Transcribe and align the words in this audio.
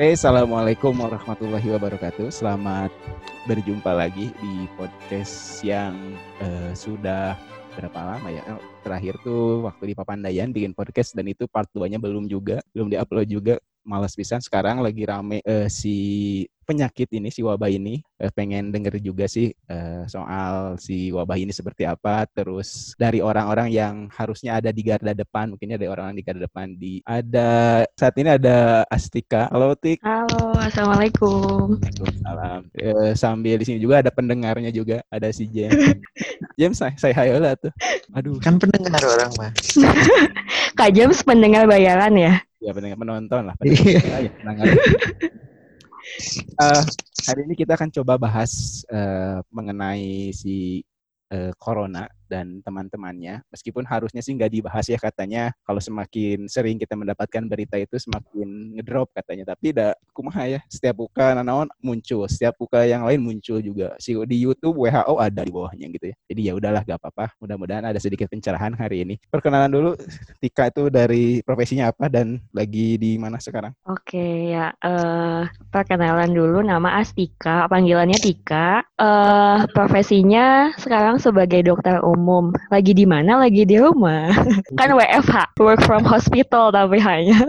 Oke, 0.00 0.16
Assalamualaikum 0.16 0.96
warahmatullahi 0.96 1.76
wabarakatuh. 1.76 2.32
Selamat 2.32 2.88
berjumpa 3.44 3.92
lagi 3.92 4.32
di 4.40 4.64
podcast 4.72 5.60
yang 5.60 5.92
uh, 6.40 6.72
sudah 6.72 7.36
berapa 7.76 8.16
lama 8.16 8.32
ya? 8.32 8.40
Terakhir 8.80 9.20
tuh 9.20 9.60
waktu 9.68 9.92
di 9.92 9.94
Papandayan 10.00 10.56
bikin 10.56 10.72
podcast 10.72 11.12
dan 11.12 11.28
itu 11.28 11.44
part 11.44 11.68
2-nya 11.76 12.00
belum 12.00 12.32
juga, 12.32 12.64
belum 12.72 12.88
diupload 12.88 13.28
juga. 13.28 13.54
Malas 13.84 14.16
bisa. 14.16 14.40
Sekarang 14.40 14.80
lagi 14.80 15.04
rame 15.04 15.44
uh, 15.44 15.68
si 15.68 16.48
penyakit 16.70 17.10
ini, 17.10 17.34
si 17.34 17.42
wabah 17.42 17.66
ini. 17.66 17.98
Uh, 18.22 18.30
pengen 18.30 18.70
denger 18.70 19.02
juga 19.02 19.26
sih 19.26 19.50
uh, 19.66 20.06
soal 20.06 20.78
si 20.78 21.10
wabah 21.10 21.34
ini 21.34 21.50
seperti 21.50 21.82
apa. 21.82 22.30
Terus 22.30 22.94
dari 22.94 23.18
orang-orang 23.18 23.74
yang 23.74 24.06
harusnya 24.14 24.62
ada 24.62 24.70
di 24.70 24.86
garda 24.86 25.10
depan, 25.10 25.50
mungkin 25.50 25.74
ada 25.74 25.90
orang-orang 25.90 26.22
di 26.22 26.24
garda 26.24 26.46
depan. 26.46 26.78
Di 26.78 27.02
ada 27.02 27.82
saat 27.98 28.14
ini 28.22 28.38
ada 28.38 28.86
Astika. 28.86 29.50
Halo 29.50 29.74
Tik. 29.74 29.98
Halo, 30.06 30.54
assalamualaikum. 30.62 31.82
Waalaikumsalam. 31.82 32.60
Uh, 32.78 33.12
sambil 33.18 33.58
di 33.58 33.66
sini 33.66 33.78
juga 33.82 34.06
ada 34.06 34.14
pendengarnya 34.14 34.70
juga, 34.70 35.02
ada 35.10 35.26
si 35.34 35.50
James. 35.50 35.74
James, 36.60 36.76
saya, 36.76 36.94
saya 37.00 37.14
hayola 37.16 37.56
tuh. 37.56 37.72
Aduh. 38.14 38.36
Kan 38.38 38.60
pendengar 38.60 39.00
orang 39.00 39.32
mah. 39.40 39.50
Kak 40.78 40.92
James 40.92 41.24
pendengar 41.24 41.64
bayaran 41.64 42.12
ya? 42.14 42.34
Ya 42.60 42.76
pendengar 42.76 43.00
penonton 43.00 43.42
lah. 43.48 43.54
Pendengar, 43.60 44.20
ya, 44.20 44.30
pendengar 44.36 44.64
uh, 46.60 46.84
hari 47.26 47.40
ini 47.46 47.54
kita 47.58 47.74
akan 47.78 47.90
coba 47.90 48.18
bahas 48.20 48.82
uh, 48.90 49.40
mengenai 49.50 50.34
si 50.34 50.82
uh, 51.32 51.52
corona 51.56 52.06
dan 52.30 52.62
teman-temannya. 52.62 53.42
Meskipun 53.50 53.82
harusnya 53.82 54.22
sih 54.22 54.38
nggak 54.38 54.54
dibahas 54.54 54.86
ya 54.86 54.94
katanya. 55.02 55.50
Kalau 55.66 55.82
semakin 55.82 56.46
sering 56.46 56.78
kita 56.78 56.94
mendapatkan 56.94 57.42
berita 57.50 57.74
itu 57.74 57.98
semakin 57.98 58.78
ngedrop 58.78 59.10
katanya. 59.10 59.50
Tapi 59.50 59.74
dah 59.74 59.90
kumaha 60.14 60.46
ya. 60.46 60.60
Setiap 60.70 61.02
buka 61.02 61.34
nanaon 61.34 61.66
muncul. 61.82 62.30
Setiap 62.30 62.54
buka 62.54 62.86
yang 62.86 63.02
lain 63.02 63.18
muncul 63.18 63.58
juga. 63.58 63.98
Si 63.98 64.14
di 64.30 64.46
YouTube 64.46 64.86
WHO 64.86 65.18
ada 65.18 65.42
di 65.42 65.50
bawahnya 65.50 65.90
gitu 65.90 66.14
ya. 66.14 66.16
Jadi 66.30 66.40
ya 66.46 66.52
udahlah 66.54 66.86
gak 66.86 67.02
apa-apa. 67.02 67.34
Mudah-mudahan 67.42 67.90
ada 67.90 67.98
sedikit 67.98 68.30
pencerahan 68.30 68.78
hari 68.78 69.02
ini. 69.02 69.14
Perkenalan 69.26 69.74
dulu 69.74 69.90
Tika 70.38 70.70
itu 70.70 70.86
dari 70.86 71.42
profesinya 71.42 71.90
apa 71.90 72.06
dan 72.06 72.38
lagi 72.54 72.94
di 72.94 73.18
mana 73.18 73.42
sekarang? 73.42 73.74
Oke 73.90 74.54
ya. 74.54 74.70
Uh, 74.78 75.50
perkenalan 75.74 76.30
dulu 76.30 76.62
nama 76.62 77.02
Astika. 77.02 77.66
Panggilannya 77.66 78.22
Tika. 78.22 78.86
Uh, 78.94 79.66
profesinya 79.74 80.70
sekarang 80.78 81.18
sebagai 81.18 81.66
dokter 81.66 81.98
umum 82.04 82.19
umum. 82.20 82.52
Lagi 82.68 82.92
di 82.92 83.08
mana? 83.08 83.40
Lagi 83.40 83.64
di 83.64 83.80
rumah. 83.80 84.28
kan 84.78 84.92
WFH, 84.92 85.56
work 85.56 85.80
from 85.88 86.04
hospital 86.04 86.68
tapi 86.68 87.00
hanya. 87.00 87.40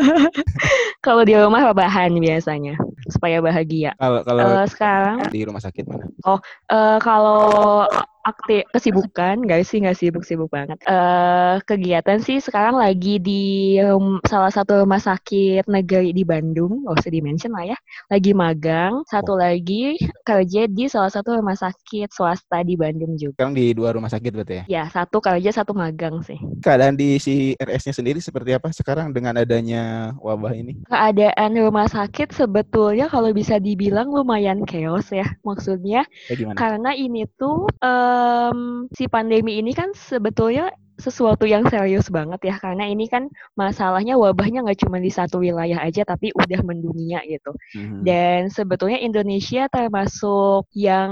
kalau 1.06 1.28
di 1.28 1.36
rumah 1.36 1.68
rebahan 1.68 2.16
biasanya 2.16 2.80
supaya 3.12 3.44
bahagia. 3.44 3.92
Kalau 4.00 4.24
kalau 4.24 4.42
uh, 4.48 4.64
sekarang 4.64 5.28
di 5.28 5.44
rumah 5.44 5.60
sakit 5.60 5.84
mana? 5.84 6.08
Oh, 6.24 6.40
uh, 6.72 6.98
kalau 7.04 7.84
aktif 8.28 8.68
kesibukan 8.70 9.42
guys 9.42 9.72
sih 9.72 9.82
nggak 9.82 9.98
sibuk-sibuk 9.98 10.50
banget. 10.52 10.78
Uh, 10.86 11.58
kegiatan 11.66 12.22
sih 12.22 12.38
sekarang 12.38 12.78
lagi 12.78 13.18
di 13.18 13.78
um, 13.82 14.22
salah 14.28 14.54
satu 14.54 14.84
rumah 14.84 15.02
sakit 15.02 15.66
negeri 15.66 16.14
di 16.14 16.22
Bandung, 16.28 16.86
gak 16.86 17.02
usah 17.02 17.12
dimention 17.12 17.52
lah 17.56 17.74
ya. 17.74 17.78
Lagi 18.12 18.32
magang, 18.36 19.02
satu 19.10 19.34
oh. 19.36 19.40
lagi 19.40 19.98
kerja 20.28 20.68
di 20.68 20.86
salah 20.92 21.10
satu 21.10 21.40
rumah 21.40 21.56
sakit 21.56 22.12
swasta 22.12 22.62
di 22.62 22.76
Bandung 22.76 23.16
juga. 23.16 23.42
Sekarang 23.42 23.58
di 23.58 23.66
dua 23.74 23.90
rumah 23.96 24.12
sakit 24.12 24.32
berarti 24.36 24.54
ya? 24.54 24.64
Ya, 24.68 24.84
satu 24.92 25.24
kerja, 25.24 25.50
satu 25.50 25.72
magang 25.74 26.22
sih. 26.22 26.38
Keadaan 26.62 27.00
di 27.00 27.18
si 27.18 27.58
RS-nya 27.58 27.94
sendiri 27.96 28.20
seperti 28.22 28.54
apa 28.54 28.70
sekarang 28.76 29.16
dengan 29.16 29.40
adanya 29.40 30.14
wabah 30.20 30.54
ini? 30.54 30.78
Keadaan 30.92 31.58
rumah 31.58 31.88
sakit 31.90 32.36
sebetulnya 32.36 33.08
kalau 33.10 33.32
bisa 33.32 33.58
dibilang 33.58 34.12
lumayan 34.12 34.68
chaos 34.68 35.10
ya. 35.10 35.26
Maksudnya 35.42 36.06
ya, 36.30 36.54
karena 36.54 36.94
ini 36.94 37.26
tuh 37.40 37.66
uh, 37.82 38.11
um, 38.12 38.88
si 38.92 39.08
pandemi 39.08 39.58
ini 39.64 39.72
kan 39.72 39.96
sebetulnya 39.96 40.72
sesuatu 41.02 41.50
yang 41.50 41.66
serius 41.66 42.14
banget 42.14 42.38
ya 42.46 42.56
karena 42.62 42.86
ini 42.86 43.10
kan 43.10 43.26
masalahnya 43.58 44.22
wabahnya 44.22 44.62
nggak 44.62 44.86
cuma 44.86 45.02
di 45.02 45.10
satu 45.10 45.42
wilayah 45.42 45.82
aja 45.82 46.06
tapi 46.06 46.30
udah 46.38 46.62
mendunia 46.62 47.26
gitu 47.26 47.58
mm-hmm. 47.74 48.06
dan 48.06 48.54
sebetulnya 48.54 49.02
Indonesia 49.02 49.66
termasuk 49.66 50.70
yang 50.78 51.12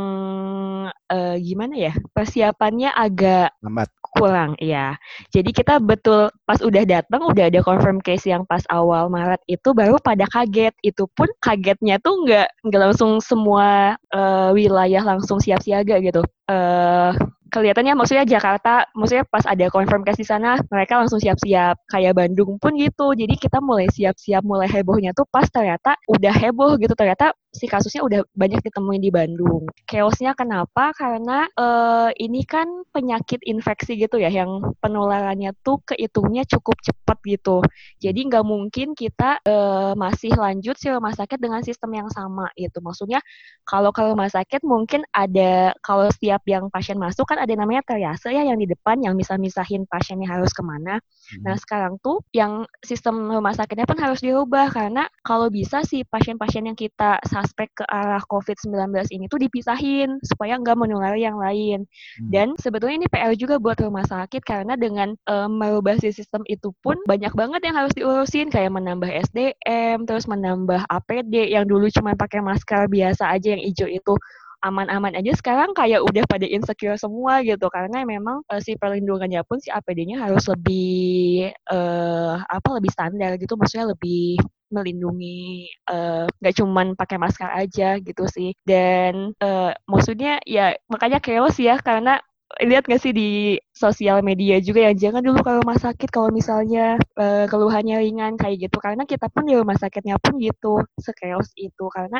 uh, 0.93 1.35
gimana 1.41 1.89
ya 1.89 1.93
persiapannya 2.13 2.93
agak 2.93 3.57
lambat 3.65 3.89
kurang 4.17 4.57
ya 4.57 4.97
jadi 5.29 5.49
kita 5.53 5.77
betul 5.77 6.33
pas 6.49 6.59
udah 6.61 6.83
datang 6.87 7.21
udah 7.29 7.45
ada 7.51 7.61
confirm 7.61 8.01
case 8.01 8.25
yang 8.25 8.45
pas 8.47 8.65
awal 8.73 9.09
Maret 9.11 9.41
itu 9.49 9.73
baru 9.73 9.97
pada 9.99 10.25
kaget. 10.29 10.73
Itu 10.85 11.09
pun 11.13 11.27
kagetnya 11.41 11.97
tuh 11.99 12.25
nggak 12.25 12.47
nggak 12.65 12.81
langsung 12.89 13.19
semua 13.19 13.97
uh, 14.13 14.49
wilayah 14.53 15.01
langsung 15.03 15.41
siap 15.41 15.61
siaga 15.65 15.99
gitu. 15.99 16.21
Uh, 16.49 17.13
kelihatannya 17.49 17.93
maksudnya 17.97 18.25
Jakarta 18.25 18.85
maksudnya 18.93 19.25
pas 19.27 19.43
ada 19.45 19.65
confirm 19.73 20.05
case 20.05 20.21
di 20.21 20.27
sana 20.27 20.61
mereka 20.69 21.01
langsung 21.01 21.19
siap-siap 21.19 21.75
kayak 21.89 22.13
Bandung 22.15 22.61
pun 22.61 22.77
gitu 22.77 23.11
jadi 23.17 23.33
kita 23.35 23.59
mulai 23.59 23.89
siap-siap 23.89 24.45
mulai 24.45 24.69
hebohnya 24.69 25.11
tuh 25.11 25.25
pas 25.27 25.45
ternyata 25.49 25.97
udah 26.07 26.33
heboh 26.33 26.77
gitu 26.77 26.93
ternyata 26.93 27.33
si 27.49 27.65
kasusnya 27.65 28.05
udah 28.05 28.21
banyak 28.37 28.61
ditemuin 28.61 29.01
di 29.01 29.09
Bandung. 29.09 29.65
Chaosnya 29.89 30.37
kenapa? 30.37 30.93
Karena 30.93 31.49
uh, 31.57 32.13
ini 32.13 32.45
kan 32.45 32.85
penyakit 32.93 33.41
infeksi 33.41 33.97
gitu 33.97 34.21
ya, 34.21 34.29
yang 34.29 34.61
penularannya 34.77 35.57
tuh 35.65 35.81
kehitungnya 35.81 36.45
cukup 36.45 36.77
cepat 36.85 37.17
gitu. 37.25 37.65
Jadi 37.97 38.29
nggak 38.29 38.45
mungkin 38.45 38.93
kita 38.93 39.41
uh, 39.41 39.93
masih 39.97 40.33
lanjut 40.37 40.77
si 40.77 40.93
rumah 40.93 41.13
sakit 41.17 41.41
dengan 41.41 41.65
sistem 41.65 41.89
yang 41.97 42.09
sama 42.13 42.53
gitu. 42.53 42.77
Maksudnya 42.85 43.19
kalau 43.65 43.89
ke 43.89 44.01
rumah 44.05 44.29
sakit 44.29 44.61
mungkin 44.61 45.01
ada 45.09 45.73
kalau 45.81 46.05
setiap 46.13 46.45
yang 46.45 46.69
pasien 46.69 47.01
masuk 47.01 47.25
kan 47.25 47.38
ada 47.39 47.53
namanya 47.55 47.81
triase 47.87 48.29
ya 48.29 48.43
yang 48.43 48.59
di 48.59 48.67
depan 48.67 48.99
yang 48.99 49.15
bisa 49.15 49.39
misahin 49.39 49.87
pasiennya 49.87 50.27
harus 50.27 50.51
ke 50.51 50.61
mana. 50.61 50.99
Hmm. 50.99 51.43
Nah 51.47 51.55
sekarang 51.55 51.97
tuh 52.03 52.19
yang 52.35 52.67
sistem 52.83 53.31
rumah 53.31 53.55
sakitnya 53.55 53.87
pun 53.87 53.97
harus 53.97 54.19
dirubah 54.19 54.69
karena 54.69 55.07
kalau 55.23 55.47
bisa 55.47 55.81
si 55.87 56.03
pasien-pasien 56.03 56.67
yang 56.67 56.77
kita 56.77 57.17
suspek 57.25 57.71
ke 57.73 57.83
arah 57.87 58.21
COVID-19 58.27 58.91
ini 59.15 59.25
tuh 59.31 59.39
dipisahin 59.39 60.19
supaya 60.21 60.59
nggak 60.59 60.77
menulari 60.77 61.23
yang 61.23 61.39
lain. 61.39 61.87
Hmm. 62.19 62.29
Dan 62.29 62.47
sebetulnya 62.59 63.05
ini 63.05 63.07
PR 63.07 63.33
juga 63.39 63.55
buat 63.57 63.79
rumah 63.79 64.03
sakit 64.03 64.43
karena 64.43 64.75
dengan 64.75 65.15
um, 65.31 65.55
merubah 65.55 65.95
sistem 65.99 66.43
itu 66.45 66.75
pun 66.83 66.99
banyak 67.07 67.31
banget 67.33 67.61
yang 67.63 67.75
harus 67.79 67.93
diurusin 67.95 68.51
kayak 68.51 68.73
menambah 68.73 69.07
SDM, 69.07 70.03
terus 70.03 70.27
menambah 70.27 70.83
APD 70.89 71.53
yang 71.53 71.65
dulu 71.69 71.87
cuma 71.93 72.17
pakai 72.17 72.43
masker 72.43 72.89
biasa 72.89 73.31
aja 73.31 73.55
yang 73.55 73.63
hijau 73.63 73.87
itu 73.87 74.13
aman-aman 74.59 75.15
aja 75.15 75.31
sekarang 75.35 75.71
kayak 75.71 76.03
udah 76.03 76.23
pada 76.27 76.43
insecure 76.43 76.99
semua 76.99 77.41
gitu. 77.43 77.67
Karena 77.71 78.03
memang 78.03 78.43
uh, 78.47 78.59
si 78.61 78.75
perlindungannya 78.75 79.43
pun 79.47 79.59
si 79.63 79.71
APD-nya 79.71 80.19
harus 80.19 80.47
lebih 80.51 81.49
uh, 81.71 82.39
apa 82.43 82.69
lebih 82.77 82.91
standar 82.91 83.35
gitu. 83.39 83.55
Maksudnya 83.55 83.91
lebih 83.95 84.39
melindungi 84.69 85.65
eh, 85.89 86.29
nggak 86.29 86.53
uh, 86.53 86.57
cuman 86.61 86.93
pakai 86.93 87.17
masker 87.17 87.49
aja 87.49 87.97
gitu 87.97 88.29
sih. 88.29 88.53
Dan 88.61 89.33
uh, 89.41 89.73
maksudnya 89.89 90.37
ya 90.45 90.77
makanya 90.85 91.17
chaos 91.17 91.57
ya. 91.57 91.81
Karena 91.81 92.21
lihat 92.65 92.89
gak 92.89 93.01
sih 93.01 93.13
di 93.13 93.55
sosial 93.69 94.25
media 94.25 94.57
juga 94.57 94.89
ya 94.89 94.93
jangan 94.97 95.21
dulu 95.21 95.39
ke 95.45 95.51
rumah 95.61 95.77
sakit 95.77 96.09
kalau 96.09 96.33
misalnya 96.33 96.97
uh, 97.15 97.45
keluhannya 97.45 98.01
ringan 98.01 98.35
kayak 98.35 98.69
gitu. 98.69 98.77
Karena 98.81 99.05
kita 99.05 99.29
pun 99.29 99.45
di 99.45 99.53
rumah 99.53 99.77
sakitnya 99.77 100.17
pun 100.17 100.41
gitu 100.41 100.81
sekeos 100.97 101.53
itu. 101.55 101.85
Karena 101.93 102.17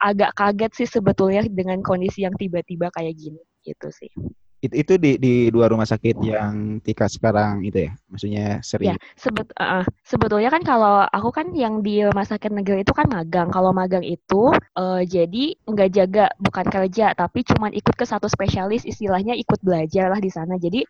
agak 0.00 0.32
kaget 0.32 0.72
sih 0.72 0.88
sebetulnya 0.88 1.44
dengan 1.46 1.84
kondisi 1.84 2.24
yang 2.24 2.34
tiba-tiba 2.34 2.88
kayak 2.94 3.14
gini 3.14 3.42
gitu 3.66 3.90
sih 3.90 4.08
itu, 4.66 4.74
itu 4.82 4.92
di 4.98 5.12
di 5.16 5.34
dua 5.48 5.70
rumah 5.70 5.86
sakit 5.86 6.18
yang 6.20 6.82
Tika 6.82 7.06
sekarang 7.06 7.62
itu 7.62 7.88
ya? 7.88 7.92
Maksudnya 8.10 8.46
sering 8.60 8.92
ya 8.92 8.96
sebet 9.16 9.48
uh, 9.58 9.86
sebetulnya 10.02 10.50
kan 10.50 10.62
kalau 10.66 11.06
aku 11.08 11.30
kan 11.30 11.54
yang 11.54 11.80
di 11.80 12.02
rumah 12.02 12.26
sakit 12.26 12.50
negeri 12.50 12.82
itu 12.82 12.92
kan 12.92 13.06
magang. 13.08 13.48
Kalau 13.54 13.70
magang 13.70 14.02
itu 14.02 14.50
uh, 14.52 15.02
jadi 15.06 15.54
nggak 15.66 15.90
jaga 15.94 16.26
bukan 16.42 16.66
kerja 16.68 17.14
tapi 17.14 17.46
cuma 17.46 17.70
ikut 17.70 17.94
ke 17.94 18.04
satu 18.04 18.26
spesialis 18.26 18.82
istilahnya 18.84 19.38
ikut 19.38 19.62
belajar 19.62 20.10
lah 20.10 20.20
di 20.20 20.30
sana. 20.32 20.58
Jadi 20.58 20.82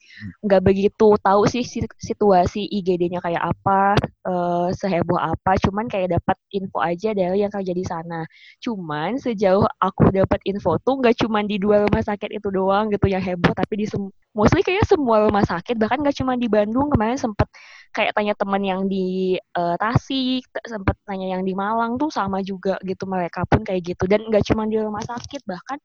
nggak 0.42 0.62
begitu 0.64 1.14
tahu 1.20 1.42
sih 1.46 1.62
situasi 2.00 2.66
IGD-nya 2.70 3.20
kayak 3.20 3.42
apa 3.54 3.94
uh, 4.26 4.68
seheboh 4.72 5.20
apa. 5.20 5.58
Cuman 5.60 5.86
kayak 5.86 6.18
dapat 6.20 6.36
info 6.52 6.80
aja 6.82 7.12
dari 7.12 7.44
yang 7.44 7.52
kerja 7.52 7.72
di 7.72 7.84
sana. 7.84 8.24
Cuman 8.62 9.20
sejauh 9.20 9.64
aku 9.80 10.10
dapat 10.14 10.40
info 10.48 10.78
tuh 10.82 11.00
nggak 11.00 11.20
cuma 11.20 11.42
di 11.44 11.56
dua 11.60 11.86
rumah 11.86 12.02
sakit 12.02 12.30
itu 12.38 12.48
doang 12.50 12.88
gitu 12.92 13.06
yang 13.10 13.22
heboh 13.22 13.52
tapi 13.66 13.82
di 13.82 13.86
mostly 14.30 14.62
kayaknya 14.62 14.86
semua 14.86 15.26
rumah 15.26 15.42
sakit 15.42 15.74
bahkan 15.74 15.98
gak 16.06 16.14
cuma 16.14 16.38
di 16.38 16.46
Bandung 16.46 16.86
kemarin 16.86 17.18
sempet 17.18 17.50
kayak 17.90 18.14
tanya 18.14 18.38
teman 18.38 18.62
yang 18.62 18.86
di 18.86 19.34
uh, 19.58 19.74
Tasik 19.74 20.46
sempet 20.62 20.94
tanya 21.02 21.34
yang 21.34 21.42
di 21.42 21.50
Malang 21.50 21.98
tuh 21.98 22.14
sama 22.14 22.46
juga 22.46 22.78
gitu 22.86 23.10
mereka 23.10 23.42
pun 23.50 23.66
kayak 23.66 23.82
gitu 23.82 24.06
dan 24.06 24.22
gak 24.30 24.46
cuma 24.46 24.70
di 24.70 24.78
rumah 24.78 25.02
sakit 25.02 25.42
bahkan 25.50 25.82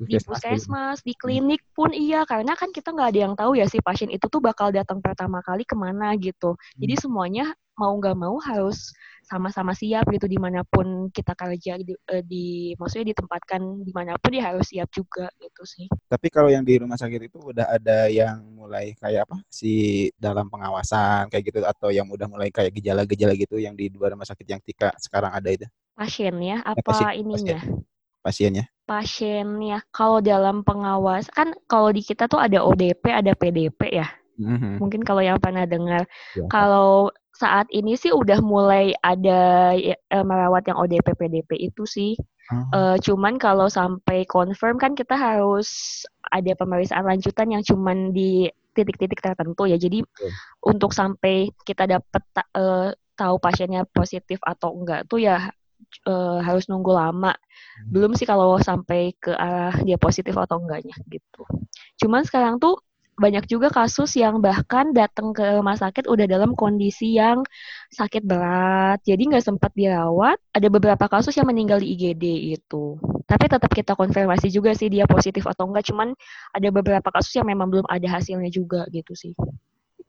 di 0.00 0.16
puskesmas, 0.16 1.04
di 1.04 1.12
klinik 1.12 1.60
pun 1.76 1.92
iya, 1.92 2.24
karena 2.24 2.56
kan 2.56 2.72
kita 2.72 2.88
nggak 2.88 3.08
ada 3.12 3.20
yang 3.20 3.34
tahu 3.36 3.52
ya 3.60 3.68
si 3.68 3.84
pasien 3.84 4.08
itu 4.08 4.32
tuh 4.32 4.40
bakal 4.40 4.72
datang 4.72 5.04
pertama 5.04 5.44
kali 5.44 5.60
ke 5.68 5.76
mana 5.76 6.16
gitu. 6.16 6.56
Jadi 6.80 6.96
hmm. 6.96 7.02
semuanya 7.04 7.44
mau 7.76 7.92
nggak 8.00 8.16
mau 8.16 8.40
harus 8.40 8.96
sama-sama 9.30 9.70
siap 9.78 10.10
gitu 10.10 10.26
di 10.26 10.34
mana 10.42 10.66
pun 10.66 11.06
kita 11.14 11.38
kerja 11.38 11.78
di, 11.78 11.94
eh, 11.94 12.26
di 12.26 12.74
maksudnya 12.74 13.14
ditempatkan 13.14 13.62
di 13.86 13.92
mana 13.94 14.18
pun 14.18 14.34
dia 14.34 14.50
harus 14.50 14.66
siap 14.66 14.90
juga 14.90 15.30
gitu 15.38 15.62
sih. 15.62 15.86
Tapi 16.10 16.26
kalau 16.34 16.50
yang 16.50 16.66
di 16.66 16.82
rumah 16.82 16.98
sakit 16.98 17.30
itu 17.30 17.38
udah 17.38 17.70
ada 17.70 18.10
yang 18.10 18.42
mulai 18.50 18.98
kayak 18.98 19.30
apa 19.30 19.38
si 19.46 20.10
dalam 20.18 20.50
pengawasan 20.50 21.30
kayak 21.30 21.44
gitu 21.46 21.62
atau 21.62 21.94
yang 21.94 22.10
udah 22.10 22.26
mulai 22.26 22.50
kayak 22.50 22.74
gejala-gejala 22.74 23.38
gitu 23.38 23.62
yang 23.62 23.78
di 23.78 23.86
dua 23.86 24.10
rumah 24.10 24.26
sakit 24.26 24.46
yang 24.50 24.58
tika 24.66 24.90
sekarang 24.98 25.30
ada 25.30 25.46
itu? 25.46 25.70
Pasiennya 25.94 26.66
apa 26.66 26.82
pasien, 26.82 27.22
ininya? 27.22 27.58
Pasien 27.62 27.88
pasiennya? 28.20 28.64
Pasiennya 28.84 29.78
kalau 29.94 30.20
dalam 30.20 30.62
pengawas 30.66 31.30
kan 31.32 31.54
kalau 31.66 31.90
di 31.90 32.04
kita 32.04 32.28
tuh 32.28 32.40
ada 32.40 32.60
ODP, 32.62 33.04
ada 33.10 33.32
PDP 33.32 33.80
ya. 33.90 34.08
Mm-hmm. 34.40 34.74
Mungkin 34.80 35.02
kalau 35.04 35.20
yang 35.20 35.36
pernah 35.36 35.68
dengar. 35.68 36.08
Ya. 36.32 36.48
Kalau 36.48 37.12
saat 37.36 37.68
ini 37.72 37.96
sih 37.96 38.12
udah 38.12 38.40
mulai 38.44 38.92
ada 39.00 39.72
e, 39.76 39.94
merawat 40.12 40.68
yang 40.68 40.76
ODP 40.76 41.16
PDP 41.16 41.70
itu 41.72 41.84
sih. 41.84 42.16
Uh, 42.50 42.98
cuman 42.98 43.38
kalau 43.38 43.70
sampai 43.70 44.26
confirm 44.26 44.74
kan 44.74 44.98
kita 44.98 45.14
harus 45.14 46.02
ada 46.34 46.50
pemeriksaan 46.58 47.06
lanjutan 47.06 47.46
yang 47.46 47.62
cuman 47.62 48.10
di 48.10 48.50
titik-titik 48.74 49.22
tertentu 49.22 49.70
ya. 49.70 49.78
Jadi 49.78 50.02
uh. 50.02 50.34
untuk 50.66 50.90
sampai 50.90 51.54
kita 51.62 51.86
dapat 51.86 52.22
uh, 52.58 52.90
tahu 53.14 53.38
pasiennya 53.38 53.86
positif 53.94 54.42
atau 54.42 54.74
enggak 54.74 55.06
tuh 55.06 55.22
ya 55.22 55.54
uh, 56.10 56.38
harus 56.42 56.66
nunggu 56.66 56.90
lama. 56.90 57.32
Hmm. 57.34 57.90
Belum 57.92 58.12
sih 58.18 58.26
kalau 58.26 58.58
sampai 58.58 59.14
ke 59.14 59.30
arah 59.30 59.74
dia 59.86 59.94
positif 60.00 60.34
atau 60.34 60.58
enggaknya 60.58 60.96
gitu. 61.06 61.46
Cuman 62.02 62.26
sekarang 62.26 62.58
tuh 62.58 62.80
banyak 63.18 63.44
juga 63.50 63.68
kasus 63.72 64.16
yang 64.16 64.38
bahkan 64.40 64.92
datang 64.94 65.32
ke 65.36 65.42
rumah 65.58 65.76
sakit 65.76 66.08
udah 66.08 66.24
dalam 66.24 66.56
kondisi 66.56 67.16
yang 67.18 67.44
sakit 67.92 68.22
berat, 68.24 69.02
jadi 69.04 69.18
nggak 69.18 69.44
sempat 69.44 69.72
dirawat. 69.76 70.40
Ada 70.54 70.68
beberapa 70.72 71.04
kasus 71.10 71.36
yang 71.36 71.48
meninggal 71.48 71.82
di 71.82 71.94
IGD 71.96 72.24
itu. 72.56 72.96
Tapi 73.26 73.44
tetap 73.46 73.70
kita 73.70 73.94
konfirmasi 73.94 74.50
juga 74.50 74.74
sih 74.74 74.90
dia 74.90 75.06
positif 75.06 75.46
atau 75.46 75.68
enggak. 75.70 75.86
Cuman 75.90 76.14
ada 76.54 76.68
beberapa 76.72 77.08
kasus 77.14 77.34
yang 77.36 77.46
memang 77.46 77.70
belum 77.70 77.86
ada 77.86 78.08
hasilnya 78.10 78.50
juga 78.50 78.88
gitu 78.90 79.14
sih. 79.14 79.34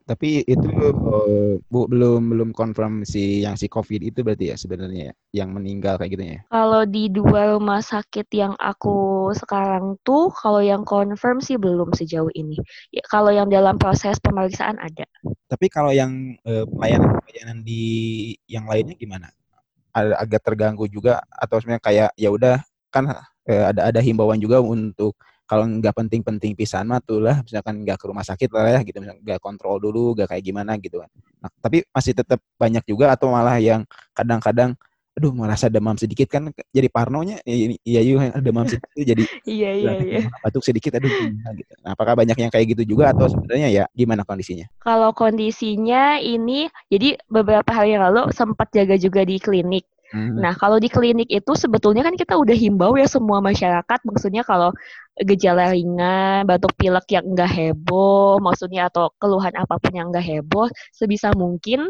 Tapi 0.02 0.42
itu 0.44 0.66
uh, 0.66 1.56
bu, 1.70 1.86
belum 1.86 2.34
belum 2.34 2.50
confirm 2.50 3.06
si 3.06 3.46
yang 3.46 3.54
si 3.54 3.70
COVID 3.70 4.02
itu 4.02 4.26
berarti 4.26 4.50
ya 4.50 4.56
sebenarnya 4.58 5.12
ya, 5.12 5.14
yang 5.44 5.54
meninggal 5.54 5.96
kayak 5.96 6.12
gitu 6.18 6.24
ya? 6.26 6.38
Kalau 6.50 6.82
di 6.82 7.06
dua 7.06 7.54
rumah 7.54 7.78
sakit 7.78 8.26
yang 8.34 8.58
aku 8.58 9.30
sekarang 9.38 9.96
tuh, 10.02 10.28
kalau 10.34 10.58
yang 10.58 10.82
confirm 10.82 11.38
sih 11.38 11.54
belum 11.54 11.94
sejauh 11.94 12.30
ini. 12.34 12.58
Ya, 12.90 13.02
kalau 13.06 13.30
yang 13.30 13.46
dalam 13.46 13.78
proses 13.78 14.18
pemeriksaan 14.18 14.76
ada. 14.82 15.06
Tapi 15.46 15.70
kalau 15.70 15.94
yang 15.94 16.34
uh, 16.44 16.66
pelayanan 16.66 17.22
pelayanan 17.22 17.58
di 17.62 17.82
yang 18.50 18.66
lainnya 18.66 18.98
gimana? 18.98 19.30
Agak 19.92 20.42
terganggu 20.42 20.88
juga 20.88 21.20
atau 21.28 21.60
sebenarnya 21.60 21.84
kayak 21.84 22.10
ya 22.16 22.32
udah 22.32 22.56
kan 22.88 23.12
uh, 23.12 23.64
ada 23.70 23.92
ada 23.92 24.00
himbauan 24.02 24.40
juga 24.40 24.58
untuk 24.58 25.14
kalau 25.52 25.68
nggak 25.68 25.92
penting-penting 25.92 26.56
pisan 26.56 26.88
mah 26.88 27.04
tuh 27.04 27.20
lah 27.20 27.44
misalkan 27.44 27.84
nggak 27.84 28.00
ke 28.00 28.08
rumah 28.08 28.24
sakit 28.24 28.48
lah 28.56 28.72
ya 28.72 28.80
gitu. 28.80 29.04
Misalkan 29.04 29.20
nggak 29.20 29.36
kontrol 29.44 29.76
dulu 29.76 30.16
nggak 30.16 30.32
kayak 30.32 30.44
gimana 30.48 30.80
gitu 30.80 31.04
kan. 31.04 31.12
Nah, 31.44 31.52
tapi 31.60 31.84
masih 31.92 32.16
tetap 32.16 32.40
banyak 32.56 32.80
juga 32.88 33.12
atau 33.12 33.28
malah 33.28 33.60
yang 33.60 33.84
kadang-kadang 34.16 34.72
aduh 35.12 35.28
merasa 35.36 35.68
demam 35.68 35.92
sedikit 35.92 36.24
kan 36.24 36.48
jadi 36.72 36.88
parnonya 36.88 37.36
ya 37.44 37.52
iya 37.84 38.00
iya 38.00 38.32
demam 38.40 38.64
sedikit 38.64 38.96
jadi 38.96 39.24
iya 39.44 39.70
iya 39.76 39.92
iya. 40.00 40.20
batuk 40.40 40.64
sedikit 40.64 40.96
aduh 40.96 41.12
gitu. 41.52 41.72
Nah, 41.84 41.92
apakah 41.92 42.16
banyak 42.16 42.32
yang 42.40 42.48
kayak 42.48 42.72
gitu 42.72 42.96
juga 42.96 43.12
atau 43.12 43.28
sebenarnya 43.28 43.68
ya 43.68 43.84
gimana 43.92 44.24
kondisinya? 44.24 44.64
Kalau 44.80 45.12
kondisinya 45.12 46.16
ini 46.16 46.72
jadi 46.88 47.20
beberapa 47.28 47.68
hari 47.76 47.92
yang 47.92 48.08
lalu 48.08 48.32
sempat 48.32 48.72
jaga 48.72 48.96
juga 48.96 49.20
di 49.28 49.36
klinik 49.36 49.84
Hmm. 50.12 50.36
Nah, 50.44 50.52
kalau 50.52 50.76
di 50.76 50.92
klinik 50.92 51.32
itu 51.32 51.52
sebetulnya 51.56 52.04
kan 52.04 52.12
kita 52.20 52.36
udah 52.36 52.52
himbau 52.52 52.92
ya 53.00 53.08
semua 53.08 53.40
masyarakat, 53.40 53.98
maksudnya 54.04 54.44
kalau 54.44 54.68
gejala 55.24 55.72
ringan, 55.72 56.44
batuk 56.44 56.76
pilek 56.76 57.08
yang 57.16 57.24
enggak 57.32 57.48
heboh, 57.48 58.36
maksudnya 58.44 58.92
atau 58.92 59.08
keluhan 59.16 59.56
apa 59.56 59.80
pun 59.80 59.92
yang 59.96 60.12
enggak 60.12 60.28
heboh, 60.28 60.68
sebisa 60.92 61.32
mungkin 61.32 61.88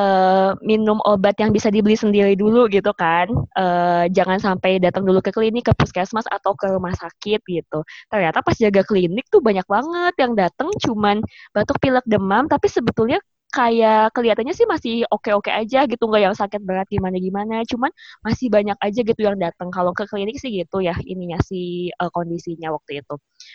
uh, 0.00 0.56
minum 0.64 0.96
obat 1.04 1.36
yang 1.36 1.52
bisa 1.52 1.68
dibeli 1.68 1.98
sendiri 1.98 2.32
dulu 2.38 2.72
gitu 2.72 2.94
kan. 2.96 3.28
Uh, 3.52 4.08
jangan 4.16 4.40
sampai 4.40 4.80
datang 4.80 5.04
dulu 5.04 5.20
ke 5.20 5.28
klinik, 5.28 5.68
ke 5.68 5.72
puskesmas 5.76 6.24
atau 6.30 6.56
ke 6.56 6.72
rumah 6.72 6.96
sakit 6.96 7.40
gitu. 7.44 7.84
Ternyata 8.08 8.40
pas 8.40 8.56
jaga 8.56 8.80
klinik 8.80 9.28
tuh 9.28 9.44
banyak 9.44 9.68
banget 9.68 10.14
yang 10.16 10.32
datang 10.32 10.72
cuman 10.88 11.20
batuk 11.52 11.76
pilek 11.82 12.06
demam, 12.08 12.48
tapi 12.48 12.70
sebetulnya 12.70 13.20
kayak 13.48 14.12
kelihatannya 14.12 14.52
sih 14.52 14.68
masih 14.68 14.94
oke-oke 15.08 15.48
aja 15.48 15.88
gitu 15.88 16.04
nggak 16.04 16.22
yang 16.30 16.36
sakit 16.36 16.60
berat 16.60 16.84
gimana 16.92 17.16
gimana 17.16 17.64
cuman 17.64 17.88
masih 18.20 18.52
banyak 18.52 18.76
aja 18.76 19.00
gitu 19.00 19.20
yang 19.24 19.40
datang 19.40 19.72
kalau 19.72 19.96
ke 19.96 20.04
klinik 20.04 20.36
sih 20.36 20.52
gitu 20.52 20.84
ya 20.84 20.92
ininya 21.08 21.40
si 21.40 21.88
uh, 21.96 22.12
kondisinya 22.12 22.76
waktu 22.76 23.00
itu 23.00 23.14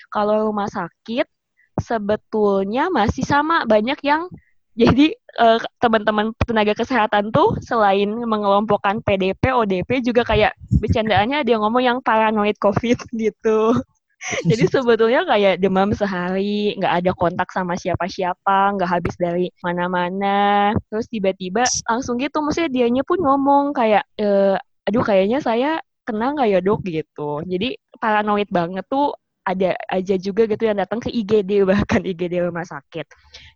kalau 0.09 0.49
rumah 0.49 0.65
sakit 0.65 1.29
sebetulnya 1.77 2.89
masih 2.89 3.21
sama 3.25 3.65
banyak 3.69 3.97
yang 4.01 4.25
jadi 4.81 5.13
uh, 5.37 5.61
teman-teman 5.77 6.33
tenaga 6.49 6.73
kesehatan 6.73 7.29
tuh 7.29 7.53
selain 7.61 8.09
mengelompokkan 8.09 9.05
PDP, 9.05 9.53
ODP 9.53 10.01
juga 10.01 10.25
kayak 10.25 10.57
bercandaannya 10.81 11.45
dia 11.45 11.61
ngomong 11.61 11.85
yang 11.85 11.97
paranoid 12.01 12.57
COVID 12.57 12.97
gitu. 13.21 13.77
Jadi 14.49 14.63
sebetulnya 14.71 15.27
kayak 15.27 15.59
demam 15.59 15.91
sehari, 15.91 16.75
nggak 16.79 16.93
ada 17.03 17.11
kontak 17.11 17.51
sama 17.51 17.75
siapa-siapa, 17.75 18.79
nggak 18.79 18.89
habis 18.89 19.15
dari 19.19 19.51
mana-mana. 19.59 20.71
Terus 20.87 21.11
tiba-tiba 21.11 21.67
langsung 21.91 22.15
gitu, 22.19 22.39
maksudnya 22.39 22.71
dianya 22.71 23.03
pun 23.03 23.19
ngomong 23.19 23.75
kayak, 23.75 24.07
e, 24.15 24.55
aduh 24.87 25.03
kayaknya 25.03 25.43
saya 25.43 25.83
kena 26.07 26.35
nggak 26.35 26.49
ya 26.55 26.59
dok 26.63 26.81
gitu. 26.87 27.43
Jadi 27.43 27.75
paranoid 27.99 28.47
banget 28.47 28.87
tuh 28.87 29.11
ada 29.43 29.75
aja 29.91 30.15
juga 30.15 30.47
gitu 30.47 30.63
yang 30.71 30.79
datang 30.79 31.03
ke 31.03 31.11
IGD 31.11 31.63
bahkan 31.69 31.99
IGD 32.03 32.47
rumah 32.47 32.63
sakit. 32.63 33.07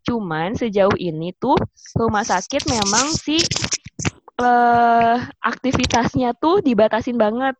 Cuman 0.04 0.56
sejauh 0.56 0.96
ini 1.00 1.31
tuh 1.40 1.56
rumah 1.96 2.28
sakit 2.28 2.68
memang 2.68 3.08
sih 3.16 3.40
uh, 4.42 5.16
aktivitasnya 5.42 6.36
tuh 6.38 6.60
dibatasin 6.60 7.16
banget 7.16 7.56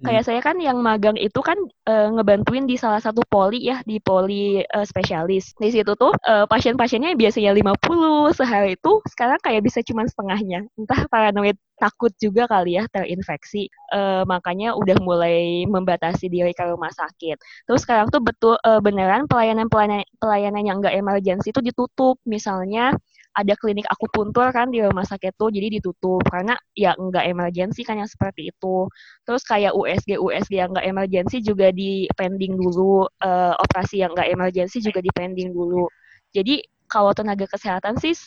Kayak 0.00 0.22
hmm. 0.24 0.28
saya 0.32 0.40
kan 0.40 0.56
yang 0.56 0.80
magang 0.80 1.20
itu 1.20 1.44
kan 1.44 1.60
uh, 1.84 2.08
ngebantuin 2.16 2.64
di 2.64 2.80
salah 2.80 3.04
satu 3.04 3.20
poli 3.28 3.68
ya, 3.68 3.84
di 3.84 4.00
poli 4.00 4.64
uh, 4.64 4.86
spesialis. 4.88 5.52
Di 5.60 5.68
situ 5.68 5.92
tuh 5.92 6.16
uh, 6.24 6.48
pasien-pasiennya 6.48 7.12
biasanya 7.20 7.52
50 7.52 8.32
sehari 8.32 8.80
itu 8.80 8.92
sekarang 9.12 9.36
kayak 9.44 9.60
bisa 9.60 9.84
cuma 9.84 10.08
setengahnya. 10.08 10.64
Entah 10.80 11.04
paranoid 11.12 11.60
takut 11.76 12.12
juga 12.16 12.48
kali 12.48 12.80
ya 12.80 12.88
terinfeksi. 12.88 13.68
Uh, 13.92 14.24
makanya 14.24 14.72
udah 14.72 14.96
mulai 15.04 15.68
membatasi 15.68 16.32
diri 16.32 16.56
ke 16.56 16.64
rumah 16.64 16.92
sakit. 16.92 17.36
Terus 17.68 17.80
sekarang 17.84 18.08
tuh 18.08 18.24
betul 18.24 18.56
uh, 18.64 18.80
beneran 18.80 19.28
pelayanan-pelayanan 19.28 20.08
pelayanan 20.16 20.64
yang 20.64 20.80
enggak 20.80 20.96
emergensi 20.96 21.52
itu 21.52 21.60
ditutup. 21.60 22.16
Misalnya 22.24 22.96
ada 23.40 23.54
klinik 23.56 23.88
akupuntur 23.88 24.52
kan 24.52 24.68
di 24.68 24.84
rumah 24.84 25.04
sakit 25.08 25.34
tuh 25.40 25.48
jadi 25.48 25.80
ditutup. 25.80 26.20
Karena 26.28 26.54
ya 26.76 26.92
nggak 26.94 27.24
emergensi 27.24 27.80
kan 27.82 27.98
yang 28.00 28.10
seperti 28.10 28.52
itu. 28.52 28.86
Terus 29.24 29.42
kayak 29.48 29.72
USG 29.72 30.20
USG 30.20 30.52
yang 30.60 30.70
nggak 30.76 30.86
emergensi 30.86 31.40
juga 31.40 31.72
di 31.72 32.04
pending 32.12 32.60
dulu. 32.60 33.08
Uh, 33.20 33.56
operasi 33.56 34.04
yang 34.04 34.12
nggak 34.12 34.28
emergensi 34.28 34.84
juga 34.84 35.00
di 35.00 35.10
pending 35.10 35.50
dulu. 35.56 35.88
Jadi 36.30 36.60
kalau 36.90 37.14
tenaga 37.14 37.46
kesehatan 37.46 38.02
sih 38.02 38.18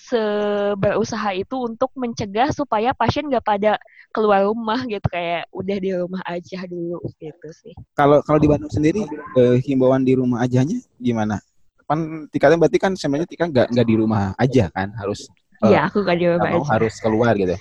berusaha 0.79 1.35
itu 1.35 1.67
untuk 1.67 1.91
mencegah 1.99 2.47
supaya 2.55 2.95
pasien 2.95 3.27
nggak 3.27 3.43
pada 3.43 3.75
keluar 4.15 4.47
rumah 4.47 4.79
gitu. 4.87 5.03
Kayak 5.11 5.51
udah 5.51 5.77
di 5.77 5.91
rumah 5.91 6.23
aja 6.23 6.63
dulu 6.63 7.03
gitu 7.19 7.47
sih. 7.51 7.75
Kalau 7.93 8.23
kalau 8.23 8.39
di 8.39 8.47
Bandung 8.47 8.71
sendiri 8.71 9.03
eh, 9.35 9.59
himbauan 9.67 10.07
di 10.07 10.15
rumah 10.15 10.47
ajanya 10.47 10.79
gimana? 10.95 11.43
Kan 11.85 12.29
Tika 12.31 12.53
berarti 12.55 12.77
kan 12.79 12.91
sebenarnya 12.95 13.29
Tika 13.29 13.45
nggak 13.47 13.67
nggak 13.71 13.87
di 13.87 13.95
rumah 13.95 14.33
aja 14.39 14.67
kan 14.73 14.91
harus 14.97 15.27
Iya, 15.63 15.79
uh, 15.79 15.83
aku 15.87 16.03
nggak 16.03 16.17
di 16.19 16.27
rumah 16.27 16.49
aja. 16.51 16.67
harus 16.75 16.95
keluar 16.99 17.33
gitu. 17.39 17.55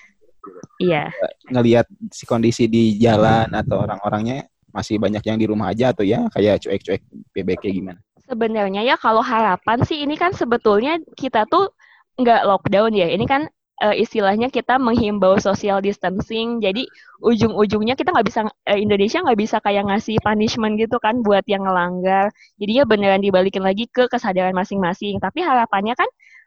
Iya. 0.83 1.15
Ngelihat 1.55 1.87
si 2.11 2.27
kondisi 2.27 2.67
di 2.67 2.99
jalan 2.99 3.47
atau 3.55 3.87
orang-orangnya 3.87 4.51
masih 4.75 4.99
banyak 4.99 5.23
yang 5.23 5.39
di 5.39 5.47
rumah 5.47 5.71
aja 5.71 5.95
atau 5.95 6.03
ya 6.03 6.27
kayak 6.35 6.67
cuek-cuek 6.67 7.03
PBK 7.31 7.65
gimana? 7.71 8.01
Sebenarnya 8.27 8.83
ya 8.83 8.97
kalau 8.99 9.23
harapan 9.23 9.85
sih 9.87 10.03
ini 10.03 10.19
kan 10.19 10.35
sebetulnya 10.35 10.99
kita 11.15 11.47
tuh 11.47 11.71
nggak 12.19 12.43
lockdown 12.43 12.91
ya. 12.97 13.07
Ini 13.13 13.23
kan 13.29 13.47
uh, 13.83 13.95
istilahnya 13.95 14.49
kita 14.49 14.79
menghimbau 14.79 15.37
social 15.43 15.83
distancing. 15.83 16.63
Jadi 16.63 16.87
ujung-ujungnya 17.19 17.99
kita 17.99 18.15
nggak 18.15 18.27
bisa 18.31 18.41
uh, 18.47 18.79
Indonesia 18.79 19.19
nggak 19.21 19.39
bisa 19.39 19.57
kayak 19.59 19.91
ngasih 19.91 20.17
punishment 20.23 20.79
gitu 20.79 20.97
kan 21.03 21.21
buat 21.27 21.43
yang 21.51 21.67
ngelanggar. 21.67 22.31
Jadinya 22.63 22.85
beneran 22.87 23.21
dibalikin 23.21 23.67
lagi 23.67 23.91
ke 23.91 24.07
kesadaran 24.07 24.55
masing-masing. 24.55 25.19
Tapi 25.19 25.43
harapannya 25.43 25.99
kan 25.99 26.07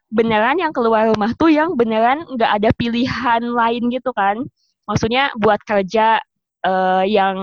beneran 0.10 0.56
yang 0.62 0.72
keluar 0.72 1.12
rumah 1.12 1.36
tuh 1.36 1.51
yang 1.51 1.75
beneran 1.75 2.24
nggak 2.32 2.51
ada 2.63 2.70
pilihan 2.80 3.44
lain 3.44 3.84
gitu 3.92 4.15
kan. 4.15 4.39
Maksudnya 4.88 5.36
buat 5.36 5.60
kerja 5.68 6.24
uh, 6.63 7.04
yang 7.04 7.38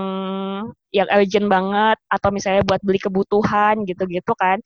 yang 0.93 1.09
urgent 1.09 1.49
banget 1.49 1.97
atau 2.09 2.29
misalnya 2.29 2.61
buat 2.65 2.81
beli 2.81 2.99
kebutuhan 3.01 3.85
gitu-gitu 3.85 4.33
kan. 4.37 4.57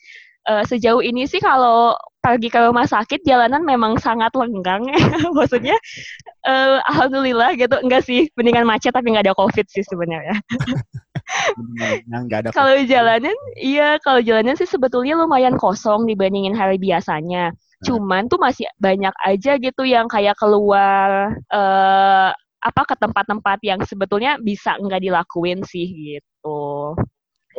Uh, 0.48 0.64
sejauh 0.64 1.04
ini 1.04 1.28
sih 1.28 1.44
kalau 1.44 1.92
pergi 2.28 2.52
ke 2.52 2.60
rumah 2.60 2.84
sakit 2.84 3.24
jalanan 3.24 3.64
memang 3.64 3.96
sangat 4.04 4.36
lenggang 4.36 4.84
ya. 4.92 5.00
Maksudnya 5.38 5.80
uh, 6.44 6.84
alhamdulillah 6.92 7.56
gitu. 7.56 7.80
Enggak 7.80 8.04
sih, 8.04 8.28
mendingan 8.36 8.68
macet 8.68 8.92
tapi 8.92 9.16
nggak 9.16 9.32
ada 9.32 9.38
covid 9.40 9.64
sih 9.72 9.88
sebenarnya. 9.88 10.36
kalau 12.52 12.76
jalanan, 12.84 13.36
iya 13.56 13.96
kalau 14.04 14.20
jalanan 14.20 14.60
sih 14.60 14.68
sebetulnya 14.68 15.16
lumayan 15.16 15.56
kosong 15.56 16.04
dibandingin 16.04 16.56
hari 16.56 16.76
biasanya. 16.76 17.56
Nah. 17.56 17.84
Cuman 17.88 18.28
tuh 18.28 18.44
masih 18.44 18.68
banyak 18.76 19.16
aja 19.24 19.56
gitu 19.56 19.88
yang 19.88 20.12
kayak 20.12 20.36
keluar 20.36 21.32
uh, 21.48 22.32
apa 22.58 22.82
ke 22.84 22.96
tempat-tempat 23.00 23.60
yang 23.64 23.80
sebetulnya 23.88 24.36
bisa 24.42 24.76
nggak 24.76 25.00
dilakuin 25.00 25.64
sih 25.64 25.88
gitu. 25.88 26.94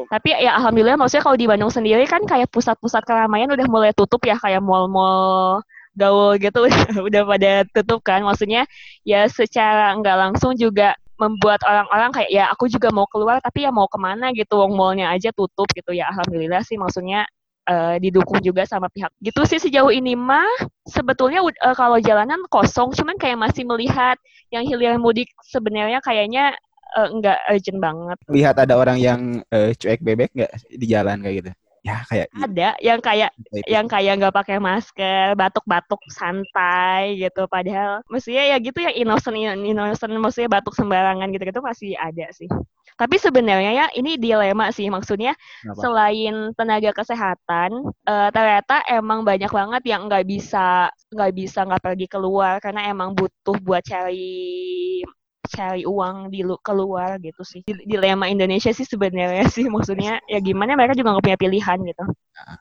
Tapi 0.07 0.39
ya 0.39 0.55
alhamdulillah 0.63 0.95
maksudnya 0.95 1.25
kalau 1.27 1.35
di 1.35 1.51
Bandung 1.51 1.73
sendiri 1.75 2.07
kan 2.07 2.23
kayak 2.23 2.47
pusat-pusat 2.55 3.03
keramaian 3.03 3.51
udah 3.51 3.67
mulai 3.67 3.91
tutup 3.91 4.23
ya 4.23 4.39
kayak 4.39 4.63
mall-mall 4.63 5.59
gaul 5.99 6.39
gitu 6.39 6.71
udah 7.09 7.23
pada 7.27 7.67
tutup 7.75 8.01
kan. 8.07 8.23
Maksudnya 8.23 8.63
ya 9.03 9.27
secara 9.27 9.91
nggak 9.99 10.17
langsung 10.17 10.55
juga 10.55 10.95
membuat 11.19 11.61
orang-orang 11.67 12.15
kayak 12.15 12.31
ya 12.31 12.47
aku 12.55 12.71
juga 12.71 12.95
mau 12.95 13.05
keluar 13.11 13.43
tapi 13.43 13.67
ya 13.67 13.75
mau 13.75 13.91
ke 13.91 13.99
mana 13.99 14.31
gitu 14.31 14.55
wong 14.55 14.79
mallnya 14.79 15.11
aja 15.11 15.35
tutup 15.35 15.67
gitu 15.75 15.91
ya 15.91 16.07
alhamdulillah 16.15 16.63
sih 16.63 16.79
maksudnya 16.79 17.27
uh, 17.67 17.99
didukung 17.99 18.39
juga 18.39 18.63
sama 18.65 18.87
pihak 18.87 19.11
gitu 19.19 19.43
sih 19.43 19.59
sejauh 19.59 19.91
ini 19.91 20.15
mah 20.15 20.47
sebetulnya 20.87 21.43
uh, 21.43 21.75
kalau 21.75 21.99
jalanan 21.99 22.39
kosong 22.47 22.95
cuman 22.95 23.19
kayak 23.19 23.35
masih 23.35 23.67
melihat 23.67 24.15
yang 24.55 24.63
hilir 24.63 24.97
mudik 24.97 25.29
sebenarnya 25.45 25.99
kayaknya 26.01 26.55
uh, 26.97 27.09
nggak 27.13 27.39
urgent 27.51 27.81
banget. 27.83 28.19
Lihat 28.31 28.57
ada 28.57 28.75
orang 28.79 28.99
yang 29.01 29.21
uh, 29.53 29.75
cuek 29.75 30.01
bebek 30.01 30.31
nggak 30.33 30.53
di 30.73 30.87
jalan 30.89 31.21
kayak 31.21 31.37
gitu? 31.45 31.53
Ya 31.87 32.03
kayak 32.11 32.29
ada 32.35 32.69
yang 32.83 33.01
kayak 33.01 33.31
itu. 33.39 33.65
yang 33.71 33.87
kayak 33.87 34.13
nggak 34.19 34.35
pakai 34.35 34.59
masker, 34.59 35.39
batuk-batuk 35.39 36.03
santai 36.11 37.17
gitu. 37.17 37.47
Padahal 37.47 38.03
mestinya 38.11 38.45
ya 38.45 38.57
gitu 38.59 38.79
ya 38.83 38.93
innocent 38.93 39.39
innocent 39.39 40.13
maksudnya 40.19 40.51
batuk 40.51 40.75
sembarangan 40.75 41.31
gitu-gitu 41.31 41.63
masih 41.63 41.95
ada 41.97 42.29
sih. 42.35 42.51
Tapi 42.99 43.15
sebenarnya 43.15 43.71
ya 43.79 43.87
ini 43.95 44.19
dilema 44.19 44.75
sih 44.75 44.91
maksudnya 44.91 45.39
Kenapa? 45.63 45.79
selain 45.79 46.35
tenaga 46.59 46.91
kesehatan 46.91 47.95
uh, 48.11 48.29
ternyata 48.35 48.83
emang 48.91 49.23
banyak 49.23 49.49
banget 49.55 49.83
yang 49.87 50.11
nggak 50.11 50.27
bisa 50.27 50.91
nggak 51.15 51.31
bisa 51.31 51.63
nggak 51.63 51.79
pergi 51.79 52.07
keluar 52.11 52.59
karena 52.59 52.91
emang 52.91 53.15
butuh 53.15 53.55
buat 53.63 53.87
cari 53.87 55.07
cari 55.49 55.83
uang 55.89 56.29
di 56.29 56.45
keluar 56.61 57.17
gitu 57.19 57.43
sih. 57.43 57.65
Dilema 57.67 58.29
Indonesia 58.29 58.71
sih 58.71 58.85
sebenarnya 58.85 59.49
sih 59.49 59.67
maksudnya 59.75 60.21
ya 60.29 60.39
gimana 60.39 60.77
mereka 60.77 60.95
juga 60.95 61.17
nggak 61.17 61.25
punya 61.25 61.39
pilihan 61.41 61.79
gitu. 61.83 62.05
Nah, 62.05 62.57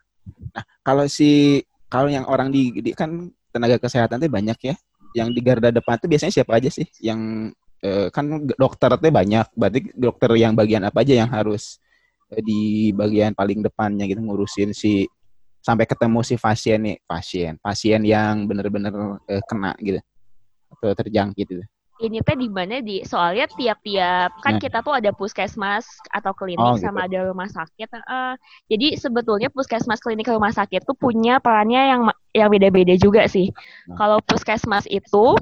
nah 0.56 0.64
kalau 0.82 1.06
si 1.06 1.62
kalau 1.88 2.08
yang 2.12 2.26
orang 2.28 2.52
di, 2.52 2.72
di 2.80 2.92
kan 2.96 3.32
tenaga 3.52 3.78
kesehatan 3.78 4.24
tuh 4.24 4.32
banyak 4.32 4.58
ya. 4.64 4.76
Yang 5.16 5.28
di 5.34 5.42
garda 5.42 5.70
depan 5.72 5.98
tuh 5.98 6.12
biasanya 6.12 6.34
siapa 6.34 6.60
aja 6.60 6.70
sih? 6.70 6.88
Yang 7.00 7.54
eh, 7.84 8.08
kan 8.12 8.48
dokter 8.56 8.92
tuh 8.96 9.12
banyak. 9.12 9.48
Berarti 9.56 9.80
dokter 9.96 10.30
yang 10.36 10.54
bagian 10.56 10.84
apa 10.88 11.04
aja 11.04 11.14
yang 11.16 11.30
harus 11.32 11.80
eh, 12.32 12.44
di 12.44 12.92
bagian 12.92 13.36
paling 13.36 13.64
depannya 13.64 14.08
gitu 14.08 14.20
ngurusin 14.24 14.76
si 14.76 15.08
sampai 15.68 15.84
ketemu 15.84 16.24
si 16.24 16.36
pasien 16.40 16.80
nih 16.80 16.98
pasien 17.04 17.60
pasien 17.60 18.00
yang 18.08 18.48
benar-benar 18.48 19.20
eh, 19.28 19.44
kena 19.44 19.76
gitu 19.84 20.00
atau 20.72 20.96
terjangkit 20.96 21.44
gitu 21.44 21.64
ini 21.98 22.22
teh 22.22 22.38
di 22.38 22.48
mana 22.50 22.78
di 22.80 23.02
soalnya 23.02 23.50
tiap-tiap 23.50 24.38
kan 24.46 24.58
nah. 24.58 24.62
kita 24.62 24.86
tuh 24.86 24.94
ada 24.94 25.10
puskesmas 25.10 25.86
atau 26.14 26.32
klinik 26.38 26.62
oh, 26.62 26.78
gitu. 26.78 26.86
sama 26.86 27.10
ada 27.10 27.26
rumah 27.26 27.50
sakit. 27.50 27.90
Uh, 28.06 28.38
jadi 28.70 28.98
sebetulnya 29.02 29.50
puskesmas 29.50 29.98
klinik 30.02 30.30
rumah 30.30 30.54
sakit 30.54 30.86
tuh 30.86 30.94
punya 30.94 31.42
perannya 31.42 31.82
yang 31.90 32.02
yang 32.38 32.50
beda-beda 32.54 32.94
juga 33.02 33.26
sih. 33.26 33.50
Nah. 33.90 33.98
Kalau 33.98 34.18
puskesmas 34.22 34.86
itu 34.86 35.34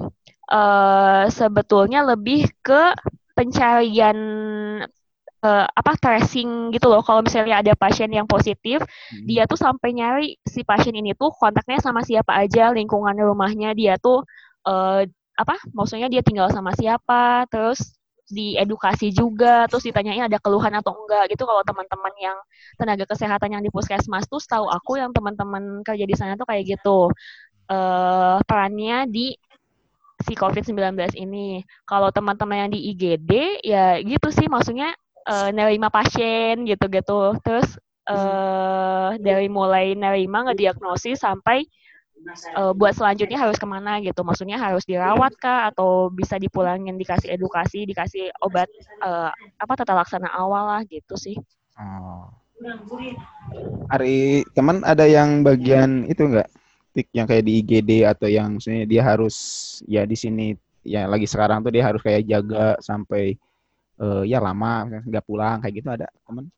uh, 0.48 1.24
sebetulnya 1.28 2.08
lebih 2.08 2.48
ke 2.64 2.96
pencarian 3.36 4.16
uh, 5.44 5.66
apa 5.68 5.92
tracing 6.00 6.72
gitu 6.72 6.88
loh. 6.88 7.04
Kalau 7.04 7.20
misalnya 7.20 7.60
ada 7.60 7.72
pasien 7.76 8.08
yang 8.08 8.24
positif, 8.24 8.80
hmm. 8.80 9.26
dia 9.28 9.44
tuh 9.44 9.60
sampai 9.60 9.92
nyari 9.92 10.28
si 10.48 10.64
pasien 10.64 10.96
ini 10.96 11.12
tuh 11.12 11.30
kontaknya 11.36 11.78
sama 11.84 12.00
siapa 12.00 12.32
aja, 12.32 12.72
lingkungan 12.72 13.14
rumahnya 13.14 13.76
dia 13.76 14.00
tuh 14.00 14.24
uh, 14.64 15.04
apa 15.36 15.60
maksudnya 15.76 16.08
dia 16.08 16.24
tinggal 16.24 16.48
sama 16.48 16.72
siapa 16.72 17.44
terus 17.52 17.96
diedukasi 18.26 19.14
juga 19.14 19.70
terus 19.70 19.86
ditanyain 19.86 20.26
ada 20.26 20.42
keluhan 20.42 20.74
atau 20.74 20.98
enggak 20.98 21.30
gitu 21.30 21.46
kalau 21.46 21.62
teman-teman 21.62 22.14
yang 22.18 22.38
tenaga 22.74 23.06
kesehatan 23.06 23.54
yang 23.54 23.62
di 23.62 23.70
puskesmas 23.70 24.26
tuh 24.26 24.42
tahu 24.42 24.66
aku 24.66 24.98
yang 24.98 25.14
teman-teman 25.14 25.86
kerja 25.86 26.02
di 26.02 26.16
sana 26.18 26.34
tuh 26.34 26.48
kayak 26.48 26.74
gitu 26.74 27.06
uh, 27.70 28.36
perannya 28.42 29.06
di 29.06 29.38
si 30.22 30.32
COVID-19 30.32 30.96
ini. 31.20 31.60
Kalau 31.84 32.08
teman-teman 32.08 32.66
yang 32.66 32.70
di 32.72 32.80
IGD 32.94 33.62
ya 33.66 34.00
gitu 34.00 34.32
sih 34.32 34.48
maksudnya 34.48 34.94
uh, 35.28 35.52
nerima 35.52 35.92
pasien 35.92 36.64
gitu-gitu. 36.64 37.36
Terus 37.44 37.76
uh, 38.08 39.14
dari 39.20 39.46
mulai 39.52 39.92
nerima 39.92 40.48
ngediagnosis 40.48 41.20
sampai 41.20 41.68
uh, 42.56 42.72
buat 42.72 42.92
selanjutnya 42.96 43.38
harus 43.38 43.56
ke 43.56 43.66
mana 43.68 43.98
gitu? 44.02 44.20
Maksudnya 44.22 44.58
harus 44.58 44.84
dirawat 44.84 45.36
kah? 45.38 45.70
Atau 45.70 46.08
bisa 46.12 46.36
dipulangin 46.36 46.96
dikasih 46.96 47.32
edukasi 47.32 47.84
dikasih 47.86 48.32
obat 48.42 48.70
uh, 49.04 49.30
apa 49.60 49.72
tata 49.76 49.94
laksana 49.94 50.30
awal 50.32 50.66
lah 50.66 50.82
gitu 50.86 51.14
sih. 51.16 51.36
Oh. 51.76 52.32
hari 53.92 54.48
teman 54.56 54.80
ada 54.80 55.04
yang 55.04 55.44
bagian 55.44 56.08
itu 56.08 56.24
enggak 56.24 56.48
tik 56.96 57.12
yang 57.12 57.28
kayak 57.28 57.44
di 57.44 57.60
IGD 57.60 58.08
atau 58.08 58.32
yang 58.32 58.56
maksudnya 58.56 58.88
dia 58.88 59.04
harus 59.04 59.36
ya 59.84 60.08
di 60.08 60.16
sini 60.16 60.56
ya 60.80 61.04
lagi 61.04 61.28
sekarang 61.28 61.60
tuh 61.60 61.68
dia 61.68 61.84
harus 61.84 62.00
kayak 62.00 62.24
jaga 62.24 62.80
sampai 62.80 63.36
uh, 64.00 64.24
ya 64.24 64.40
lama 64.40 64.88
nggak 65.04 65.24
pulang 65.28 65.60
kayak 65.60 65.84
gitu 65.84 65.88
ada 65.92 66.08
teman 66.24 66.48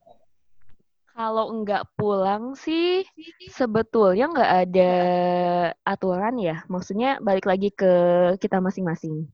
kalau 1.18 1.50
nggak 1.66 1.98
pulang 1.98 2.54
sih 2.54 3.02
sebetulnya 3.50 4.30
nggak 4.30 4.52
ada 4.70 4.92
aturan 5.82 6.38
ya. 6.38 6.62
Maksudnya 6.70 7.18
balik 7.18 7.42
lagi 7.50 7.74
ke 7.74 7.90
kita 8.38 8.62
masing-masing. 8.62 9.26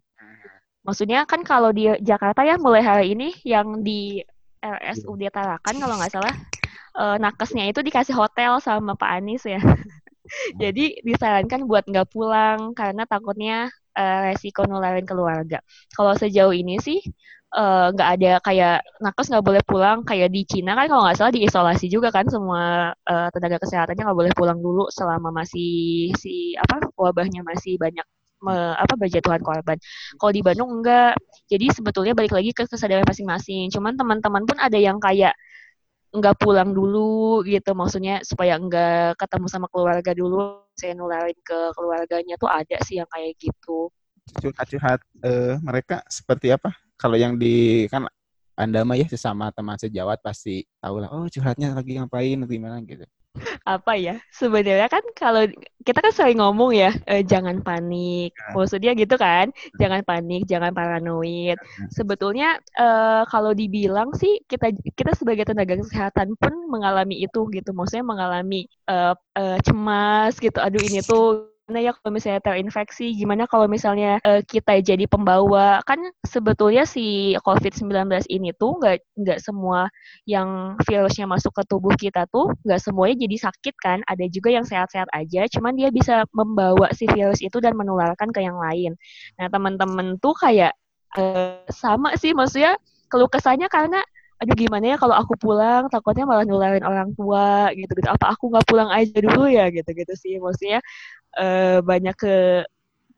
Maksudnya 0.81 1.29
kan 1.29 1.45
kalau 1.45 1.77
di 1.77 1.93
Jakarta 2.01 2.41
ya 2.41 2.57
mulai 2.57 2.81
hari 2.81 3.13
ini 3.13 3.37
yang 3.45 3.85
di 3.85 4.25
RSUD 4.65 5.29
Tarakan 5.29 5.77
kalau 5.77 6.01
nggak 6.01 6.13
salah 6.17 6.35
eh, 6.97 7.17
nakesnya 7.21 7.69
itu 7.69 7.85
dikasih 7.85 8.17
hotel 8.17 8.65
sama 8.65 8.97
Pak 8.97 9.11
Anies 9.21 9.45
ya. 9.45 9.61
Jadi 10.63 11.05
disarankan 11.05 11.69
buat 11.69 11.85
nggak 11.85 12.09
pulang 12.09 12.73
karena 12.73 13.05
takutnya 13.05 13.69
uh, 13.93 14.33
resiko 14.33 14.65
nularin 14.65 15.05
keluarga. 15.05 15.61
Kalau 15.93 16.17
sejauh 16.17 16.57
ini 16.57 16.81
sih 16.81 17.05
nggak 17.95 18.09
uh, 18.11 18.15
ada 18.19 18.33
kayak 18.43 18.83
nakes 18.99 19.31
nggak 19.31 19.47
boleh 19.47 19.63
pulang 19.63 20.03
kayak 20.03 20.35
di 20.35 20.43
Cina 20.43 20.75
kan 20.75 20.91
kalau 20.91 21.07
nggak 21.07 21.19
salah 21.23 21.31
diisolasi 21.31 21.87
juga 21.87 22.11
kan 22.11 22.27
semua 22.27 22.91
uh, 23.07 23.29
tenaga 23.31 23.63
kesehatannya 23.63 24.03
nggak 24.03 24.19
boleh 24.19 24.33
pulang 24.35 24.59
dulu 24.59 24.91
selama 24.91 25.31
masih 25.31 26.11
si 26.19 26.59
apa 26.59 26.83
wabahnya 26.99 27.47
masih 27.47 27.79
banyak 27.79 28.03
me, 28.45 28.55
apa 28.77 28.95
berjatuhan 29.01 29.41
korban. 29.41 29.81
Kalau 30.21 30.33
di 30.35 30.45
Bandung 30.45 30.69
enggak. 30.81 31.17
Jadi 31.49 31.73
sebetulnya 31.73 32.13
balik 32.13 32.37
lagi 32.37 32.51
ke 32.53 32.69
kesadaran 32.69 33.09
masing-masing. 33.09 33.73
Cuman 33.73 33.97
teman-teman 33.97 34.45
pun 34.45 34.57
ada 34.61 34.77
yang 34.77 35.01
kayak 35.01 35.33
nggak 36.15 36.39
pulang 36.39 36.71
dulu 36.71 37.43
gitu 37.43 37.75
maksudnya 37.75 38.23
supaya 38.23 38.55
nggak 38.55 39.19
ketemu 39.19 39.47
sama 39.51 39.67
keluarga 39.67 40.15
dulu 40.15 40.63
saya 40.79 40.95
nularin 40.95 41.35
ke 41.43 41.75
keluarganya 41.75 42.39
tuh 42.39 42.47
ada 42.47 42.79
sih 42.87 43.03
yang 43.03 43.11
kayak 43.11 43.35
gitu 43.43 43.91
curhat-curhat 44.39 45.03
uh, 45.27 45.59
mereka 45.59 46.07
seperti 46.07 46.55
apa 46.55 46.71
kalau 46.99 47.17
yang 47.19 47.37
di 47.37 47.87
kan 47.91 48.07
anda 48.55 48.87
mah 48.87 48.95
ya 48.95 49.07
sesama 49.11 49.51
teman 49.51 49.75
sejawat 49.75 50.23
pasti 50.23 50.63
tahu 50.79 51.03
lah 51.03 51.11
oh 51.11 51.27
curhatnya 51.27 51.75
lagi 51.75 51.99
ngapain 51.99 52.39
atau 52.39 52.51
gimana? 52.51 52.79
gitu. 52.87 53.03
Apa 53.67 53.99
ya? 53.99 54.23
Sebenarnya 54.31 54.87
kan 54.87 55.03
kalau 55.19 55.43
kita 55.83 55.99
kan 55.99 56.15
sering 56.15 56.39
ngomong 56.39 56.71
ya 56.71 56.95
eh, 57.11 57.27
jangan 57.27 57.59
panik. 57.67 58.31
Ya. 58.31 58.55
maksudnya 58.55 58.93
gitu 58.95 59.19
kan? 59.19 59.51
Jangan 59.83 60.07
panik 60.07 60.47
jangan 60.47 60.71
paranoid. 60.71 61.59
Ya. 61.59 61.87
sebetulnya 61.91 62.63
eh, 62.79 63.23
kalau 63.27 63.51
dibilang 63.51 64.15
sih 64.15 64.39
kita 64.47 64.71
kita 64.95 65.19
sebagai 65.19 65.51
tenaga 65.51 65.75
kesehatan 65.83 66.39
pun 66.39 66.55
mengalami 66.71 67.27
itu 67.27 67.51
gitu. 67.51 67.75
Maksudnya 67.75 68.07
mengalami 68.07 68.71
eh, 68.87 69.15
eh, 69.35 69.59
cemas 69.67 70.39
gitu. 70.39 70.63
Aduh 70.63 70.79
ini 70.79 71.03
tuh 71.03 71.54
gimana 71.65 71.81
ya 71.81 71.93
kalau 71.97 72.13
misalnya 72.13 72.41
terinfeksi, 72.45 73.17
gimana 73.17 73.49
kalau 73.49 73.65
misalnya 73.65 74.21
uh, 74.21 74.45
kita 74.45 74.85
jadi 74.85 75.09
pembawa. 75.09 75.81
Kan 75.89 76.13
sebetulnya 76.21 76.85
si 76.85 77.33
COVID-19 77.41 78.05
ini 78.29 78.53
tuh 78.53 78.77
nggak 78.77 79.01
nggak 79.17 79.41
semua 79.41 79.89
yang 80.29 80.77
virusnya 80.85 81.25
masuk 81.25 81.57
ke 81.57 81.65
tubuh 81.65 81.97
kita 81.97 82.29
tuh 82.29 82.53
nggak 82.69 82.85
semuanya 82.85 83.25
jadi 83.25 83.49
sakit 83.49 83.75
kan. 83.81 83.99
Ada 84.05 84.29
juga 84.29 84.53
yang 84.53 84.69
sehat-sehat 84.69 85.09
aja, 85.17 85.49
cuman 85.57 85.73
dia 85.73 85.89
bisa 85.89 86.29
membawa 86.37 86.93
si 86.93 87.09
virus 87.09 87.41
itu 87.41 87.57
dan 87.65 87.73
menularkan 87.81 88.29
ke 88.29 88.45
yang 88.45 88.61
lain. 88.61 88.93
Nah 89.41 89.49
teman-teman 89.49 90.21
tuh 90.21 90.37
kayak 90.37 90.77
uh, 91.17 91.65
sama 91.73 92.13
sih 92.21 92.37
maksudnya 92.37 92.77
keluh 93.09 93.33
kesahnya 93.33 93.73
karena 93.73 94.05
aduh 94.45 94.57
gimana 94.57 94.85
ya 94.95 94.97
kalau 95.01 95.17
aku 95.17 95.35
pulang? 95.41 95.89
Takutnya 95.89 96.29
malah 96.29 96.45
nularin 96.45 96.85
orang 96.85 97.17
tua 97.17 97.73
gitu 97.73 97.89
gitu. 97.97 98.09
Apa 98.13 98.37
aku 98.37 98.53
nggak 98.53 98.67
pulang 98.69 98.91
aja 98.93 99.17
dulu 99.19 99.49
ya? 99.49 99.73
Gitu 99.73 99.89
gitu 99.97 100.15
sih. 100.15 100.37
Maksudnya 100.37 100.85
uh, 101.41 101.81
banyak 101.81 102.15
ke 102.15 102.35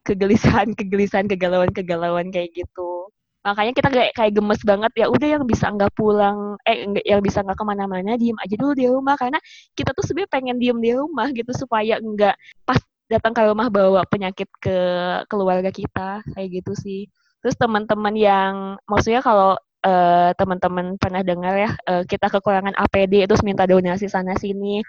kegelisahan 0.06 0.73
kegelisahan 0.78 1.26
kegalauan 1.26 1.75
kegalauan 1.75 2.30
kayak 2.30 2.54
gitu. 2.54 3.11
Makanya 3.47 3.73
kita 3.78 3.88
kayak 3.90 4.11
kayak 4.14 4.33
gemes 4.35 4.62
banget 4.66 4.92
ya 4.99 5.06
udah 5.11 5.28
yang 5.38 5.45
bisa 5.47 5.71
nggak 5.71 5.95
pulang 5.95 6.59
eh 6.66 6.87
yang 7.06 7.23
bisa 7.23 7.42
nggak 7.47 7.59
ke 7.59 7.64
mana-mana 7.66 8.18
diem 8.18 8.38
aja 8.42 8.54
dulu 8.54 8.73
di 8.78 8.87
rumah. 8.87 9.18
Karena 9.18 9.38
kita 9.75 9.90
tuh 9.95 10.06
sebenarnya 10.06 10.30
pengen 10.30 10.56
diem 10.62 10.78
di 10.78 10.90
rumah 10.95 11.30
gitu 11.35 11.50
supaya 11.54 11.99
nggak 11.99 12.35
pas 12.66 12.78
datang 13.06 13.35
ke 13.35 13.42
rumah 13.47 13.71
bawa 13.71 14.02
penyakit 14.11 14.50
ke 14.59 14.78
keluarga 15.30 15.71
kita 15.71 16.23
kayak 16.35 16.62
gitu 16.62 16.73
sih. 16.78 17.11
Terus 17.42 17.54
teman-teman 17.59 18.14
yang 18.18 18.54
maksudnya 18.90 19.23
kalau 19.23 19.54
uh, 19.87 20.31
teman-teman 20.35 20.99
pernah 20.99 21.23
dengar 21.23 21.55
ya 21.55 21.71
uh, 21.87 22.02
kita 22.02 22.26
kekurangan 22.26 22.75
APD 22.75 23.31
terus 23.31 23.47
minta 23.47 23.62
donasi 23.64 24.11
sana 24.11 24.35
sini. 24.35 24.83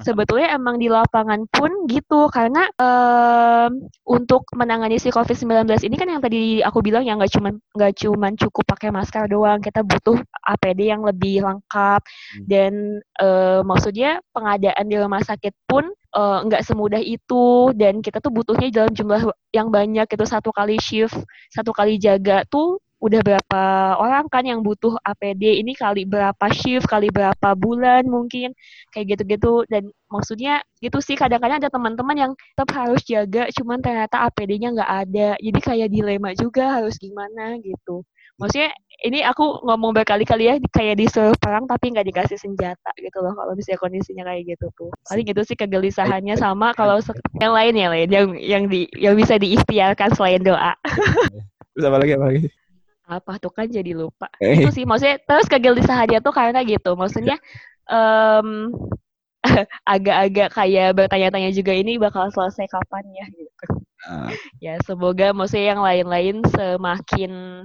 Sebetulnya 0.00 0.56
emang 0.56 0.80
di 0.80 0.88
lapangan 0.88 1.44
pun 1.50 1.84
gitu 1.90 2.32
karena 2.32 2.64
uh, 2.80 3.68
untuk 4.08 4.48
menangani 4.56 4.96
si 4.96 5.12
COVID-19 5.12 5.68
ini 5.84 5.96
kan 6.00 6.08
yang 6.08 6.22
tadi 6.24 6.64
aku 6.64 6.80
bilang 6.80 7.04
ya 7.04 7.12
nggak 7.18 7.28
cuma 7.28 7.52
nggak 7.52 7.92
cuma 8.00 8.32
cukup 8.32 8.64
pakai 8.64 8.88
masker 8.94 9.28
doang, 9.28 9.60
kita 9.60 9.84
butuh 9.84 10.16
APD 10.40 10.88
yang 10.88 11.04
lebih 11.04 11.44
lengkap 11.44 12.00
hmm. 12.00 12.46
dan 12.48 12.72
uh, 13.20 13.60
maksudnya 13.60 14.24
pengadaan 14.32 14.88
di 14.88 14.96
rumah 14.96 15.20
sakit 15.20 15.52
pun 15.68 15.92
nggak 16.14 16.62
uh, 16.62 16.66
semudah 16.66 17.02
itu 17.02 17.74
dan 17.74 17.98
kita 17.98 18.22
tuh 18.22 18.30
butuhnya 18.30 18.70
dalam 18.70 18.94
jumlah 18.94 19.34
yang 19.50 19.66
banyak 19.74 20.06
itu 20.06 20.24
satu 20.24 20.54
kali 20.54 20.78
shift 20.78 21.18
satu 21.50 21.74
kali 21.74 21.98
jaga 21.98 22.46
tuh 22.46 22.78
udah 23.02 23.20
berapa 23.20 23.62
orang 24.00 24.24
kan 24.32 24.44
yang 24.46 24.64
butuh 24.64 24.96
APD 25.04 25.60
ini 25.60 25.76
kali 25.76 26.08
berapa 26.08 26.46
shift 26.54 26.88
kali 26.88 27.10
berapa 27.10 27.52
bulan 27.58 28.06
mungkin? 28.08 28.54
Kayak 28.94 29.18
gitu-gitu. 29.18 29.66
Dan 29.68 29.90
maksudnya 30.08 30.62
gitu 30.80 30.98
sih 31.02 31.18
kadang-kadang 31.18 31.60
ada 31.60 31.70
teman-teman 31.72 32.16
yang 32.16 32.32
tetap 32.54 32.70
harus 32.76 33.02
jaga 33.04 33.50
cuman 33.52 33.82
ternyata 33.84 34.24
APD-nya 34.30 34.72
nggak 34.72 34.92
ada. 35.08 35.28
Jadi 35.36 35.60
kayak 35.60 35.88
dilema 35.92 36.30
juga 36.32 36.80
harus 36.80 36.96
gimana 36.96 37.58
gitu. 37.60 38.06
Maksudnya 38.34 38.74
ini 39.06 39.22
aku 39.22 39.62
ngomong 39.62 39.94
berkali-kali 39.94 40.50
ya 40.50 40.54
kayak 40.74 40.98
disuruh 40.98 41.38
perang 41.38 41.70
tapi 41.70 41.94
nggak 41.94 42.06
dikasih 42.10 42.34
senjata 42.34 42.90
gitu 42.98 43.22
loh 43.22 43.30
kalau 43.30 43.54
misalnya 43.54 43.78
kondisinya 43.78 44.24
kayak 44.26 44.58
gitu 44.58 44.66
tuh. 44.74 44.90
Paling 45.06 45.26
itu 45.30 45.42
sih 45.46 45.54
kegelisahannya 45.54 46.34
sama 46.34 46.74
kalau 46.74 46.98
yang 47.38 47.54
lain 47.54 47.74
ya 47.78 47.88
lain 47.92 48.08
yang 48.10 48.28
yang 48.34 48.64
di 48.66 48.90
yang 48.98 49.14
bisa 49.14 49.38
diikhtiarkan 49.38 50.18
selain 50.18 50.42
doa. 50.42 50.74
Terus 51.74 51.84
apa 51.86 51.98
lagi 52.02 52.12
apa 52.18 52.26
lagi 52.30 52.63
apa 53.04 53.36
tuh 53.36 53.52
kan 53.52 53.68
jadi 53.68 53.92
lupa. 53.92 54.32
Eh. 54.40 54.64
itu 54.64 54.70
sih 54.72 54.84
maksudnya 54.88 55.20
terus 55.24 55.46
kegelisahan 55.48 56.08
dia 56.08 56.20
tuh 56.24 56.32
karena 56.32 56.64
gitu. 56.64 56.96
Maksudnya 56.96 57.36
um, 57.88 58.72
agak-agak 59.94 60.48
kayak 60.56 60.96
bertanya-tanya 60.96 61.50
juga 61.52 61.72
ini 61.76 62.00
bakal 62.00 62.32
selesai 62.32 62.64
kapan 62.68 63.04
ya 63.12 63.26
gitu. 63.32 63.66
Uh. 64.04 64.28
ya 64.60 64.76
semoga 64.84 65.32
maksudnya 65.32 65.72
yang 65.72 65.80
lain-lain 65.80 66.44
semakin 66.52 67.64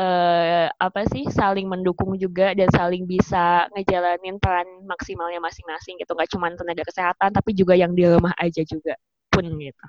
uh, 0.00 0.66
apa 0.80 1.04
sih 1.12 1.28
saling 1.28 1.68
mendukung 1.68 2.16
juga 2.16 2.56
dan 2.56 2.72
saling 2.72 3.04
bisa 3.04 3.68
ngejalanin 3.76 4.40
peran 4.40 4.68
maksimalnya 4.84 5.40
masing-masing 5.40 5.96
gitu. 6.00 6.12
Nggak 6.12 6.30
cuma 6.32 6.52
tenaga 6.52 6.84
kesehatan 6.88 7.30
tapi 7.32 7.50
juga 7.56 7.76
yang 7.76 7.92
di 7.96 8.04
rumah 8.04 8.32
aja 8.36 8.60
juga 8.64 8.96
pun 9.32 9.44
gitu. 9.56 9.84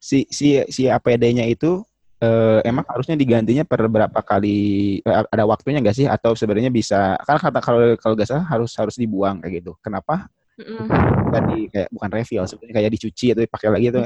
Si 0.00 0.24
si 0.32 0.64
si 0.72 0.88
APD-nya 0.88 1.44
itu 1.44 1.84
uh, 2.20 2.60
emang 2.62 2.84
harusnya 2.86 3.16
digantinya 3.16 3.64
per 3.64 3.88
berapa 3.88 4.20
kali 4.22 5.00
uh, 5.04 5.26
ada 5.28 5.44
waktunya 5.48 5.80
nggak 5.80 5.96
sih? 5.96 6.06
Atau 6.06 6.36
sebenarnya 6.36 6.70
bisa 6.72 7.16
karena 7.24 7.40
kata 7.40 7.58
kalau 7.64 7.80
kalau 7.96 8.14
nggak 8.14 8.28
salah 8.28 8.46
harus 8.46 8.72
harus 8.76 8.94
dibuang 9.00 9.40
kayak 9.40 9.64
gitu. 9.64 9.72
Kenapa? 9.80 10.28
Mm. 10.60 10.92
tadi 11.32 11.72
kayak 11.72 11.88
bukan 11.88 12.10
refill 12.12 12.44
sebenarnya 12.44 12.74
kayak 12.84 12.92
dicuci 12.92 13.32
atau 13.32 13.42
dipakai 13.48 13.68
lagi 13.72 13.86
itu 13.88 14.00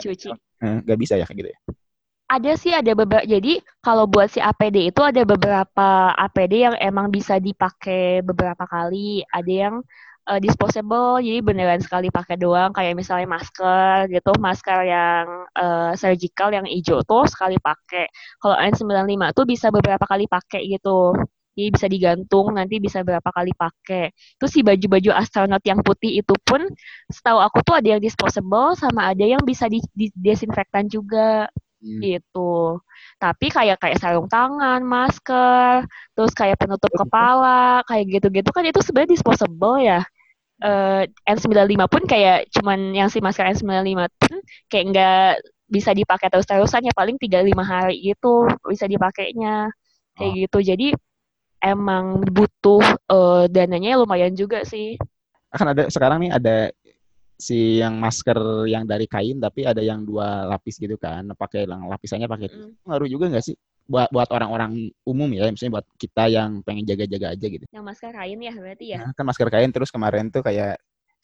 eh, 0.62 0.76
nggak 0.86 0.94
uh, 0.94 1.00
bisa 1.02 1.18
ya 1.18 1.26
kayak 1.26 1.38
gitu 1.42 1.50
ya? 1.50 1.58
Ada 2.24 2.52
sih 2.56 2.72
ada 2.72 2.92
beberapa 2.94 3.26
jadi 3.26 3.58
kalau 3.82 4.06
buat 4.06 4.30
si 4.30 4.38
APD 4.38 4.94
itu 4.94 5.02
ada 5.02 5.22
beberapa 5.26 6.14
APD 6.14 6.54
yang 6.64 6.76
emang 6.78 7.10
bisa 7.10 7.42
dipakai 7.42 8.22
beberapa 8.22 8.64
kali. 8.70 9.26
Ada 9.28 9.52
yang 9.52 9.74
uh, 10.28 10.40
disposable 10.40 11.20
jadi 11.20 11.40
beneran 11.44 11.80
sekali 11.84 12.08
pakai 12.08 12.36
doang 12.40 12.72
kayak 12.72 12.96
misalnya 12.96 13.28
masker 13.28 14.08
gitu 14.08 14.32
masker 14.40 14.78
yang 14.88 15.24
uh, 15.56 15.92
surgical 15.96 16.50
yang 16.52 16.66
hijau 16.68 17.00
tuh 17.04 17.24
sekali 17.28 17.56
pakai. 17.60 18.08
Kalau 18.40 18.56
N95 18.56 19.22
tuh 19.36 19.44
bisa 19.48 19.68
beberapa 19.68 20.04
kali 20.08 20.24
pakai 20.28 20.62
gitu. 20.68 21.14
Jadi 21.54 21.70
bisa 21.70 21.86
digantung 21.86 22.50
nanti 22.58 22.82
bisa 22.82 23.06
berapa 23.06 23.30
kali 23.30 23.54
pakai. 23.54 24.10
Terus 24.42 24.50
si 24.50 24.60
baju-baju 24.66 25.10
astronot 25.14 25.62
yang 25.62 25.78
putih 25.86 26.18
itu 26.18 26.34
pun 26.42 26.66
setahu 27.06 27.38
aku 27.38 27.62
tuh 27.62 27.78
ada 27.78 27.94
yang 27.94 28.02
disposable 28.02 28.74
sama 28.74 29.14
ada 29.14 29.22
yang 29.22 29.38
bisa 29.46 29.70
di, 29.70 29.78
di 29.94 30.10
desinfektan 30.18 30.90
juga 30.90 31.46
hmm. 31.84 32.00
gitu. 32.00 32.80
Tapi 33.20 33.46
kayak 33.52 33.76
kayak 33.76 34.00
sarung 34.00 34.26
tangan 34.26 34.80
masker 34.80 35.84
terus 36.16 36.32
kayak 36.32 36.56
penutup 36.56 36.88
kepala 36.96 37.84
kayak 37.84 38.18
gitu-gitu. 38.18 38.48
Kan 38.50 38.64
itu 38.64 38.80
sebenarnya 38.80 39.12
disposable 39.12 39.76
ya. 39.84 40.00
Uh, 40.64 41.04
N95 41.28 41.76
pun 41.90 42.02
kayak 42.08 42.48
cuman 42.56 42.96
yang 42.96 43.12
si 43.12 43.20
masker 43.20 43.44
N95 43.52 44.00
pun 44.16 44.34
kayak 44.72 44.84
nggak 44.94 45.32
bisa 45.68 45.92
dipakai 45.92 46.32
terus-terusan 46.32 46.88
ya. 46.88 46.92
Paling 46.96 47.20
3-5 47.20 47.52
hari 47.60 48.00
gitu 48.00 48.48
bisa 48.64 48.88
dipakainya. 48.88 49.68
Kayak 50.16 50.32
oh. 50.32 50.38
gitu. 50.40 50.58
Jadi 50.64 50.88
emang 51.64 52.20
butuh 52.28 52.84
uh, 53.08 53.44
dananya 53.48 54.00
lumayan 54.00 54.32
juga 54.36 54.64
sih. 54.64 54.96
Akan 55.48 55.72
ada 55.72 55.88
sekarang 55.88 56.28
nih 56.28 56.32
ada 56.34 56.56
si 57.44 57.84
yang 57.84 58.00
masker 58.00 58.64
yang 58.64 58.88
dari 58.88 59.04
kain 59.04 59.36
tapi 59.36 59.68
ada 59.68 59.84
yang 59.84 60.00
dua 60.00 60.48
lapis 60.48 60.80
gitu 60.80 60.96
kan 60.96 61.28
pakai 61.36 61.68
lapisannya 61.68 62.24
pakai 62.24 62.48
mm. 62.48 62.88
ngaruh 62.88 63.08
juga 63.08 63.28
nggak 63.28 63.44
sih? 63.44 63.56
Buat 63.84 64.08
buat 64.08 64.32
orang-orang 64.32 64.88
umum 65.04 65.28
ya 65.36 65.44
misalnya 65.52 65.76
buat 65.76 65.86
kita 66.00 66.32
yang 66.32 66.64
pengen 66.64 66.88
jaga-jaga 66.88 67.36
aja 67.36 67.46
gitu. 67.52 67.64
Yang 67.68 67.84
masker 67.84 68.12
kain 68.16 68.40
ya 68.40 68.54
berarti 68.56 68.86
ya? 68.96 68.98
Nah, 69.04 69.12
kan 69.12 69.24
masker 69.28 69.48
kain 69.52 69.70
terus 69.76 69.92
kemarin 69.92 70.32
tuh 70.32 70.40
kayak 70.40 70.80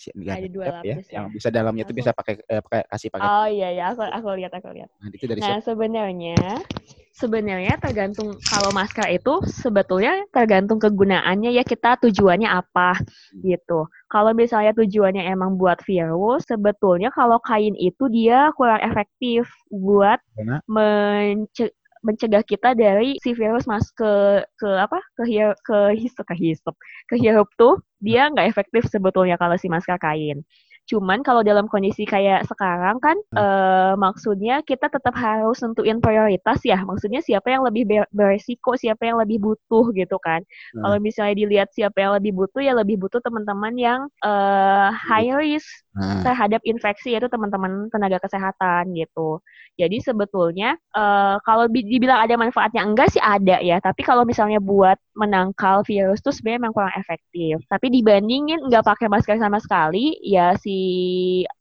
ada 0.09 0.49
dua 0.49 0.65
ya, 0.81 0.97
ya, 0.97 0.97
yang 1.13 1.27
bisa 1.29 1.53
dalamnya 1.53 1.85
tuh 1.85 1.93
bisa 1.93 2.11
pakai 2.17 2.41
eh, 2.41 2.61
pakai 2.65 2.81
kasih 2.89 3.09
pakai 3.13 3.29
oh 3.29 3.47
iya 3.53 3.69
ya 3.77 3.85
aku 3.93 4.01
aku 4.01 4.29
lihat 4.41 4.53
aku 4.57 4.73
lihat. 4.73 4.89
Nah, 4.97 5.09
itu 5.13 5.25
dari 5.29 5.41
nah 5.45 5.61
sebenarnya 5.61 6.65
sebenarnya 7.13 7.77
tergantung 7.77 8.41
kalau 8.49 8.73
masker 8.73 9.13
itu 9.13 9.45
sebetulnya 9.45 10.25
tergantung 10.33 10.81
kegunaannya 10.81 11.53
ya 11.53 11.65
kita 11.67 12.01
tujuannya 12.01 12.49
apa 12.49 12.97
hmm. 12.97 13.45
gitu. 13.45 13.85
Kalau 14.09 14.33
misalnya 14.33 14.73
tujuannya 14.73 15.29
emang 15.29 15.61
buat 15.61 15.85
virus 15.85 16.49
sebetulnya 16.49 17.13
kalau 17.13 17.37
kain 17.45 17.77
itu 17.77 18.09
dia 18.09 18.49
kurang 18.57 18.81
efektif 18.81 19.45
buat 19.69 20.19
mence 20.65 21.69
mencegah 22.01 22.41
kita 22.41 22.73
dari 22.73 23.21
si 23.21 23.37
virus 23.37 23.69
masuk 23.69 23.93
ke 24.01 24.13
ke 24.57 24.71
apa? 24.81 24.99
Ke 25.21 25.23
hirup 25.29 25.59
ke 25.61 25.79
hisap 26.01 26.25
ke 26.33 26.35
hisap 26.41 26.75
ke 27.13 27.21
hirup 27.21 27.53
tuh 27.61 27.77
dia 28.01 28.27
nggak 28.33 28.49
efektif 28.49 28.89
sebetulnya 28.89 29.37
kalau 29.41 29.57
si 29.61 29.69
masker 29.69 29.97
kain. 30.01 30.43
Cuman 30.91 31.23
kalau 31.23 31.47
dalam 31.47 31.71
kondisi 31.71 32.03
kayak 32.03 32.51
sekarang 32.51 32.99
kan 32.99 33.15
hmm. 33.31 33.39
uh, 33.39 33.95
maksudnya 33.95 34.59
kita 34.67 34.91
tetap 34.91 35.15
harus 35.15 35.63
nentuin 35.63 36.03
prioritas 36.03 36.59
ya. 36.67 36.83
Maksudnya 36.83 37.23
siapa 37.23 37.55
yang 37.55 37.63
lebih 37.63 37.87
beresiko, 38.11 38.75
siapa 38.75 39.07
yang 39.07 39.23
lebih 39.23 39.39
butuh 39.39 39.95
gitu 39.95 40.19
kan. 40.19 40.43
Hmm. 40.75 40.83
Kalau 40.83 40.97
misalnya 40.99 41.39
dilihat 41.39 41.71
siapa 41.71 41.95
yang 42.03 42.19
lebih 42.19 42.35
butuh 42.35 42.59
ya 42.59 42.75
lebih 42.75 42.99
butuh 42.99 43.23
teman-teman 43.23 43.79
yang 43.79 44.01
uh, 44.27 44.91
high 44.91 45.31
risk 45.39 45.71
hmm. 45.95 46.27
terhadap 46.27 46.59
infeksi 46.67 47.15
yaitu 47.15 47.31
teman-teman 47.31 47.87
tenaga 47.95 48.19
kesehatan 48.27 48.91
gitu. 48.99 49.39
Jadi 49.79 50.03
sebetulnya 50.03 50.75
uh, 50.99 51.39
kalau 51.47 51.71
dibilang 51.71 52.27
ada 52.27 52.35
manfaatnya 52.35 52.83
enggak 52.83 53.15
sih 53.15 53.23
ada 53.23 53.63
ya. 53.63 53.79
Tapi 53.79 54.03
kalau 54.03 54.27
misalnya 54.27 54.59
buat 54.59 54.99
menangkal 55.15 55.87
virus 55.87 56.19
tuh 56.19 56.35
sebenarnya 56.35 56.67
memang 56.67 56.75
kurang 56.75 56.95
efektif. 56.99 57.63
Tapi 57.71 57.87
dibandingin 57.95 58.67
nggak 58.67 58.83
pakai 58.83 59.07
masker 59.07 59.39
sama 59.39 59.63
sekali 59.63 60.19
ya 60.27 60.59
si 60.59 60.80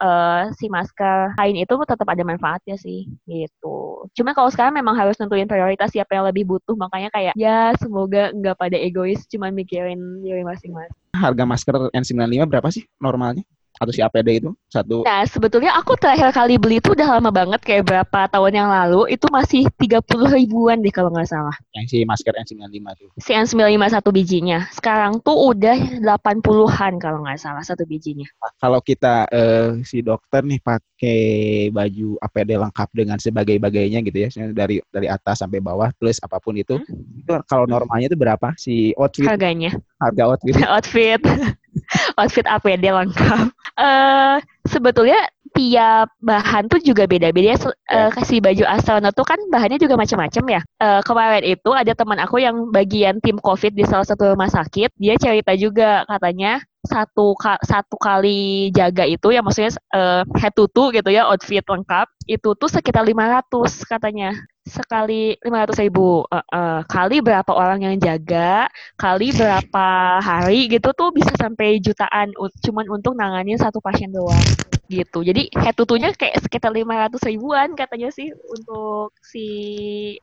uh, 0.01 0.49
si 0.55 0.67
masker 0.67 1.33
kain 1.37 1.57
itu 1.57 1.73
tetap 1.85 2.07
ada 2.07 2.23
manfaatnya 2.25 2.75
sih 2.79 3.07
gitu. 3.27 4.07
Cuma 4.15 4.31
kalau 4.33 4.49
sekarang 4.49 4.75
memang 4.75 4.95
harus 4.95 5.19
nentuin 5.19 5.49
prioritas 5.49 5.91
siapa 5.91 6.15
yang 6.15 6.25
lebih 6.27 6.47
butuh 6.47 6.75
makanya 6.75 7.09
kayak 7.11 7.33
ya 7.35 7.73
semoga 7.77 8.31
nggak 8.33 8.57
pada 8.57 8.77
egois 8.79 9.25
cuma 9.27 9.51
mikirin 9.51 10.23
diri 10.23 10.41
masing-masing. 10.45 10.95
Harga 11.15 11.43
masker 11.43 11.75
N95 11.91 12.45
berapa 12.47 12.69
sih 12.71 12.85
normalnya? 13.01 13.43
Atau 13.79 13.91
si 13.93 14.01
APD 14.03 14.43
itu 14.43 14.49
satu. 14.67 15.07
Nah 15.07 15.23
sebetulnya 15.23 15.71
aku 15.77 15.95
terakhir 15.95 16.35
kali 16.35 16.59
beli 16.59 16.83
itu 16.83 16.91
udah 16.91 17.19
lama 17.19 17.31
banget 17.31 17.61
kayak 17.63 17.87
berapa 17.87 18.19
tahun 18.27 18.53
yang 18.53 18.69
lalu. 18.69 19.07
Itu 19.13 19.31
masih 19.31 19.69
tiga 19.79 20.03
puluh 20.03 20.27
ribuan 20.27 20.83
deh 20.83 20.91
kalau 20.91 21.13
nggak 21.13 21.29
salah. 21.29 21.55
Yang 21.77 21.85
si 21.95 21.97
masker 22.03 22.35
N95 22.35 22.79
itu 22.99 23.05
si 23.23 23.31
N95 23.31 23.83
satu 23.93 24.09
bijinya. 24.11 24.67
Sekarang 24.75 25.23
tuh 25.23 25.55
udah 25.55 25.99
delapan 26.03 26.43
puluhan 26.43 26.99
kalau 26.99 27.23
nggak 27.23 27.39
salah 27.39 27.63
satu 27.63 27.87
bijinya. 27.87 28.27
Kalau 28.59 28.83
kita 28.83 29.29
uh, 29.31 29.79
si 29.87 30.03
dokter 30.03 30.43
nih 30.43 30.59
pakai 30.59 31.21
baju 31.71 32.19
APD 32.19 32.51
lengkap 32.59 32.89
dengan 32.91 33.17
sebagai-bagainya 33.17 33.99
gitu 34.03 34.17
ya 34.27 34.29
dari 34.51 34.83
dari 34.91 35.07
atas 35.07 35.39
sampai 35.39 35.63
bawah 35.63 35.87
plus 35.95 36.19
apa 36.19 36.41
pun 36.43 36.59
itu 36.59 36.75
hmm? 36.75 37.23
itu 37.23 37.33
kalau 37.47 37.63
normalnya 37.63 38.11
itu 38.11 38.19
berapa? 38.19 38.51
Si 38.59 38.91
outfit? 38.99 39.23
Harganya 39.23 39.71
harga 39.99 40.23
outfit. 40.31 40.55
outfit 40.67 41.21
outfit 42.17 42.45
APD 42.47 42.83
lengkap. 42.89 43.47
Eh 43.79 44.37
sebetulnya 44.67 45.19
tiap 45.49 46.13
bahan 46.21 46.69
tuh 46.69 46.79
juga 46.79 47.09
beda-beda. 47.09 47.57
Eh, 47.89 48.09
kasih 48.13 48.39
baju 48.39 48.63
astronot 48.69 49.13
tuh 49.17 49.25
kan 49.25 49.39
bahannya 49.49 49.81
juga 49.81 49.97
macam-macam 49.97 50.43
ya. 50.45 50.61
Eh, 50.79 51.01
kemarin 51.03 51.43
itu 51.43 51.69
ada 51.73 51.91
teman 51.97 52.21
aku 52.21 52.37
yang 52.39 52.69
bagian 52.69 53.17
tim 53.19 53.41
COVID 53.41 53.73
di 53.73 53.83
salah 53.83 54.05
satu 54.05 54.31
rumah 54.35 54.47
sakit. 54.47 54.93
Dia 55.01 55.17
cerita 55.17 55.51
juga 55.57 56.05
katanya 56.05 56.61
satu 56.85 57.35
ka- 57.35 57.59
satu 57.59 57.99
kali 57.99 58.71
jaga 58.71 59.03
itu 59.03 59.35
ya 59.35 59.43
maksudnya 59.43 59.73
eh, 59.91 60.23
head 60.39 60.53
to 60.55 60.69
toe 60.71 60.95
gitu 60.95 61.11
ya 61.11 61.27
outfit 61.27 61.65
lengkap 61.65 62.07
itu 62.29 62.49
tuh 62.55 62.69
sekitar 62.71 63.03
500 63.03 63.83
katanya 63.83 64.31
sekali 64.67 65.35
500 65.41 65.83
ribu. 65.85 66.23
Eh, 66.29 66.45
eh, 66.55 66.81
kali 66.87 67.17
berapa 67.23 67.51
orang 67.51 67.83
yang 67.83 67.95
jaga 67.99 68.67
kali 68.99 69.31
berapa 69.31 69.87
hari 70.19 70.67
gitu 70.71 70.91
tuh 70.93 71.09
bisa 71.15 71.31
sampai 71.39 71.79
jutaan 71.79 72.31
cuman 72.63 72.85
untuk 72.91 73.15
nanganin 73.15 73.55
satu 73.55 73.79
pasien 73.79 74.11
doang 74.11 74.41
gitu 74.89 75.21
jadi 75.21 75.45
head 75.53 75.77
to 75.77 75.85
toe-nya 75.85 76.09
kayak 76.17 76.41
sekitar 76.41 76.73
500 76.73 77.21
ribuan 77.29 77.77
katanya 77.77 78.09
sih 78.09 78.33
untuk 78.33 79.13
si 79.21 79.45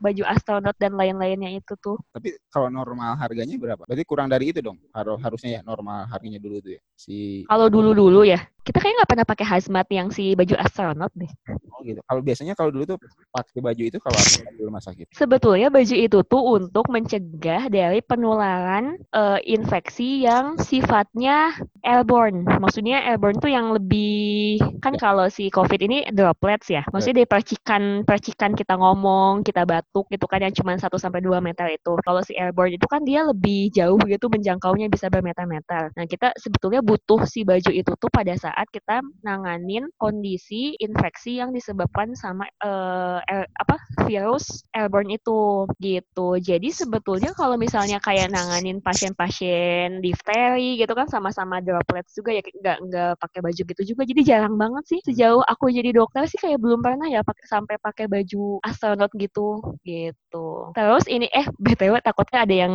baju 0.03 0.27
astronot 0.27 0.75
dan 0.83 0.99
lain-lainnya 0.99 1.55
itu 1.55 1.79
tuh 1.79 1.97
Tapi 2.11 2.35
kalau 2.51 2.69
normal 2.73 3.15
harganya 3.17 3.55
berapa? 3.61 3.83
Berarti 3.87 4.05
kurang 4.09 4.29
dari 4.33 4.51
itu 4.51 4.61
dong. 4.65 4.81
Harus 4.91 5.21
harusnya 5.23 5.59
ya 5.59 5.61
normal 5.63 6.09
harganya 6.11 6.41
dulu 6.43 6.59
tuh 6.59 6.77
ya. 6.77 6.81
Si 6.97 7.47
kalau 7.47 7.71
dulu-dulu 7.71 8.27
ya 8.27 8.43
kita 8.67 8.83
kayak 8.83 8.99
nggak 8.99 9.11
pernah 9.15 9.27
pakai 9.27 9.47
hazmat 9.47 9.87
yang 9.95 10.11
si 10.11 10.35
baju 10.35 10.59
astronot 10.59 11.15
deh 11.15 11.31
oh 11.77 11.81
gitu. 11.85 12.01
Kalau 12.03 12.21
biasanya 12.25 12.55
kalau 12.57 12.71
dulu 12.73 12.85
tuh 12.89 12.99
pakai 13.31 13.61
baju 13.61 13.83
itu 13.85 13.99
kalau 14.01 14.19
di 14.57 14.63
rumah 14.65 14.83
sakit. 14.83 15.13
sebetulnya 15.13 15.69
baju 15.69 15.95
itu 15.95 16.19
tuh 16.25 16.43
untuk 16.57 16.89
mencegah 16.89 17.69
dari 17.69 18.01
penularan 18.01 18.97
eh, 19.13 19.39
infeksi 19.45 20.25
yang 20.25 20.57
sifatnya 20.57 21.53
airborne. 21.85 22.49
Maksudnya 22.49 23.05
airborne 23.05 23.39
tuh 23.39 23.53
yang 23.53 23.77
lebih 23.77 24.56
be 24.59 24.76
kan 24.87 24.95
kalau 24.95 25.27
si 25.27 25.51
COVID 25.51 25.81
ini 25.83 26.07
droplets 26.15 26.71
ya. 26.71 26.87
Maksudnya 26.95 27.27
dari 27.27 27.31
percikan 27.31 27.83
percikan 28.07 28.55
kita 28.55 28.79
ngomong, 28.79 29.43
kita 29.43 29.67
batuk 29.67 30.07
gitu 30.15 30.31
kan 30.31 30.39
yang 30.47 30.55
cuma 30.55 30.79
1 30.79 30.95
sampai 31.03 31.19
2 31.27 31.43
meter 31.43 31.67
itu. 31.75 31.99
Kalau 32.07 32.23
si 32.23 32.39
airborne 32.39 32.79
itu 32.79 32.87
kan 32.87 33.03
dia 33.03 33.27
lebih 33.27 33.75
jauh 33.75 33.99
gitu 34.07 34.31
menjangkaunya 34.31 34.87
bisa 34.87 35.11
bermeter-meter. 35.11 35.91
Nah, 35.99 36.07
kita 36.07 36.31
sebetulnya 36.39 36.81
butuh 36.87 37.27
si 37.27 37.43
baju 37.43 37.71
itu 37.75 37.91
tuh 37.99 38.11
pada 38.13 38.35
saat 38.39 38.71
kita 38.71 39.03
nanganin 39.27 39.91
kondisi 39.99 40.79
infeksi 40.79 41.43
yang 41.43 41.51
disebabkan 41.51 42.15
sama 42.15 42.47
eh, 42.63 43.19
air- 43.27 43.51
apa 43.59 43.75
virus 44.07 44.63
airborne 44.77 45.11
itu 45.19 45.67
gitu. 45.81 46.29
Jadi 46.39 46.69
sebetulnya 46.71 47.33
kalau 47.35 47.57
misalnya 47.59 47.99
kayak 47.99 48.29
nanganin 48.31 48.79
pasien-pasien 48.85 49.99
difteri 50.05 50.77
gitu 50.79 50.93
kan 50.93 51.09
sama-sama 51.09 51.59
droplets 51.65 52.13
juga 52.15 52.37
ya 52.37 52.43
nggak 52.45 52.79
nggak 52.89 53.13
pakai 53.23 53.41
baju 53.41 53.63
gitu 53.73 53.83
juga. 53.95 54.03
Jadi 54.05 54.21
jarang 54.27 54.55
banget 54.61 54.76
sih. 54.85 55.01
Sejauh 55.07 55.41
aku 55.47 55.73
jadi 55.73 55.95
dokter 55.97 56.29
sih 56.29 56.37
kayak 56.37 56.61
belum 56.61 56.85
pernah 56.85 57.09
ya 57.09 57.25
pakai 57.25 57.47
sampai 57.49 57.77
pakai 57.81 58.05
baju 58.11 58.61
astronot 58.67 59.13
gitu. 59.17 59.63
Gitu. 59.87 60.47
Terus 60.77 61.05
ini 61.09 61.31
eh 61.33 61.47
btw 61.57 62.03
takutnya 62.05 62.45
ada 62.45 62.55
yang 62.67 62.75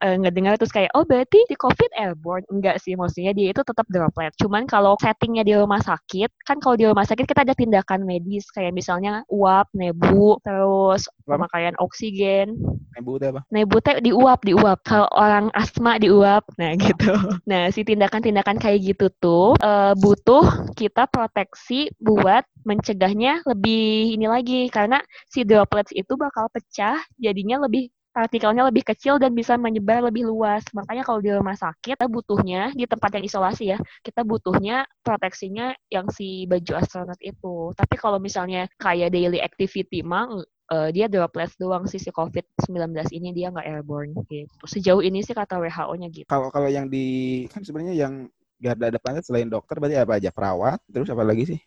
eh, 0.00 0.16
ngedengar 0.18 0.58
terus 0.58 0.74
kayak 0.74 0.90
oh 0.98 1.06
berarti 1.06 1.46
di 1.46 1.54
covid 1.54 1.90
airborne? 1.94 2.42
Enggak 2.50 2.82
sih 2.82 2.98
maksudnya 2.98 3.30
dia 3.36 3.54
itu 3.54 3.62
tetap 3.62 3.86
droplet. 3.86 4.34
Cuman 4.40 4.66
kalau 4.66 4.98
settingnya 4.98 5.46
di 5.46 5.54
rumah 5.54 5.78
sakit 5.78 6.30
kan 6.48 6.58
kalau 6.58 6.74
di 6.74 6.88
rumah 6.88 7.06
sakit 7.06 7.26
kita 7.28 7.46
ada 7.46 7.54
tindakan 7.54 8.02
medis 8.02 8.48
kayak 8.50 8.74
misalnya 8.74 9.22
uap, 9.30 9.70
nebu, 9.76 10.40
terus 10.42 11.06
pemakaian 11.28 11.76
oksigen, 11.78 12.58
Ibu 12.98 13.22
itu 13.22 13.26
apa? 13.30 13.40
nebu 13.54 13.76
teh 13.80 13.96
diuap 14.02 14.40
diuap. 14.42 14.78
Kalau 14.82 15.08
orang 15.14 15.48
asma 15.54 15.96
diuap. 15.96 16.42
Nah 16.58 16.74
gitu. 16.76 17.12
Nah 17.46 17.70
si 17.70 17.86
tindakan-tindakan 17.86 18.58
kayak 18.58 18.94
gitu 18.94 19.06
tuh 19.22 19.54
eh, 19.62 19.92
butuh 19.96 20.74
kita 20.74 21.06
proteksi 21.20 21.92
buat 22.00 22.48
mencegahnya 22.64 23.44
lebih 23.44 24.16
ini 24.16 24.24
lagi 24.24 24.72
karena 24.72 25.04
si 25.28 25.44
droplets 25.44 25.92
itu 25.92 26.16
bakal 26.16 26.48
pecah 26.48 26.96
jadinya 27.20 27.60
lebih 27.68 27.92
partikelnya 28.10 28.66
lebih 28.66 28.82
kecil 28.82 29.22
dan 29.22 29.36
bisa 29.36 29.54
menyebar 29.54 30.02
lebih 30.02 30.26
luas. 30.26 30.66
Makanya 30.74 31.06
kalau 31.06 31.22
di 31.22 31.30
rumah 31.30 31.54
sakit 31.54 31.94
kita 31.94 32.10
butuhnya 32.10 32.74
di 32.74 32.84
tempat 32.86 33.20
yang 33.20 33.24
isolasi 33.24 33.64
ya, 33.70 33.78
kita 34.02 34.26
butuhnya 34.26 34.82
proteksinya 35.06 35.74
yang 35.94 36.10
si 36.10 36.44
baju 36.50 36.82
astronot 36.82 37.20
itu. 37.22 37.70
Tapi 37.78 37.94
kalau 37.94 38.18
misalnya 38.18 38.66
kayak 38.82 39.14
daily 39.14 39.38
activity 39.38 40.02
mah 40.02 40.26
eh, 40.74 40.90
dia 40.90 41.06
droplets 41.06 41.54
doang 41.54 41.86
sih 41.86 42.02
si 42.02 42.10
COVID-19 42.10 42.98
ini 43.14 43.30
dia 43.30 43.54
nggak 43.54 43.66
airborne 43.66 44.10
gitu. 44.26 44.46
Sejauh 44.66 45.02
ini 45.06 45.22
sih 45.22 45.34
kata 45.34 45.62
WHO-nya 45.62 46.08
gitu. 46.10 46.26
Kalau 46.26 46.50
kalau 46.50 46.66
yang 46.66 46.90
di 46.90 47.46
kan 47.46 47.62
sebenarnya 47.62 47.94
yang 47.94 48.26
garda 48.60 48.92
depan 48.92 49.16
itu 49.16 49.32
selain 49.32 49.48
dokter 49.48 49.80
berarti 49.80 49.96
apa 49.96 50.12
aja? 50.20 50.30
Perawat, 50.30 50.78
terus 50.92 51.08
apa 51.08 51.24
lagi 51.24 51.44
sih? 51.48 51.60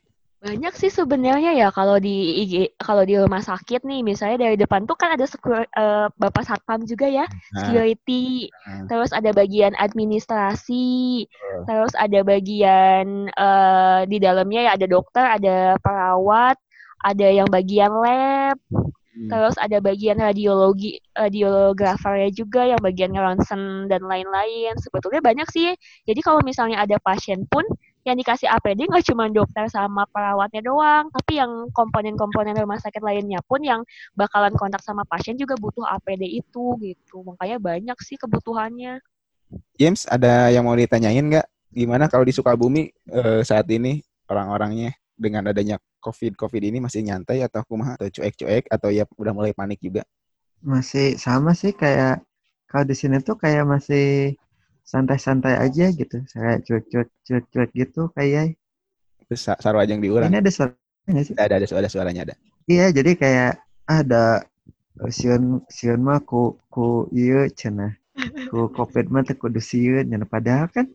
Banyak 0.43 0.75
sih 0.75 0.91
sebenarnya 0.91 1.55
ya 1.55 1.71
kalau 1.71 2.03
di 2.03 2.43
IG, 2.43 2.75
kalau 2.75 3.07
di 3.07 3.15
rumah 3.15 3.39
sakit 3.39 3.87
nih 3.87 4.03
misalnya 4.03 4.43
dari 4.43 4.59
depan 4.59 4.83
tuh 4.83 4.99
kan 4.99 5.15
ada 5.15 5.23
sekur, 5.23 5.63
eh, 5.63 6.07
Bapak 6.19 6.43
Satpam 6.43 6.83
juga 6.83 7.07
ya, 7.07 7.23
Nah, 7.23 7.63
security, 7.63 8.51
nah. 8.67 8.91
terus 8.91 9.15
ada 9.15 9.31
bagian 9.31 9.71
administrasi, 9.79 11.23
Betul. 11.31 11.63
terus 11.63 11.93
ada 11.95 12.19
bagian 12.27 13.31
eh, 13.31 14.01
di 14.11 14.17
dalamnya 14.19 14.67
ya 14.67 14.71
ada 14.75 14.83
dokter, 14.83 15.23
ada 15.23 15.79
perawat, 15.79 16.59
ada 17.07 17.27
yang 17.31 17.47
bagian 17.47 17.95
lab, 17.95 18.59
Hmm. 19.13 19.29
terus 19.29 19.53
ada 19.61 19.77
bagian 19.77 20.17
radiologi, 20.17 20.97
radiografernya 21.13 22.33
juga 22.33 22.65
yang 22.65 22.81
bagian 22.81 23.13
ronsen 23.13 23.85
dan 23.85 24.01
lain-lain. 24.09 24.73
Sebetulnya 24.81 25.21
banyak 25.21 25.45
sih. 25.53 25.69
Jadi 26.09 26.19
kalau 26.25 26.41
misalnya 26.41 26.81
ada 26.81 26.97
pasien 26.97 27.45
pun 27.45 27.61
yang 28.03 28.17
dikasih 28.17 28.49
APD 28.49 28.89
nggak 28.89 29.05
cuma 29.05 29.29
dokter 29.29 29.69
sama 29.69 30.09
perawatnya 30.09 30.65
doang, 30.65 31.13
tapi 31.13 31.37
yang 31.37 31.69
komponen-komponen 31.71 32.57
rumah 32.57 32.81
sakit 32.81 32.99
lainnya 33.05 33.39
pun 33.45 33.61
yang 33.61 33.85
bakalan 34.17 34.51
kontak 34.57 34.81
sama 34.81 35.05
pasien 35.05 35.37
juga 35.37 35.55
butuh 35.61 35.85
APD 35.87 36.25
itu 36.27 36.73
gitu. 36.81 37.21
Makanya 37.21 37.61
banyak 37.61 37.97
sih 38.01 38.17
kebutuhannya. 38.17 38.97
James, 39.77 40.09
ada 40.09 40.49
yang 40.49 40.65
mau 40.65 40.73
ditanyain 40.73 41.21
nggak? 41.21 41.47
Gimana 41.69 42.09
kalau 42.09 42.25
di 42.25 42.33
Sukabumi 42.33 42.89
eh, 43.13 43.41
saat 43.45 43.69
ini 43.69 44.01
orang-orangnya 44.25 44.97
dengan 45.25 45.43
adanya 45.51 45.75
COVID-COVID 46.05 46.61
ini 46.69 46.77
masih 46.85 47.01
nyantai 47.07 47.37
atau 47.47 47.61
kumaha 47.69 47.95
atau 47.97 48.07
cuek-cuek 48.15 48.63
atau 48.75 48.89
ya 48.97 49.03
udah 49.21 49.33
mulai 49.37 49.53
panik 49.59 49.79
juga? 49.79 50.03
Masih 50.71 51.07
sama 51.25 51.51
sih 51.61 51.71
kayak 51.81 52.15
kalau 52.69 52.85
di 52.89 52.95
sini 53.01 53.15
tuh 53.27 53.35
kayak 53.43 53.63
masih 53.73 54.05
santai-santai 54.91 55.55
aja 55.65 55.85
gitu. 55.99 56.17
Kayak 56.31 56.57
cuek-cuek 56.67 57.07
cuek-cuek 57.25 57.69
gitu 57.79 58.01
kayak 58.15 58.43
Terus 59.27 59.41
sa- 59.41 59.59
sarwajang 59.59 59.99
diulang. 60.03 60.29
ini 60.29 60.37
ada 60.43 60.51
suara 60.51 60.75
nggak 61.09 61.25
sih? 61.27 61.35
Ada, 61.35 61.53
ada, 61.59 61.65
ada 61.67 61.89
suaranya 61.89 62.21
ada. 62.27 62.35
Iya, 62.67 62.85
jadi 62.97 63.11
kayak 63.21 63.51
ada 63.87 64.23
eh, 65.03 65.11
sieun 65.17 65.43
sieun 65.67 66.01
mah 66.07 66.19
ku 66.29 66.55
ku 66.73 67.07
ieu 67.11 67.47
cenah. 67.59 67.91
Ku 68.53 68.69
Covid 68.69 69.09
mah 69.09 69.25
kudu 69.25 69.57
sieun 69.57 70.05
cenah. 70.05 70.29
Padahal 70.29 70.69
kan 70.69 70.85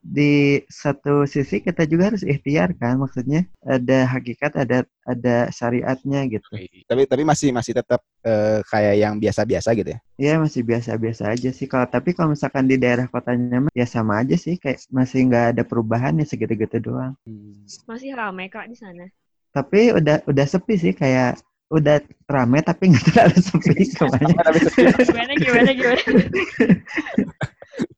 di 0.00 0.62
satu 0.70 1.26
sisi 1.26 1.60
kita 1.60 1.84
juga 1.84 2.14
harus 2.14 2.22
ikhtiar 2.24 2.72
kan 2.78 2.96
maksudnya 2.96 3.44
ada 3.66 4.06
hakikat 4.06 4.54
ada 4.54 4.86
ada 5.02 5.50
syariatnya 5.50 6.30
gitu. 6.30 6.46
Tapi 6.86 7.02
tapi 7.10 7.22
masih 7.26 7.50
masih 7.50 7.74
tetap 7.74 8.00
eh, 8.22 8.62
kayak 8.70 8.94
yang 9.02 9.14
biasa-biasa 9.18 9.74
gitu 9.74 9.90
ya. 9.92 9.98
Iya 10.16 10.34
masih 10.38 10.62
biasa-biasa 10.62 11.22
aja 11.34 11.50
sih. 11.50 11.66
Kalau 11.66 11.90
tapi 11.90 12.14
kalau 12.14 12.32
misalkan 12.32 12.70
di 12.70 12.78
daerah 12.78 13.10
kotanya 13.10 13.66
mah 13.66 13.72
ya 13.74 13.84
sama 13.84 14.22
aja 14.22 14.38
sih 14.38 14.54
kayak 14.56 14.86
masih 14.94 15.26
nggak 15.26 15.46
ada 15.58 15.62
perubahan 15.66 16.22
ya 16.22 16.26
segitu-gitu 16.26 16.78
doang. 16.78 17.18
Hmm. 17.26 17.66
Masih 17.90 18.14
ramai 18.14 18.46
kak 18.46 18.70
di 18.70 18.78
sana. 18.78 19.10
Tapi 19.50 19.90
udah 19.90 20.22
udah 20.30 20.46
sepi 20.46 20.78
sih 20.78 20.94
kayak 20.94 21.42
udah 21.70 22.02
rame 22.26 22.58
tapi 22.66 22.90
nggak 22.90 23.04
terlalu 23.14 23.38
sepi 23.46 23.84
ke 23.86 24.04
mana. 24.10 24.50
Gimana 25.06 25.32
gimana 25.38 25.70
gimana? 25.70 26.02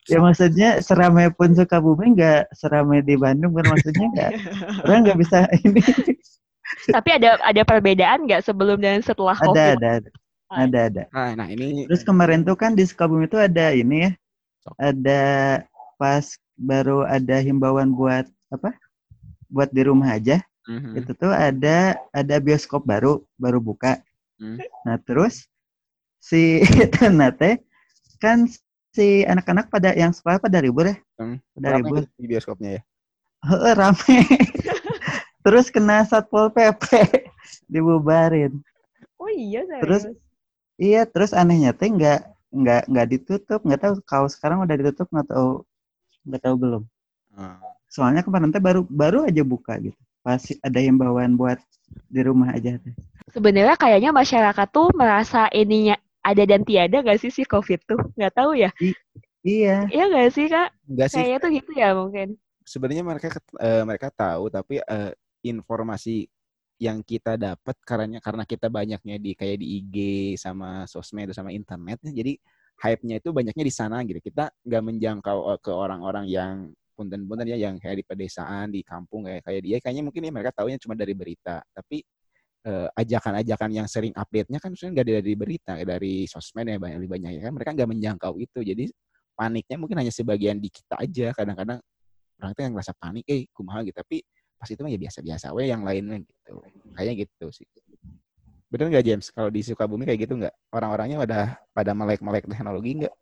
ya 0.06 0.18
maksudnya 0.20 0.70
seramai 0.84 1.32
pun 1.32 1.56
Sukabumi 1.56 2.12
nggak 2.12 2.52
seramai 2.52 3.00
di 3.00 3.16
Bandung 3.16 3.56
kan 3.56 3.64
maksudnya 3.72 4.06
nggak 4.12 4.30
orang 4.86 5.00
nggak 5.08 5.18
bisa 5.18 5.48
ini. 5.64 5.82
Tapi 6.92 7.08
ada 7.16 7.40
ada 7.40 7.62
perbedaan 7.64 8.28
nggak 8.28 8.44
sebelum 8.44 8.76
dan 8.84 9.00
setelah 9.00 9.36
ada 9.40 9.48
COVID? 9.48 9.56
ada 9.56 9.88
ada 10.04 10.10
ada 10.52 10.78
ada. 10.92 11.02
Nah, 11.16 11.32
nah 11.32 11.48
ini 11.48 11.88
Terus 11.88 12.04
kemarin 12.04 12.44
tuh 12.44 12.60
kan 12.60 12.76
di 12.76 12.84
Sukabumi 12.84 13.24
tuh 13.24 13.40
ada 13.40 13.72
ini 13.72 14.04
ya 14.04 14.10
ada 14.76 15.22
pas 15.96 16.36
baru 16.60 17.08
ada 17.08 17.40
himbauan 17.40 17.96
buat 17.96 18.28
apa? 18.52 18.76
Buat 19.48 19.72
di 19.72 19.82
rumah 19.88 20.12
aja. 20.12 20.44
Mhm. 20.62 20.94
itu 20.94 21.10
tuh 21.18 21.32
ada 21.34 21.98
ada 22.14 22.36
bioskop 22.38 22.86
baru 22.86 23.18
baru 23.34 23.58
buka. 23.58 23.98
Hmm. 24.38 24.62
Nah 24.86 24.96
terus 25.02 25.50
si 26.22 26.60
Ternate 26.94 27.62
kan 28.22 28.46
si 28.94 29.26
anak-anak 29.26 29.66
pada 29.66 29.90
yang 29.96 30.14
sekolah 30.14 30.38
pada 30.38 30.62
ribut 30.62 30.92
ya, 30.92 30.96
Hmm. 31.18 31.36
pada 31.56 31.68
Rame 31.74 31.78
ribut, 31.82 32.04
di 32.14 32.26
bioskopnya 32.28 32.70
ya. 32.78 32.82
Heeh, 33.42 33.72
rame. 33.74 34.16
terus 35.44 35.66
kena 35.68 36.06
satpol 36.06 36.54
pp 36.54 36.82
dibubarin. 37.66 38.62
Oh 39.18 39.26
iya 39.26 39.66
serius. 39.66 39.82
Terus- 39.82 40.06
Iya 40.80 41.06
terus 41.06 41.30
anehnya 41.30 41.70
teh 41.76 41.86
nggak 41.86 42.26
nggak 42.50 42.82
nggak 42.90 43.06
ditutup 43.06 43.60
nggak 43.62 43.80
tahu 43.80 43.94
kalau 44.02 44.26
sekarang 44.26 44.64
udah 44.66 44.74
ditutup 44.74 45.06
nggak 45.08 45.30
tahu 45.30 45.62
nggak 46.26 46.42
tahu 46.42 46.54
belum 46.58 46.82
Hmm. 47.32 47.56
soalnya 47.86 48.20
kemarin 48.20 48.50
teh 48.50 48.58
baru 48.58 48.82
baru 48.84 49.24
aja 49.24 49.40
buka 49.40 49.78
gitu 49.78 49.96
pasti 50.22 50.56
ada 50.62 50.78
himbauan 50.78 51.34
buat 51.34 51.58
di 52.08 52.20
rumah 52.24 52.54
aja 52.54 52.78
Sebenarnya 53.32 53.76
kayaknya 53.76 54.10
masyarakat 54.14 54.68
tuh 54.72 54.88
merasa 54.94 55.48
ininya 55.52 55.96
ada 56.22 56.42
dan 56.46 56.62
tiada 56.62 57.02
gak 57.02 57.18
sih 57.18 57.32
si 57.34 57.42
COVID 57.42 57.80
tuh? 57.84 58.00
Nggak 58.14 58.34
tahu 58.38 58.54
ya. 58.54 58.70
iya 59.42 59.88
Iya 59.90 60.04
gak 60.08 60.30
sih 60.32 60.46
kak? 60.46 60.68
Enggak 60.86 61.08
sih. 61.10 61.16
Kayaknya 61.18 61.38
tuh 61.40 61.50
gitu 61.50 61.70
ya 61.74 61.88
mungkin. 61.96 62.28
Sebenarnya 62.62 63.04
mereka 63.04 63.28
eh, 63.58 63.82
mereka 63.82 64.08
tahu 64.14 64.52
tapi 64.52 64.78
eh, 64.78 65.12
informasi 65.42 66.30
yang 66.78 67.02
kita 67.02 67.38
dapat 67.38 67.76
karena 67.82 68.18
karena 68.18 68.44
kita 68.46 68.66
banyaknya 68.66 69.16
di 69.18 69.32
kayak 69.38 69.58
di 69.62 69.66
IG 69.82 69.96
sama 70.34 70.82
sosmed 70.90 71.30
sama 71.30 71.54
internet 71.54 72.02
jadi 72.02 72.34
hype-nya 72.82 73.22
itu 73.22 73.30
banyaknya 73.30 73.64
di 73.64 73.74
sana 73.74 74.02
gitu. 74.02 74.18
Kita 74.18 74.50
nggak 74.66 74.82
menjangkau 74.82 75.38
eh, 75.54 75.58
ke 75.62 75.72
orang-orang 75.72 76.26
yang 76.26 76.54
punten-punten 77.02 77.46
ya 77.50 77.58
yang 77.58 77.74
kayak 77.82 78.00
di 78.00 78.04
pedesaan, 78.06 78.70
di 78.70 78.86
kampung 78.86 79.26
kayak 79.26 79.42
kayak 79.42 79.60
dia 79.66 79.76
kayaknya 79.82 80.02
mungkin 80.06 80.22
ya 80.22 80.30
mereka 80.30 80.50
taunya 80.54 80.78
cuma 80.78 80.94
dari 80.94 81.14
berita. 81.18 81.58
Tapi 81.74 81.98
eh, 82.70 82.88
ajakan-ajakan 82.94 83.70
yang 83.74 83.86
sering 83.90 84.14
update-nya 84.14 84.62
kan 84.62 84.70
sebenarnya 84.72 84.94
nggak 84.94 85.08
dari 85.18 85.34
berita, 85.34 85.72
dari 85.82 86.14
sosmed 86.30 86.70
ya 86.70 86.78
banyak 86.78 86.96
lebih 87.02 87.10
banyak 87.10 87.30
ya 87.36 87.40
kan 87.50 87.52
mereka 87.58 87.70
nggak 87.74 87.88
menjangkau 87.90 88.34
itu. 88.38 88.60
Jadi 88.62 88.84
paniknya 89.34 89.76
mungkin 89.82 89.96
hanya 89.98 90.12
sebagian 90.14 90.62
di 90.62 90.70
kita 90.70 90.94
aja. 91.02 91.34
Kadang-kadang 91.34 91.78
orang 92.38 92.50
itu 92.54 92.60
yang 92.62 92.72
ngerasa 92.78 92.92
panik, 92.96 93.24
eh 93.26 93.42
kumaha 93.50 93.82
gitu. 93.82 93.98
Tapi 93.98 94.22
pas 94.54 94.70
itu 94.70 94.78
mah 94.78 94.90
ya 94.94 95.00
biasa-biasa 95.02 95.46
we 95.58 95.66
yang 95.66 95.82
lainnya 95.82 96.22
gitu. 96.22 96.62
Kayaknya 96.94 97.14
gitu 97.26 97.46
sih. 97.50 97.66
Bener 98.72 98.88
nggak 98.88 99.04
James? 99.04 99.26
Kalau 99.28 99.50
di 99.52 99.60
Sukabumi 99.60 100.08
kayak 100.08 100.24
gitu 100.24 100.38
nggak? 100.38 100.54
Orang-orangnya 100.72 101.20
pada 101.20 101.40
pada 101.76 101.92
melek-melek 101.92 102.48
teknologi 102.48 103.04
nggak? 103.04 103.14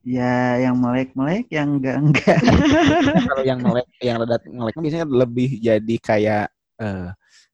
Ya 0.00 0.56
yang 0.56 0.80
melek-melek 0.80 1.46
yang 1.52 1.76
enggak 1.76 1.96
enggak 2.00 2.40
Kalau 3.28 3.44
yang 3.44 3.60
melek, 3.60 3.86
yang 4.00 4.16
rada 4.24 4.40
meleknya 4.48 4.82
biasanya 4.82 5.06
lebih 5.06 5.50
jadi 5.60 5.96
kayak 6.00 6.46
eh, 6.80 7.08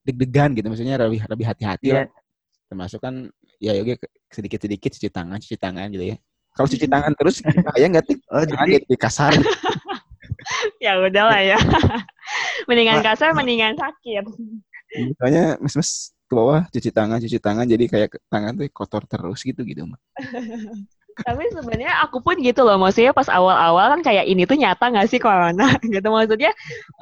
deg-degan 0.07 0.55
gitu. 0.55 0.67
Maksudnya 0.71 0.97
lebih 1.03 1.27
lebih 1.27 1.47
hati-hati 1.47 1.89
lah. 1.91 2.07
Iya. 2.07 2.15
Termasuk 2.71 3.01
kan 3.03 3.27
ya 3.59 3.73
yoga 3.75 3.99
sedikit-sedikit 4.31 4.95
cuci 4.95 5.11
tangan, 5.11 5.39
cuci 5.43 5.57
tangan 5.59 5.91
gitu 5.91 6.15
ya. 6.15 6.17
Kalau 6.55 6.69
cuci 6.71 6.87
tangan 6.87 7.13
terus 7.19 7.43
bahaya 7.43 7.87
nggak 7.91 8.07
tik? 8.07 8.19
oh 8.31 8.45
jadi 8.47 8.79
jadi 8.79 8.97
kasar. 8.97 9.33
ya 10.85 11.03
udahlah 11.03 11.43
ya. 11.43 11.59
mendingan 12.71 13.03
kasar, 13.03 13.35
mendingan 13.35 13.75
sakit. 13.75 14.25
Soalnya 15.19 15.59
mes-mes 15.59 16.15
ke 16.27 16.35
bawah 16.35 16.63
cuci 16.71 16.91
tangan, 16.91 17.19
cuci 17.23 17.39
tangan 17.39 17.67
jadi 17.67 17.85
kayak 17.87 18.11
tangan 18.31 18.55
tuh 18.59 18.67
kotor 18.71 19.03
terus 19.07 19.43
gitu 19.43 19.63
gitu 19.67 19.87
mah. 19.87 19.99
Tapi 21.16 21.48
sebenarnya 21.48 22.05
aku 22.05 22.20
pun 22.20 22.37
gitu 22.44 22.61
loh, 22.61 22.76
maksudnya 22.76 23.16
pas 23.16 23.29
awal-awal 23.33 23.88
kan 23.96 24.00
kayak 24.05 24.29
ini 24.29 24.44
tuh 24.44 24.61
nyata 24.61 24.92
nggak 24.92 25.09
sih 25.09 25.16
corona 25.16 25.72
gitu. 25.94 26.09
Maksudnya 26.12 26.52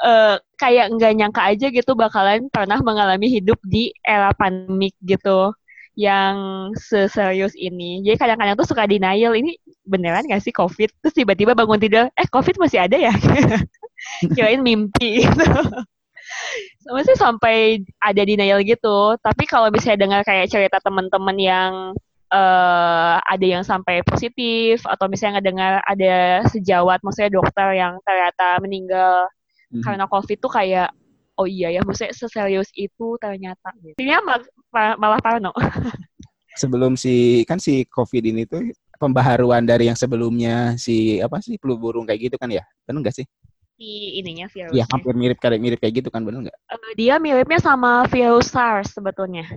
eh, 0.07 0.35
kayak 0.55 0.95
nggak 0.95 1.13
nyangka 1.19 1.43
aja 1.43 1.67
gitu 1.75 1.93
bakalan 1.99 2.47
pernah 2.47 2.79
mengalami 2.79 3.27
hidup 3.27 3.59
di 3.67 3.91
era 4.07 4.31
pandemik 4.37 4.95
gitu 5.03 5.51
yang 5.95 6.71
seserius 6.75 7.55
ini. 7.55 8.03
Jadi 8.03 8.17
kadang-kadang 8.19 8.55
tuh 8.59 8.67
suka 8.67 8.87
denial, 8.87 9.35
ini 9.35 9.59
beneran 9.87 10.27
nggak 10.27 10.43
sih 10.43 10.55
COVID? 10.55 10.91
Terus 11.03 11.15
tiba-tiba 11.15 11.55
bangun 11.55 11.79
tidur, 11.79 12.11
eh 12.15 12.29
COVID 12.31 12.59
masih 12.59 12.83
ada 12.87 12.99
ya? 12.99 13.15
Kirain 14.35 14.63
mimpi 14.63 15.23
gitu. 15.23 15.47
Sama 16.85 17.01
sih 17.05 17.17
sampai 17.17 17.85
ada 18.01 18.23
denial 18.25 18.61
gitu. 18.65 19.17
Tapi 19.21 19.45
kalau 19.45 19.69
misalnya 19.69 20.01
dengar 20.05 20.21
kayak 20.25 20.49
cerita 20.51 20.79
teman-teman 20.81 21.37
yang 21.37 21.73
eh 22.35 23.15
ada 23.23 23.47
yang 23.47 23.63
sampai 23.63 24.03
positif 24.03 24.83
atau 24.83 25.07
misalnya 25.07 25.39
ngedengar 25.39 25.79
ada 25.87 26.43
sejawat 26.51 26.99
maksudnya 27.01 27.31
dokter 27.31 27.79
yang 27.79 27.95
ternyata 28.03 28.59
meninggal 28.59 29.31
Mhm. 29.71 29.83
karena 29.87 30.05
covid 30.11 30.39
tuh 30.39 30.51
kayak 30.51 30.91
oh 31.35 31.47
iya 31.47 31.71
ya 31.71 31.81
maksudnya 31.83 32.11
seserius 32.15 32.71
itu 32.75 33.15
ternyata 33.23 33.71
gitu. 33.83 33.95
Ini 33.99 34.19
mal- 34.23 34.51
ma- 34.71 34.99
malah 34.99 35.19
parno. 35.23 35.51
sebelum 36.55 36.95
si 36.95 37.43
kan 37.47 37.59
si 37.59 37.83
COVID 37.87 38.23
ini 38.23 38.47
tuh 38.47 38.71
pembaharuan 39.03 39.67
dari 39.67 39.91
yang 39.91 39.99
sebelumnya 39.99 40.79
si 40.79 41.19
apa 41.19 41.43
sih 41.43 41.59
flu 41.59 41.75
burung 41.75 42.07
kayak 42.07 42.31
gitu 42.31 42.37
kan 42.39 42.51
ya? 42.51 42.63
Benar 42.87 43.03
nggak 43.11 43.17
sih? 43.23 43.27
si 43.75 44.23
ininya 44.23 44.47
Iya 44.55 44.71
virusnya. 44.71 44.87
hampir 44.87 45.15
mirip 45.19 45.39
kayak 45.43 45.59
mirip 45.59 45.79
kayak 45.83 45.99
gitu 45.99 46.09
kan 46.15 46.23
benar 46.23 46.47
nggak? 46.47 46.55
Eh, 46.55 46.95
dia 46.95 47.19
miripnya 47.19 47.59
sama 47.59 48.07
virus 48.07 48.55
SARS 48.55 48.95
sebetulnya. 48.95 49.51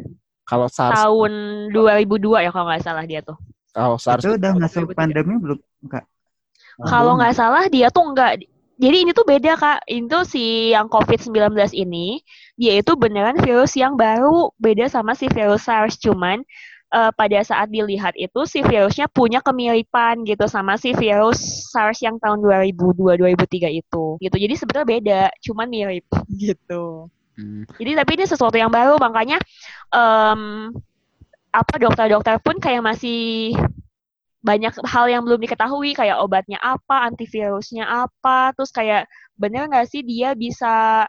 Kalau 0.47 0.71
SARS 0.71 0.95
Tahun 0.95 1.31
2002 1.75 2.47
ya 2.47 2.49
kalau 2.55 2.65
nggak 2.71 2.83
salah 2.87 3.03
dia 3.03 3.19
tuh. 3.19 3.35
kalau 3.75 3.99
SARS 3.99 4.23
itu 4.23 4.39
udah 4.39 4.51
masuk 4.55 4.95
2003. 4.95 4.97
pandemi 4.97 5.33
belum 5.37 5.59
enggak 5.83 6.03
Kalau 6.77 7.13
nggak 7.19 7.35
salah 7.35 7.63
dia 7.67 7.91
tuh 7.91 8.05
nggak 8.15 8.47
jadi 8.77 9.09
ini 9.09 9.11
tuh 9.11 9.25
beda 9.25 9.57
kak, 9.57 9.89
itu 9.89 10.17
si 10.29 10.45
yang 10.69 10.85
COVID-19 10.85 11.57
ini, 11.73 12.21
dia 12.61 12.77
itu 12.77 12.93
beneran 12.93 13.33
virus 13.41 13.73
yang 13.73 13.97
baru, 13.97 14.53
beda 14.61 14.85
sama 14.85 15.17
si 15.17 15.25
virus 15.33 15.65
SARS, 15.65 15.97
cuman 15.97 16.45
eh, 16.93 17.11
pada 17.17 17.41
saat 17.41 17.73
dilihat 17.73 18.13
itu 18.13 18.37
si 18.45 18.61
virusnya 18.61 19.09
punya 19.09 19.41
kemiripan 19.41 20.21
gitu 20.29 20.45
sama 20.45 20.77
si 20.77 20.93
virus 20.93 21.41
SARS 21.73 22.05
yang 22.05 22.21
tahun 22.21 22.37
2002-2003 22.77 23.81
itu, 23.81 24.21
gitu. 24.21 24.35
Jadi 24.37 24.53
sebenarnya 24.53 24.87
beda, 24.87 25.21
cuman 25.41 25.67
mirip 25.73 26.05
gitu. 26.29 27.09
Hmm, 27.37 27.69
Jadi 27.77 27.91
tapi 27.93 28.11
ini 28.17 28.25
sesuatu 28.25 28.57
yang 28.57 28.73
baru, 28.73 28.97
makanya 28.97 29.37
em, 29.93 30.73
apa 31.53 31.73
dokter-dokter 31.77 32.41
pun 32.41 32.57
kayak 32.57 32.81
masih 32.81 33.53
banyak 34.41 34.73
hal 34.85 35.05
yang 35.11 35.21
belum 35.25 35.41
diketahui 35.43 35.91
kayak 35.97 36.17
obatnya 36.21 36.57
apa, 36.61 37.09
antivirusnya 37.09 37.85
apa, 37.85 38.53
terus 38.57 38.71
kayak 38.73 39.05
bener 39.37 39.69
nggak 39.69 39.85
sih 39.89 40.01
dia 40.01 40.33
bisa 40.33 41.05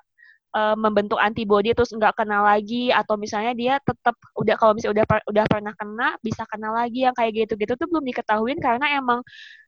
eh, 0.56 0.76
membentuk 0.78 1.18
antibody 1.20 1.72
terus 1.76 1.92
nggak 1.92 2.14
kena 2.18 2.40
lagi 2.44 2.88
atau 2.94 3.14
misalnya 3.20 3.52
dia 3.56 3.74
tetap 3.82 4.16
udah 4.38 4.54
kalau 4.56 4.72
misalnya 4.76 5.04
udah 5.04 5.06
udah 5.28 5.44
pernah 5.48 5.74
kena 5.76 6.08
bisa 6.24 6.42
kena 6.48 6.68
lagi 6.72 7.04
yang 7.06 7.14
kayak 7.16 7.32
gitu-gitu 7.46 7.74
tuh 7.76 7.86
belum 7.90 8.04
diketahuin 8.08 8.58
karena 8.60 8.86
emang 9.00 9.20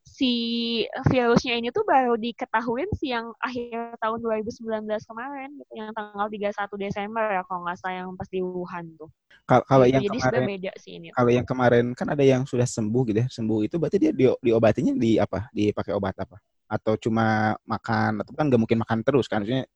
si 0.05 0.33
virusnya 1.11 1.55
ini 1.61 1.69
tuh 1.71 1.85
baru 1.85 2.17
diketahuin 2.17 2.89
sih 2.99 3.13
yang 3.13 3.31
akhir 3.41 3.95
tahun 4.01 4.19
2019 4.25 5.03
kemarin 5.07 5.49
gitu, 5.61 5.73
yang 5.77 5.91
tanggal 5.93 6.27
31 6.29 6.77
Desember 6.81 7.25
ya 7.31 7.43
kalau 7.47 7.61
nggak 7.69 7.77
salah 7.81 7.95
yang 8.05 8.09
pas 8.17 8.29
di 8.29 8.41
Wuhan 8.43 8.85
tuh. 8.97 9.11
Kal- 9.49 9.67
kalau 9.67 9.85
Gitu, 9.87 9.95
yang 9.99 10.05
Jadi 10.07 10.19
kemarin 10.19 10.43
beda 10.47 10.73
sih 10.79 10.93
ini. 10.99 11.09
kalau 11.11 11.31
yang 11.35 11.47
kemarin 11.47 11.85
kan 11.99 12.07
ada 12.11 12.25
yang 12.25 12.43
sudah 12.47 12.67
sembuh 12.69 13.03
gitu 13.11 13.19
ya 13.25 13.29
sembuh 13.29 13.59
itu 13.67 13.77
berarti 13.83 13.99
dia 13.99 14.13
di, 14.15 14.25
diobatinya 14.31 14.93
di 14.95 15.19
apa 15.19 15.51
dipakai 15.51 15.93
obat 15.95 16.15
apa 16.23 16.39
atau 16.71 16.95
cuma 16.95 17.59
makan 17.67 18.23
atau 18.23 18.31
kan 18.31 18.47
nggak 18.47 18.61
mungkin 18.63 18.79
makan 18.79 18.99
terus 19.03 19.27
kan 19.27 19.43
maksudnya 19.43 19.67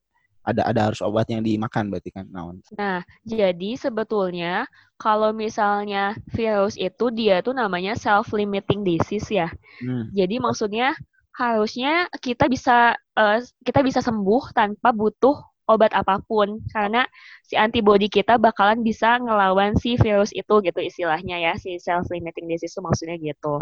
ada 0.45 0.61
ada 0.69 0.81
harus 0.89 1.01
obat 1.01 1.25
yang 1.27 1.41
dimakan 1.41 1.89
berarti 1.89 2.13
kan 2.13 2.25
naon 2.29 2.61
Nah, 2.77 3.01
jadi 3.25 3.75
sebetulnya 3.77 4.69
kalau 5.01 5.35
misalnya 5.35 6.15
virus 6.31 6.79
itu 6.79 7.11
dia 7.11 7.43
tuh 7.43 7.57
namanya 7.57 7.97
self-limiting 7.97 8.85
disease 8.85 9.27
ya. 9.27 9.51
Hmm. 9.83 10.09
Jadi 10.15 10.39
maksudnya 10.39 10.95
harusnya 11.35 12.07
kita 12.23 12.47
bisa 12.47 12.95
eh, 12.95 13.39
kita 13.67 13.83
bisa 13.83 13.99
sembuh 13.99 14.55
tanpa 14.55 14.95
butuh 14.95 15.35
obat 15.65 15.91
apa 15.97 16.21
pun 16.29 16.61
karena 16.69 17.03
si 17.41 17.57
antibody 17.57 18.05
kita 18.05 18.37
bakalan 18.37 18.85
bisa 18.85 19.17
ngelawan 19.17 19.73
si 19.81 19.97
virus 19.97 20.29
itu 20.37 20.61
gitu 20.61 20.77
istilahnya 20.77 21.41
ya 21.41 21.53
si 21.57 21.81
self-limiting 21.81 22.45
disease 22.45 22.77
itu 22.77 22.81
maksudnya 22.85 23.17
gitu. 23.17 23.57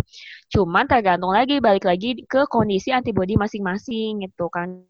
Cuman 0.51 0.85
tergantung 0.85 1.31
lagi 1.31 1.63
balik 1.63 1.87
lagi 1.87 2.19
ke 2.27 2.43
kondisi 2.51 2.91
antibody 2.91 3.39
masing-masing 3.39 4.27
gitu 4.27 4.51
kan. 4.51 4.83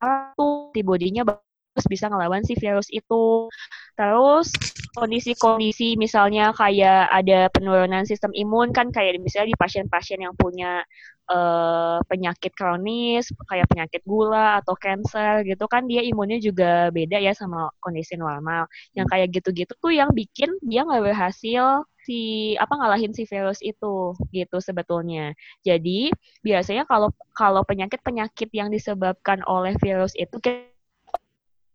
Tuh 0.00 0.70
antibodinya 0.70 1.22
bagus 1.26 1.86
bisa 1.90 2.06
ngelawan 2.10 2.42
si 2.46 2.54
virus 2.54 2.86
itu. 2.94 3.50
Terus 3.98 4.54
kondisi-kondisi 4.94 5.96
misalnya 6.00 6.54
kayak 6.56 7.10
ada 7.12 7.48
penurunan 7.52 8.04
sistem 8.08 8.32
imun 8.32 8.72
kan 8.72 8.88
kayak 8.92 9.20
misalnya 9.20 9.52
di 9.52 9.58
pasien-pasien 9.58 10.20
yang 10.24 10.34
punya 10.36 10.84
eh, 11.28 11.98
penyakit 12.08 12.52
kronis 12.56 13.28
kayak 13.48 13.68
penyakit 13.68 14.02
gula 14.08 14.60
atau 14.62 14.74
cancer 14.78 15.44
gitu 15.44 15.64
kan 15.68 15.84
dia 15.84 16.00
imunnya 16.04 16.40
juga 16.40 16.88
beda 16.94 17.20
ya 17.20 17.32
sama 17.36 17.68
kondisi 17.84 18.16
normal. 18.16 18.68
Yang 18.96 19.06
kayak 19.12 19.28
gitu-gitu 19.36 19.72
tuh 19.78 19.92
yang 19.92 20.10
bikin 20.14 20.56
dia 20.64 20.84
nggak 20.86 21.04
berhasil 21.12 21.84
si 22.08 22.54
apa 22.56 22.72
ngalahin 22.72 23.12
si 23.12 23.28
virus 23.28 23.60
itu 23.60 24.16
gitu 24.32 24.56
sebetulnya. 24.64 25.36
Jadi 25.60 26.08
biasanya 26.40 26.88
kalau 26.88 27.12
kalau 27.36 27.60
penyakit-penyakit 27.68 28.48
yang 28.56 28.72
disebabkan 28.72 29.44
oleh 29.44 29.76
virus 29.84 30.16
itu 30.16 30.40
kita 30.40 30.72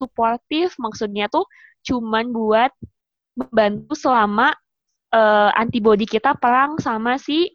suportif 0.01 0.75
maksudnya 0.81 1.31
tuh 1.31 1.47
cuman 1.87 2.35
buat 2.35 2.71
membantu 3.37 3.93
selama 3.97 4.53
eh, 5.13 5.49
antibodi 5.57 6.05
kita 6.09 6.37
perang 6.37 6.77
sama 6.81 7.17
si 7.17 7.53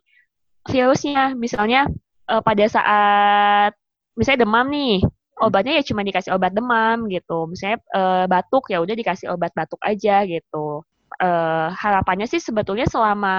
virusnya. 0.68 1.34
Misalnya 1.38 1.86
eh, 2.30 2.42
pada 2.42 2.64
saat 2.68 3.72
misalnya 4.18 4.44
demam 4.46 4.66
nih, 4.70 5.02
obatnya 5.38 5.78
ya 5.78 5.84
cuma 5.86 6.02
dikasih 6.02 6.34
obat 6.34 6.52
demam 6.54 7.06
gitu. 7.10 7.46
Misalnya 7.50 7.78
eh, 7.94 8.24
batuk 8.30 8.70
ya 8.70 8.82
udah 8.82 8.94
dikasih 8.94 9.32
obat 9.34 9.52
batuk 9.54 9.80
aja 9.82 10.24
gitu. 10.26 10.82
Eh, 11.18 11.68
harapannya 11.72 12.26
sih 12.30 12.38
sebetulnya 12.42 12.86
selama 12.86 13.36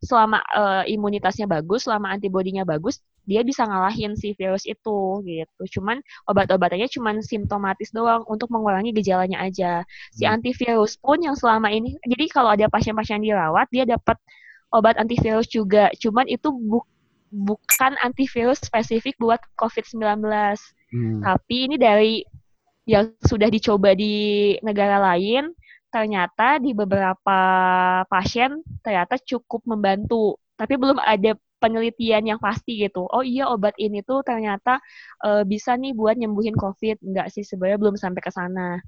selama 0.00 0.40
uh, 0.56 0.82
imunitasnya 0.88 1.44
bagus, 1.44 1.84
selama 1.84 2.08
antibodinya 2.16 2.64
bagus, 2.64 3.04
dia 3.28 3.40
bisa 3.44 3.64
ngalahin 3.64 4.16
si 4.16 4.32
virus 4.36 4.64
itu 4.64 5.22
gitu. 5.24 5.80
Cuman 5.80 6.00
obat-obatannya 6.28 6.88
cuman 6.88 7.20
simptomatis 7.20 7.92
doang 7.92 8.24
untuk 8.26 8.48
mengurangi 8.48 8.90
gejalanya 8.96 9.40
aja. 9.40 9.84
Si 10.14 10.24
hmm. 10.24 10.34
antivirus 10.40 10.96
pun 11.00 11.20
yang 11.20 11.36
selama 11.36 11.68
ini 11.70 11.96
jadi 12.04 12.24
kalau 12.32 12.52
ada 12.54 12.66
pasien-pasien 12.66 13.20
dirawat 13.24 13.68
dia 13.70 13.84
dapat 13.84 14.16
obat 14.72 14.96
antivirus 14.96 15.46
juga. 15.50 15.90
Cuman 15.98 16.26
itu 16.26 16.50
bu 16.50 16.80
bukan 17.30 17.94
antivirus 18.02 18.58
spesifik 18.58 19.14
buat 19.22 19.38
COVID-19. 19.54 20.26
Hmm. 20.90 21.22
Tapi 21.22 21.56
ini 21.70 21.76
dari 21.78 22.26
yang 22.90 23.14
sudah 23.22 23.46
dicoba 23.46 23.94
di 23.94 24.58
negara 24.66 24.98
lain 24.98 25.54
ternyata 25.90 26.62
di 26.62 26.74
beberapa 26.74 27.38
pasien 28.06 28.62
ternyata 28.82 29.18
cukup 29.18 29.62
membantu 29.66 30.38
tapi 30.54 30.78
belum 30.78 30.98
ada 31.02 31.34
penelitian 31.60 32.24
yang 32.24 32.40
pasti 32.40 32.80
gitu. 32.80 33.04
Oh 33.06 33.20
iya 33.20 33.46
obat 33.46 33.76
ini 33.76 34.00
tuh 34.02 34.24
ternyata 34.24 34.80
uh, 35.22 35.44
bisa 35.44 35.76
nih 35.76 35.92
buat 35.92 36.16
nyembuhin 36.16 36.56
COVID. 36.56 37.04
Enggak 37.04 37.28
sih 37.30 37.44
sebenarnya 37.44 37.78
belum 37.78 37.96
sampai 38.00 38.20
ke 38.24 38.32
sana 38.32 38.80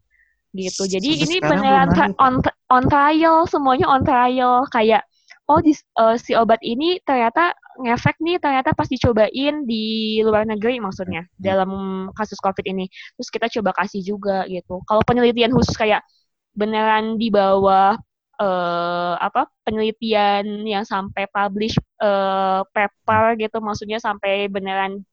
gitu. 0.57 0.89
Jadi 0.89 1.21
Sampai 1.21 1.25
ini 1.29 1.37
beneran 1.41 1.89
on 2.17 2.35
on 2.73 2.85
trial 2.89 3.45
semuanya 3.49 3.87
on 3.89 4.03
trial 4.05 4.65
kayak 4.73 5.05
oh 5.51 5.61
di, 5.61 5.73
uh, 6.01 6.17
si 6.17 6.33
obat 6.33 6.61
ini 6.65 7.01
ternyata 7.05 7.53
ngefek 7.81 8.21
nih 8.21 8.37
ternyata 8.37 8.77
pas 8.77 8.89
dicobain 8.89 9.65
di 9.65 10.21
luar 10.25 10.45
negeri 10.45 10.81
maksudnya 10.81 11.25
hmm. 11.25 11.41
dalam 11.41 11.71
kasus 12.17 12.41
COVID 12.41 12.65
ini. 12.69 12.89
Terus 13.21 13.29
kita 13.29 13.47
coba 13.61 13.77
kasih 13.85 14.01
juga 14.05 14.45
gitu. 14.49 14.81
Kalau 14.89 15.03
penelitian 15.05 15.53
khusus 15.53 15.77
kayak 15.77 16.05
beneran 16.53 17.17
di 17.17 17.33
bawah 17.33 17.97
uh, 18.43 19.15
apa 19.23 19.47
penelitian 19.63 20.67
yang 20.67 20.83
sampai 20.83 21.31
publish 21.31 21.79
uh, 22.03 22.67
paper 22.75 23.39
gitu 23.39 23.63
maksudnya 23.63 24.03
sampai 24.03 24.51
beneran 24.51 25.07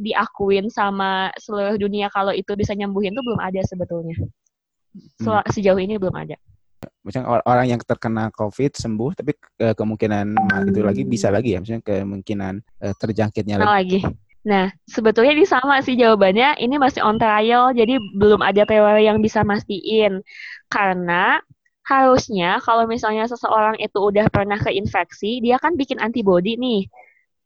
diakuin 0.00 0.72
sama 0.72 1.28
seluruh 1.36 1.76
dunia 1.76 2.08
kalau 2.08 2.32
itu 2.32 2.56
bisa 2.56 2.72
nyembuhin 2.72 3.12
tuh 3.12 3.20
belum 3.20 3.36
ada 3.36 3.60
sebetulnya. 3.60 4.16
So, 5.20 5.36
hmm. 5.36 5.44
sejauh 5.52 5.76
ini 5.76 6.00
belum 6.00 6.16
ada. 6.16 6.40
Misalnya 7.04 7.44
orang 7.44 7.66
yang 7.68 7.80
terkena 7.84 8.32
COVID 8.32 8.72
sembuh, 8.80 9.12
tapi 9.12 9.36
ke 9.36 9.76
kemungkinan 9.76 10.26
itu 10.72 10.80
lagi 10.80 11.02
bisa 11.04 11.28
lagi 11.28 11.52
ya, 11.52 11.60
misalnya 11.60 11.84
kemungkinan 11.84 12.54
uh, 12.80 12.94
terjangkitnya 12.96 13.60
lagi. 13.60 13.68
lagi. 13.68 14.00
Nah, 14.40 14.72
sebetulnya 14.88 15.36
ini 15.36 15.44
sama 15.44 15.84
sih 15.84 16.00
jawabannya. 16.00 16.56
Ini 16.56 16.80
masih 16.80 17.04
on 17.04 17.20
trial, 17.20 17.76
jadi 17.76 18.00
belum 18.16 18.40
ada 18.40 18.64
teori 18.64 19.04
yang 19.04 19.20
bisa 19.20 19.44
mastiin. 19.44 20.24
Karena 20.72 21.44
harusnya 21.90 22.62
kalau 22.62 22.86
misalnya 22.86 23.26
seseorang 23.26 23.74
itu 23.82 23.98
udah 23.98 24.30
pernah 24.30 24.56
keinfeksi, 24.62 25.42
dia 25.42 25.58
kan 25.58 25.74
bikin 25.74 25.98
antibody 25.98 26.54
nih. 26.54 26.86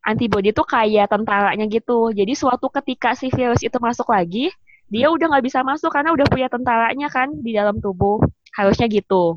Antibody 0.04 0.52
itu 0.52 0.60
kayak 0.60 1.08
tentaranya 1.08 1.64
gitu. 1.64 2.12
Jadi 2.12 2.36
suatu 2.36 2.68
ketika 2.68 3.16
si 3.16 3.32
virus 3.32 3.64
itu 3.64 3.80
masuk 3.80 4.12
lagi, 4.12 4.52
dia 4.92 5.08
udah 5.08 5.32
nggak 5.32 5.44
bisa 5.48 5.64
masuk 5.64 5.88
karena 5.88 6.12
udah 6.12 6.28
punya 6.28 6.52
tentaranya 6.52 7.08
kan 7.08 7.32
di 7.40 7.56
dalam 7.56 7.80
tubuh. 7.80 8.20
Harusnya 8.54 8.86
gitu. 8.86 9.34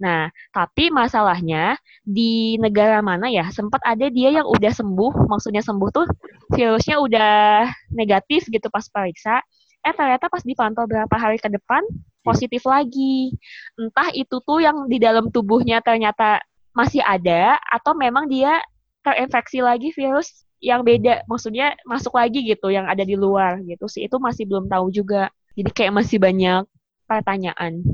Nah, 0.00 0.32
tapi 0.54 0.88
masalahnya 0.88 1.76
di 2.00 2.56
negara 2.56 3.04
mana 3.04 3.28
ya 3.28 3.50
sempat 3.52 3.82
ada 3.84 4.08
dia 4.08 4.32
yang 4.32 4.46
udah 4.48 4.72
sembuh, 4.72 5.28
maksudnya 5.28 5.60
sembuh 5.60 5.88
tuh 5.92 6.06
virusnya 6.54 6.96
udah 6.96 7.68
negatif 7.92 8.48
gitu 8.48 8.70
pas 8.72 8.86
periksa. 8.88 9.44
Eh 9.84 9.92
ternyata 9.92 10.32
pas 10.32 10.40
dipantau 10.40 10.88
berapa 10.88 11.12
hari 11.12 11.36
ke 11.36 11.52
depan 11.52 11.84
positif 12.24 12.64
lagi. 12.64 13.36
Entah 13.76 14.08
itu 14.16 14.40
tuh 14.42 14.64
yang 14.64 14.88
di 14.88 14.96
dalam 14.96 15.28
tubuhnya 15.28 15.84
ternyata 15.84 16.40
masih 16.74 17.04
ada 17.04 17.60
atau 17.70 17.94
memang 17.94 18.26
dia 18.26 18.58
terinfeksi 19.04 19.60
lagi 19.60 19.92
virus 19.92 20.42
yang 20.64 20.80
beda, 20.80 21.28
maksudnya 21.28 21.76
masuk 21.84 22.16
lagi 22.16 22.40
gitu 22.40 22.72
yang 22.72 22.88
ada 22.88 23.04
di 23.04 23.14
luar 23.14 23.60
gitu 23.68 23.84
sih. 23.84 24.08
Itu 24.08 24.16
masih 24.16 24.48
belum 24.48 24.66
tahu 24.66 24.88
juga. 24.88 25.28
Jadi 25.54 25.70
kayak 25.70 25.92
masih 25.92 26.18
banyak 26.18 26.64
pertanyaan 27.04 27.84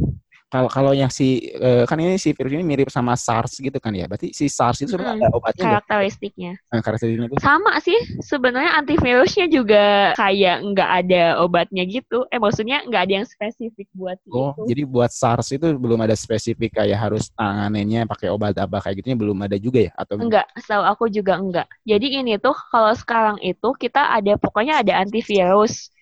kalau 0.50 0.66
kalau 0.66 0.90
yang 0.90 1.06
si 1.06 1.54
uh, 1.54 1.86
kan 1.86 1.94
ini 2.02 2.18
si 2.18 2.34
virus 2.34 2.50
ini 2.50 2.66
mirip 2.66 2.90
sama 2.90 3.14
SARS 3.14 3.62
gitu 3.62 3.78
kan 3.78 3.94
ya. 3.94 4.10
Berarti 4.10 4.34
si 4.34 4.50
SARS 4.50 4.82
itu 4.82 4.90
sebenarnya 4.90 5.14
hmm, 5.14 5.22
ada 5.22 5.36
obatnya. 5.38 5.64
Karakteristiknya. 5.78 6.52
Nah, 6.74 6.82
karakteristiknya 6.82 7.26
itu. 7.30 7.38
Sama 7.38 7.72
sih. 7.78 7.98
Sebenarnya 8.18 8.74
antivirusnya 8.82 9.46
juga 9.46 10.10
kayak 10.18 10.66
nggak 10.74 10.90
ada 11.06 11.22
obatnya 11.38 11.86
gitu. 11.86 12.26
Eh 12.34 12.42
maksudnya 12.42 12.82
nggak 12.82 13.02
ada 13.06 13.12
yang 13.22 13.26
spesifik 13.30 13.86
buat 13.94 14.18
Oh, 14.34 14.50
itu. 14.58 14.74
jadi 14.74 14.82
buat 14.90 15.14
SARS 15.14 15.54
itu 15.54 15.70
belum 15.78 16.02
ada 16.02 16.18
spesifik 16.18 16.82
kayak 16.82 16.98
harus 16.98 17.30
tangannya 17.38 18.02
pakai 18.10 18.34
obat 18.34 18.58
apa 18.58 18.82
kayak 18.82 19.00
gitunya 19.00 19.14
belum 19.14 19.38
ada 19.46 19.54
juga 19.54 19.86
ya 19.86 19.92
atau 19.94 20.18
enggak? 20.18 20.50
Setahu 20.58 20.82
aku 20.82 21.04
juga 21.14 21.38
enggak. 21.38 21.70
Jadi 21.86 22.18
ini 22.18 22.42
tuh 22.42 22.58
kalau 22.74 22.90
sekarang 22.98 23.38
itu 23.38 23.70
kita 23.78 24.18
ada 24.18 24.34
pokoknya 24.34 24.82
ada 24.82 24.98
antivirus 24.98 25.94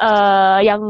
uh, 0.00 0.58
yang 0.64 0.82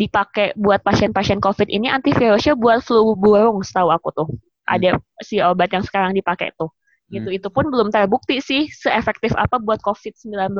dipakai 0.00 0.56
buat 0.56 0.80
pasien-pasien 0.80 1.38
COVID 1.38 1.68
ini 1.68 1.92
antivirusnya 1.92 2.56
buat 2.56 2.82
flu 2.82 3.14
burung 3.14 3.60
setahu 3.62 3.92
aku 3.92 4.08
tuh. 4.10 4.28
Ada 4.64 4.96
si 5.20 5.38
obat 5.44 5.68
yang 5.70 5.84
sekarang 5.84 6.16
dipakai 6.16 6.50
tuh. 6.56 6.72
Gitu. 7.12 7.28
Hmm. 7.28 7.36
Itu 7.36 7.52
pun 7.52 7.68
belum 7.68 7.92
terbukti 7.92 8.40
sih 8.40 8.72
seefektif 8.72 9.36
apa 9.36 9.60
buat 9.60 9.78
COVID-19 9.84 10.56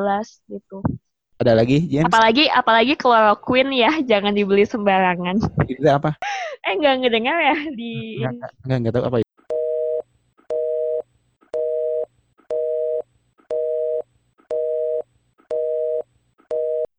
gitu. 0.53 0.85
Ada 1.41 1.59
lagi, 1.59 1.83
James? 1.91 2.07
Apalagi 2.07 2.47
apalagi 2.47 2.95
chloroquine 2.95 3.75
ya, 3.75 3.91
jangan 4.07 4.37
dibeli 4.37 4.63
sembarangan. 4.63 5.43
Itu 5.67 5.83
apa? 5.91 6.15
eh 6.65 6.73
enggak 6.73 6.95
ngedengar 7.05 7.37
ya 7.37 7.57
di 7.77 8.23
Enggak, 8.25 8.51
enggak, 8.65 8.79
enggak 8.81 8.95
tahu 8.97 9.05
apa 9.05 9.17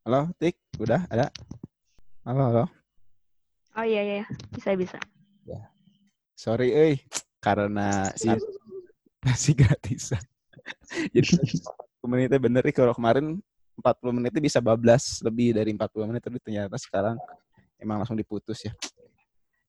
Halo, 0.05 0.29
Tik. 0.37 0.53
Udah 0.77 1.01
ada? 1.09 1.33
Halo, 2.29 2.53
halo. 2.53 2.65
Oh 3.73 3.81
iya 3.81 4.05
iya, 4.05 4.25
bisa 4.53 4.77
bisa. 4.77 5.01
Ya. 5.49 5.65
Sorry, 6.37 6.69
eh 6.77 7.01
karena 7.41 8.13
si 8.13 8.29
masih 9.25 9.57
gratisan. 9.57 10.21
Jadi 11.17 11.57
menitnya 12.05 12.37
bener 12.37 12.61
nih 12.61 12.77
kalau 12.77 12.93
kemarin 12.93 13.41
40 13.81 14.13
menitnya 14.13 14.45
bisa 14.45 14.61
bablas 14.61 15.25
lebih 15.25 15.57
dari 15.57 15.73
40 15.73 16.13
menit 16.13 16.21
tapi 16.21 16.37
ternyata 16.37 16.77
sekarang 16.77 17.17
emang 17.81 17.97
langsung 17.97 18.13
diputus 18.13 18.61
ya. 18.61 18.77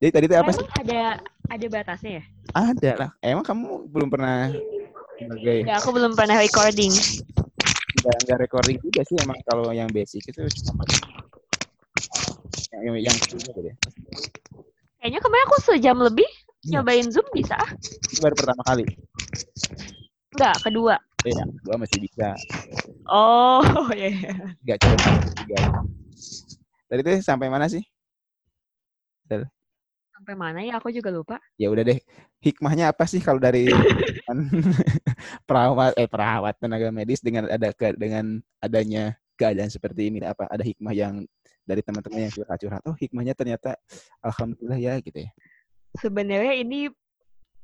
Jadi 0.04 0.10
tadi 0.12 0.24
itu 0.28 0.36
apa 0.36 0.52
sih? 0.52 0.68
Ada 0.84 1.16
ada 1.48 1.66
batasnya 1.72 2.20
ya? 2.20 2.24
Ada 2.52 2.90
lah. 2.92 3.10
Emang 3.24 3.40
kamu 3.40 3.88
belum 3.88 4.12
pernah 4.12 4.52
sebagai 5.16 5.64
Ya, 5.64 5.80
aku 5.80 5.96
belum 5.96 6.12
pernah 6.12 6.36
recording 6.36 6.92
nggak 8.06 8.18
nggak 8.22 8.38
recording 8.46 8.78
juga 8.78 9.02
sih 9.02 9.18
emang 9.18 9.34
kalau 9.50 9.74
yang 9.74 9.90
basic 9.90 10.22
itu 10.30 10.46
cuma 10.62 10.86
yang 12.70 12.94
yang, 13.02 13.10
yang 13.10 13.16
ya. 13.66 13.74
Kayaknya 15.02 15.20
kemarin 15.22 15.44
aku 15.50 15.56
sejam 15.58 15.96
lebih 15.98 16.30
ya. 16.62 16.78
nyobain 16.78 17.10
Zoom 17.10 17.26
bisa. 17.34 17.58
Itu 17.82 18.22
baru 18.22 18.34
pertama 18.38 18.62
kali. 18.62 18.86
Enggak, 20.38 20.54
kedua. 20.62 20.94
Iya, 21.26 21.42
kedua 21.50 21.76
masih 21.82 21.98
bisa. 21.98 22.28
Oh, 23.10 23.62
iya. 23.98 24.14
Yeah. 24.14 24.38
Enggak 24.62 24.78
coba 24.86 25.10
tiga. 25.42 25.60
Tadi 26.86 27.00
itu 27.02 27.12
sampai 27.26 27.50
mana 27.50 27.66
sih? 27.66 27.82
Del. 29.26 29.50
Sampai 30.26 30.42
mana 30.42 30.58
ya? 30.58 30.82
Aku 30.82 30.90
juga 30.90 31.14
lupa. 31.14 31.38
Ya 31.54 31.70
udah 31.70 31.86
deh. 31.86 32.02
Hikmahnya 32.42 32.90
apa 32.90 33.06
sih 33.06 33.22
kalau 33.22 33.38
dari 33.38 33.70
perawat 35.46 35.94
eh 35.94 36.10
perawat 36.10 36.58
tenaga 36.58 36.90
medis 36.90 37.22
dengan 37.22 37.46
ada 37.46 37.70
ke, 37.70 37.94
dengan 37.94 38.42
adanya 38.58 39.14
keadaan 39.38 39.70
seperti 39.70 40.10
ini 40.10 40.26
apa 40.26 40.50
ada 40.50 40.66
hikmah 40.66 40.90
yang 40.90 41.22
dari 41.62 41.78
teman-teman 41.78 42.26
yang 42.26 42.34
curhat-curhat 42.34 42.82
oh 42.90 42.98
hikmahnya 42.98 43.38
ternyata 43.38 43.78
alhamdulillah 44.18 44.82
ya 44.82 44.98
gitu 44.98 45.14
ya 45.14 45.30
sebenarnya 45.94 46.58
ini 46.58 46.90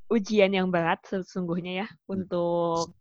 ujian 0.07 0.55
yang 0.55 0.71
berat 0.71 1.03
sesungguhnya 1.03 1.83
ya 1.83 1.89
hmm. 1.91 2.15
untuk 2.15 2.95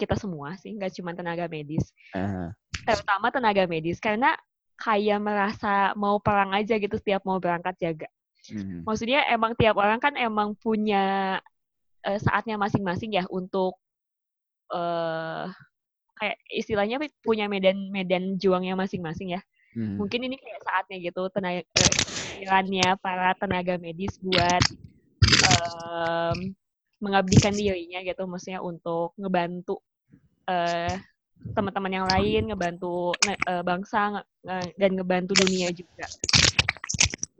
kita 0.00 0.16
semua 0.16 0.56
sih 0.56 0.72
nggak 0.72 0.96
cuma 0.96 1.12
tenaga 1.12 1.52
medis 1.52 1.92
uh. 2.16 2.48
terutama 2.88 3.28
tenaga 3.28 3.68
medis 3.68 4.00
karena 4.00 4.32
kayak 4.80 5.20
merasa 5.20 5.92
mau 6.00 6.16
perang 6.16 6.56
aja 6.56 6.80
gitu 6.80 6.96
setiap 6.96 7.20
mau 7.28 7.36
berangkat 7.36 7.76
jaga 7.76 8.08
hmm. 8.50 8.82
maksudnya 8.82 9.22
emang 9.30 9.54
tiap 9.54 9.78
orang 9.78 10.02
kan 10.02 10.18
emang 10.18 10.58
punya 10.58 11.38
uh, 12.02 12.18
saatnya 12.18 12.58
masing-masing 12.58 13.14
ya 13.14 13.24
untuk 13.30 13.78
uh, 14.74 15.46
kayak 16.18 16.38
istilahnya 16.50 17.02
punya 17.22 17.50
medan-medan 17.50 18.38
juangnya 18.38 18.78
masing-masing 18.78 19.34
ya. 19.38 19.40
Hmm. 19.72 19.96
Mungkin 19.96 20.22
ini 20.28 20.36
kayak 20.36 20.62
saatnya 20.62 20.96
gitu 21.00 21.26
tenaga 21.32 21.64
uh, 21.64 22.94
para 23.00 23.32
tenaga 23.40 23.74
medis 23.80 24.20
buat 24.20 24.62
um, 25.48 26.52
mengabdikan 27.02 27.50
dirinya 27.50 27.98
gitu, 28.06 28.22
maksudnya 28.30 28.62
untuk 28.62 29.16
ngebantu 29.18 29.82
uh, 30.46 30.94
teman-teman 31.56 31.92
yang 31.98 32.06
lain, 32.06 32.54
ngebantu 32.54 33.10
uh, 33.50 33.62
bangsa 33.66 34.22
uh, 34.46 34.66
dan 34.78 34.90
ngebantu 34.94 35.34
dunia 35.34 35.74
juga. 35.74 36.06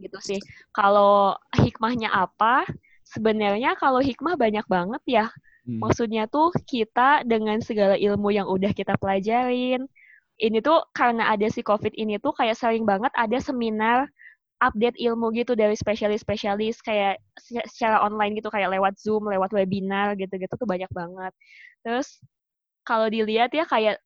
Gitu 0.02 0.18
sih. 0.18 0.40
Kalau 0.74 1.38
hikmahnya 1.54 2.10
apa? 2.10 2.66
sebenarnya 3.12 3.76
kalau 3.76 4.00
hikmah 4.00 4.34
banyak 4.40 4.64
banget 4.66 5.02
ya. 5.04 5.26
Hmm. 5.68 5.78
Maksudnya 5.78 6.26
tuh 6.26 6.50
kita 6.66 7.22
dengan 7.28 7.60
segala 7.62 7.94
ilmu 7.94 8.32
yang 8.34 8.48
udah 8.48 8.72
kita 8.74 8.96
pelajarin, 8.98 9.86
ini 10.40 10.58
tuh 10.64 10.82
karena 10.96 11.30
ada 11.30 11.46
si 11.52 11.62
COVID 11.62 11.94
ini 11.94 12.18
tuh 12.18 12.34
kayak 12.34 12.58
sering 12.58 12.82
banget 12.88 13.12
ada 13.14 13.38
seminar 13.38 14.08
update 14.62 14.98
ilmu 14.98 15.34
gitu 15.34 15.54
dari 15.58 15.74
spesialis-spesialis 15.74 16.82
kayak 16.82 17.18
secara 17.66 18.02
online 18.02 18.38
gitu 18.38 18.48
kayak 18.50 18.74
lewat 18.74 18.94
Zoom, 18.98 19.26
lewat 19.26 19.50
webinar 19.54 20.14
gitu-gitu 20.18 20.54
tuh 20.54 20.66
banyak 20.66 20.90
banget. 20.90 21.32
Terus 21.82 22.18
kalau 22.82 23.06
dilihat 23.10 23.54
ya 23.54 23.66
kayak 23.66 24.02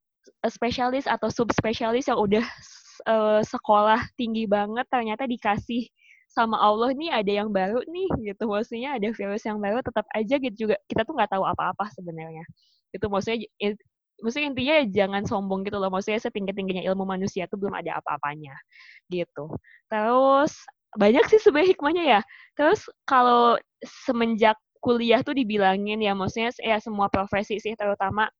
spesialis 0.49 1.09
atau 1.09 1.33
subspesialis 1.33 2.09
yang 2.09 2.21
udah 2.21 2.45
uh, 3.07 3.41
sekolah 3.43 4.03
tinggi 4.19 4.45
banget 4.51 4.87
ternyata 4.91 5.25
dikasih 5.25 5.87
sama 6.27 6.61
Allah 6.61 6.93
nih 6.93 7.11
ada 7.15 7.33
yang 7.33 7.49
baru 7.49 7.81
nih 7.89 8.35
gitu. 8.35 8.45
Maksudnya 8.51 8.99
ada 8.99 9.09
virus 9.15 9.43
yang 9.47 9.59
baru 9.63 9.81
tetap 9.81 10.05
aja 10.13 10.35
gitu 10.37 10.69
juga 10.69 10.77
kita 10.91 11.07
tuh 11.07 11.15
nggak 11.17 11.33
tahu 11.33 11.45
apa-apa 11.47 11.89
sebenarnya. 11.97 12.45
Itu 12.93 13.09
maksudnya 13.09 13.47
it, 13.63 13.79
maksudnya 14.21 14.47
intinya 14.53 14.77
jangan 14.93 15.23
sombong 15.25 15.65
gitu 15.65 15.77
loh 15.81 15.89
maksudnya 15.93 16.21
setinggi 16.21 16.53
tingginya 16.53 16.85
ilmu 16.93 17.05
manusia 17.09 17.49
tuh 17.49 17.57
belum 17.61 17.73
ada 17.79 18.01
apa-apanya 18.03 18.53
gitu. 19.09 19.49
Terus 19.89 20.53
banyak 20.97 21.25
sih 21.33 21.41
sebenarnya 21.41 21.71
hikmahnya 21.73 22.05
ya. 22.05 22.21
Terus 22.59 22.85
kalau 23.09 23.57
semenjak 23.85 24.57
kuliah 24.81 25.21
tuh 25.25 25.35
dibilangin 25.35 25.99
ya 25.99 26.13
maksudnya 26.15 26.53
ya 26.63 26.79
semua 26.79 27.11
profesi 27.11 27.59
sih 27.59 27.75
terutama 27.75 28.31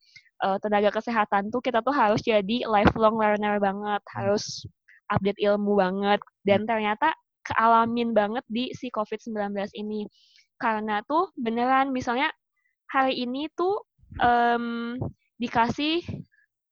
uh, 0.45 0.59
tenaga 0.61 0.93
kesehatan 0.93 1.49
tuh 1.49 1.61
kita 1.65 1.81
tuh 1.81 1.95
harus 1.95 2.21
jadi 2.21 2.67
lifelong 2.67 3.17
learner 3.17 3.57
banget 3.63 4.03
harus 4.13 4.65
update 5.09 5.39
ilmu 5.39 5.79
banget 5.79 6.21
dan 6.43 6.67
ternyata 6.67 7.15
kealamin 7.47 8.11
banget 8.11 8.43
di 8.51 8.75
si 8.75 8.91
COVID-19 8.91 9.55
ini. 9.79 10.11
Karena 10.59 11.05
tuh 11.07 11.31
beneran 11.39 11.95
misalnya 11.95 12.33
hari 12.91 13.23
ini 13.23 13.47
tuh 13.55 13.87
um, 14.19 14.97
dikasih 15.39 16.03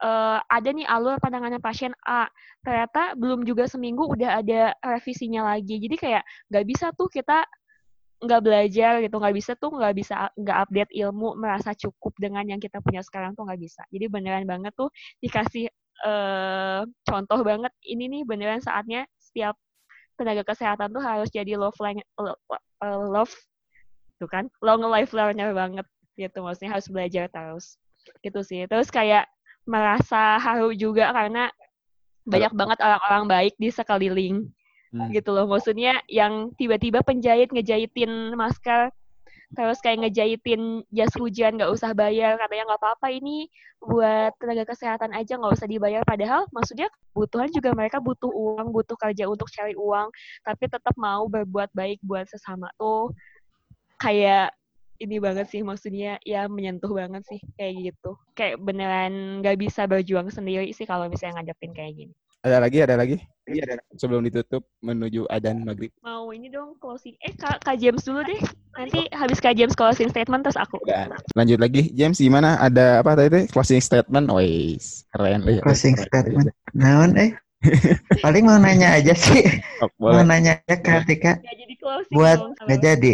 uh, 0.03 0.41
ada 0.51 0.69
nih 0.73 0.89
alur 0.89 1.21
pandangannya 1.23 1.63
pasien 1.63 1.95
A. 2.09 2.27
Ternyata 2.65 3.15
belum 3.15 3.47
juga 3.47 3.71
seminggu 3.71 4.09
udah 4.09 4.43
ada 4.43 4.75
revisinya 4.83 5.55
lagi. 5.55 5.79
Jadi 5.79 5.97
kayak 6.01 6.25
nggak 6.51 6.65
bisa 6.67 6.91
tuh 6.97 7.07
kita 7.13 7.45
nggak 8.25 8.43
belajar 8.45 8.93
gitu 9.05 9.17
nggak 9.17 9.35
bisa 9.37 9.53
tuh 9.57 9.71
nggak 9.75 9.95
bisa 9.95 10.15
nggak 10.35 10.59
update 10.69 10.93
ilmu 10.93 11.37
merasa 11.37 11.77
cukup 11.77 12.13
dengan 12.17 12.45
yang 12.49 12.61
kita 12.61 12.81
punya 12.81 13.01
sekarang 13.05 13.37
tuh 13.37 13.45
nggak 13.47 13.61
bisa. 13.61 13.83
Jadi 13.93 14.07
beneran 14.09 14.45
banget 14.49 14.73
tuh 14.75 14.89
dikasih 15.21 15.69
uh, 16.05 16.83
contoh 17.07 17.41
banget 17.45 17.73
ini 17.87 18.11
nih 18.11 18.23
beneran 18.27 18.61
saatnya 18.65 19.07
setiap 19.21 19.55
tenaga 20.15 20.47
kesehatan 20.47 20.95
tuh 20.95 21.03
harus 21.03 21.29
jadi 21.31 21.59
love 21.59 21.77
line, 21.83 22.01
uh, 22.19 22.35
love 23.11 23.33
tuh 24.23 24.31
kan 24.31 24.47
long 24.63 24.83
life 24.87 25.11
learner 25.11 25.51
banget 25.51 25.87
gitu 26.15 26.43
maksudnya 26.43 26.79
harus 26.79 26.87
belajar 26.87 27.27
terus. 27.31 27.77
Gitu 28.23 28.41
sih. 28.47 28.65
Terus 28.71 28.89
kayak 28.89 29.27
merasa 29.65 30.37
haru 30.39 30.77
juga 30.77 31.11
karena 31.11 31.49
banyak 32.25 32.53
banget 32.57 32.79
orang-orang 32.81 33.25
baik 33.29 33.55
di 33.61 33.69
sekeliling 33.69 34.49
hmm. 34.95 35.11
gitu 35.11 35.35
loh. 35.35 35.51
Maksudnya 35.51 35.99
yang 36.07 36.55
tiba-tiba 36.55 37.03
penjahit 37.03 37.51
ngejahitin 37.51 38.39
masker 38.39 38.95
terus 39.55 39.79
kayak 39.79 40.03
ngejahitin 40.03 40.83
jas 40.91 41.15
hujan 41.15 41.55
nggak 41.55 41.71
usah 41.71 41.95
bayar 41.95 42.35
katanya 42.43 42.75
nggak 42.75 42.81
apa-apa 42.83 43.07
ini 43.15 43.47
buat 43.79 44.35
tenaga 44.43 44.67
kesehatan 44.67 45.15
aja 45.15 45.39
nggak 45.39 45.55
usah 45.55 45.69
dibayar. 45.71 46.03
Padahal 46.03 46.47
maksudnya 46.51 46.91
kebutuhan 47.15 47.51
juga 47.55 47.71
mereka 47.75 48.03
butuh 48.03 48.31
uang 48.31 48.75
butuh 48.75 48.99
kerja 48.99 49.31
untuk 49.31 49.47
cari 49.51 49.79
uang 49.79 50.11
tapi 50.43 50.65
tetap 50.67 50.95
mau 50.99 51.27
berbuat 51.31 51.71
baik 51.75 52.03
buat 52.03 52.27
sesama 52.27 52.71
tuh. 52.79 53.15
Kayak 54.03 54.55
ini 54.99 55.19
banget 55.23 55.51
sih 55.51 55.63
maksudnya 55.63 56.19
ya 56.23 56.47
menyentuh 56.51 56.91
banget 56.91 57.23
sih 57.27 57.39
kayak 57.55 57.95
gitu. 57.95 58.19
Kayak 58.35 58.59
beneran 58.59 59.39
nggak 59.45 59.59
bisa 59.61 59.87
berjuang 59.87 60.35
sendiri 60.35 60.71
sih 60.75 60.87
kalau 60.89 61.07
misalnya 61.07 61.43
ngadepin 61.43 61.71
kayak 61.77 61.95
gini 61.95 62.15
ada 62.45 62.61
lagi, 62.61 62.79
ada 62.85 62.95
lagi. 63.01 63.17
Iya, 63.49 63.65
ada. 63.65 63.75
Sebelum 63.97 64.21
ditutup 64.29 64.69
menuju 64.85 65.25
adan 65.33 65.65
maghrib. 65.65 65.89
Mau 66.05 66.29
ini 66.29 66.53
dong 66.53 66.77
closing. 66.77 67.17
Eh, 67.25 67.33
Kak, 67.33 67.65
Kak 67.65 67.81
James 67.81 68.05
dulu 68.05 68.21
deh. 68.21 68.41
Nanti 68.77 69.09
habis 69.17 69.41
Kak 69.41 69.57
James 69.57 69.73
closing 69.73 70.13
statement 70.13 70.45
terus 70.45 70.61
aku. 70.61 70.77
Udah. 70.85 71.09
Lanjut 71.33 71.57
lagi. 71.57 71.89
James 71.97 72.21
gimana? 72.21 72.61
Ada 72.61 73.01
apa 73.01 73.17
tadi? 73.17 73.49
Closing 73.49 73.81
statement. 73.81 74.29
Wais, 74.29 75.09
keren. 75.17 75.41
Eh, 75.49 75.61
closing 75.65 75.97
keren. 75.97 76.09
statement. 76.09 76.49
Naon 76.77 77.17
eh? 77.17 77.33
Paling 78.25 78.45
mau 78.45 78.61
nanya 78.61 79.01
aja 79.01 79.17
sih. 79.17 79.41
Oh, 79.81 79.89
mau 79.97 80.21
nanya 80.21 80.61
aja 80.69 80.77
ke 80.85 80.89
Artika. 80.93 81.33
Gak 81.41 81.57
jadi 81.57 81.75
closing 81.81 82.13
buat 82.13 82.39
nggak 82.69 82.81
jadi. 82.81 83.13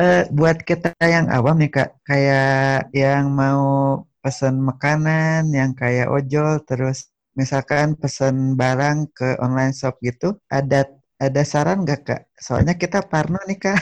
uh, 0.00 0.22
buat 0.40 0.64
kita 0.64 0.96
yang 1.04 1.28
awam 1.28 1.60
nih 1.60 1.68
kak, 1.68 2.00
kayak 2.08 2.88
yang 2.96 3.28
mau 3.28 4.00
pesan 4.24 4.56
makanan, 4.56 5.52
yang 5.52 5.76
kayak 5.76 6.08
ojol, 6.08 6.64
terus 6.64 7.12
misalkan 7.38 7.98
pesan 7.98 8.54
barang 8.58 9.10
ke 9.14 9.38
online 9.42 9.74
shop 9.74 9.98
gitu, 10.02 10.38
ada 10.50 10.86
ada 11.18 11.42
saran 11.46 11.86
nggak 11.86 12.00
kak? 12.06 12.22
Soalnya 12.38 12.74
kita 12.74 13.04
parno 13.06 13.38
nih 13.46 13.58
kak. 13.58 13.78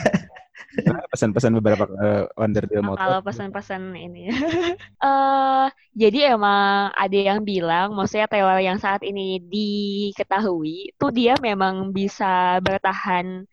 pesan-pesan 1.13 1.53
beberapa 1.61 1.85
uh, 1.85 2.25
under 2.41 2.65
deal 2.65 2.81
motor. 2.81 3.01
Kalau 3.01 3.21
pesan-pesan 3.21 3.93
ini, 3.93 4.33
uh, 5.05 5.69
jadi 6.03 6.33
emang 6.33 6.93
ada 6.97 7.19
yang 7.19 7.45
bilang, 7.45 7.93
maksudnya 7.93 8.25
teori 8.25 8.65
yang 8.65 8.81
saat 8.81 9.05
ini 9.05 9.37
diketahui, 9.43 10.97
tuh 10.97 11.13
dia 11.13 11.37
memang 11.45 11.93
bisa 11.93 12.57
bertahan 12.65 13.45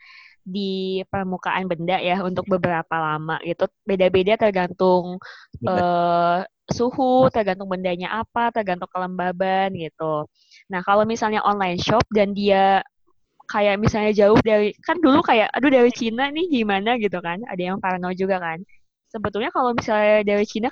di 0.43 1.03
permukaan 1.07 1.69
benda 1.69 1.97
ya 1.99 2.19
untuk 2.23 2.45
beberapa 2.47 2.95
lama 2.97 3.37
gitu. 3.45 3.67
Beda-beda 3.85 4.35
tergantung 4.39 5.19
uh, 5.65 6.43
suhu, 6.69 7.27
tergantung 7.33 7.67
bendanya 7.67 8.21
apa, 8.21 8.53
tergantung 8.53 8.89
kelembaban 8.89 9.73
gitu. 9.75 10.29
Nah, 10.69 10.81
kalau 10.85 11.03
misalnya 11.03 11.41
online 11.43 11.81
shop 11.81 12.05
dan 12.13 12.33
dia 12.37 12.85
kayak 13.49 13.81
misalnya 13.81 14.13
jauh 14.13 14.37
dari 14.45 14.77
kan 14.85 15.01
dulu 15.01 15.25
kayak 15.25 15.49
aduh 15.57 15.73
dari 15.73 15.89
Cina 15.89 16.29
nih 16.29 16.45
gimana 16.49 16.95
gitu 17.01 17.17
kan. 17.19 17.41
Ada 17.49 17.73
yang 17.73 17.77
parno 17.81 18.13
juga 18.13 18.37
kan. 18.37 18.61
Sebetulnya 19.09 19.49
kalau 19.49 19.73
misalnya 19.73 20.21
dari 20.21 20.45
Cina 20.45 20.69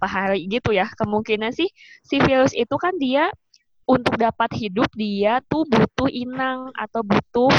apa 0.00 0.08
hari 0.10 0.48
gitu 0.50 0.72
ya, 0.74 0.88
kemungkinan 1.00 1.52
sih 1.54 1.68
si 2.04 2.16
virus 2.20 2.52
itu 2.56 2.74
kan 2.80 2.96
dia 2.96 3.28
untuk 3.84 4.16
dapat 4.16 4.48
hidup 4.56 4.88
dia 4.96 5.44
tuh 5.44 5.68
butuh 5.68 6.08
inang 6.08 6.72
atau 6.72 7.04
butuh 7.04 7.52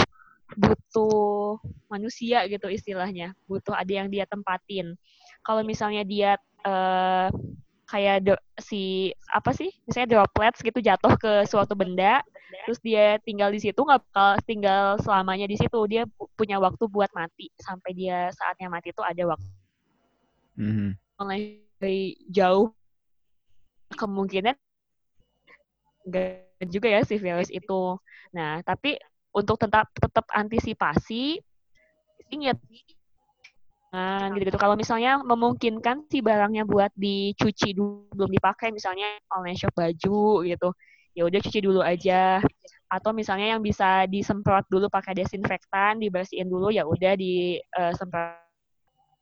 butuh 0.53 1.57
manusia 1.89 2.45
gitu 2.45 2.69
istilahnya, 2.69 3.33
butuh 3.49 3.73
ada 3.73 3.89
yang 3.89 4.07
dia 4.13 4.29
tempatin. 4.29 4.93
Kalau 5.41 5.65
misalnya 5.65 6.05
dia 6.05 6.37
uh, 6.65 7.33
kayak 7.85 8.17
do, 8.25 8.35
si 8.57 9.13
apa 9.29 9.53
sih 9.53 9.69
misalnya 9.85 10.17
droplets 10.17 10.61
gitu 10.65 10.81
jatuh 10.81 11.13
ke 11.21 11.45
suatu 11.45 11.77
benda 11.77 12.25
terus 12.65 12.81
dia 12.81 13.21
tinggal 13.21 13.53
di 13.53 13.61
situ 13.61 13.77
nggak 13.77 14.01
bakal 14.09 14.31
tinggal 14.45 14.97
selamanya 15.01 15.45
di 15.45 15.57
situ. 15.57 15.79
Dia 15.89 16.07
punya 16.37 16.57
waktu 16.57 16.85
buat 16.89 17.11
mati. 17.13 17.51
Sampai 17.61 17.93
dia 17.93 18.33
saatnya 18.33 18.71
mati 18.71 18.89
itu 18.89 19.01
ada 19.05 19.23
waktu. 19.35 19.51
Mm-hmm. 20.55 20.89
mulai 21.19 21.59
dari 21.83 22.15
jauh 22.31 22.71
kemungkinan 23.91 24.55
enggak 26.07 26.47
juga 26.71 26.87
ya 26.87 27.01
si 27.03 27.19
virus 27.19 27.51
itu. 27.51 27.99
Nah 28.31 28.63
tapi 28.63 28.95
untuk 29.35 29.59
tetap 29.59 29.91
tetap 29.91 30.23
antisipasi 30.31 31.43
ingat 32.31 32.55
gitu-gitu. 34.35 34.59
Kalau 34.59 34.75
misalnya 34.75 35.23
memungkinkan 35.23 36.11
si 36.11 36.19
barangnya 36.19 36.67
buat 36.67 36.91
dicuci 36.99 37.71
dulu, 37.71 38.11
belum 38.11 38.31
dipakai, 38.35 38.75
misalnya 38.75 39.07
online 39.31 39.55
shop 39.55 39.71
baju 39.71 40.43
gitu, 40.43 40.69
ya 41.15 41.23
udah 41.23 41.39
cuci 41.39 41.59
dulu 41.63 41.79
aja. 41.79 42.43
Atau 42.91 43.15
misalnya 43.15 43.55
yang 43.55 43.63
bisa 43.63 44.03
disemprot 44.11 44.67
dulu 44.67 44.91
pakai 44.91 45.15
desinfektan, 45.15 46.03
dibersihin 46.03 46.51
dulu, 46.51 46.75
ya 46.75 46.83
udah 46.83 47.15
disemprot. 47.15 48.44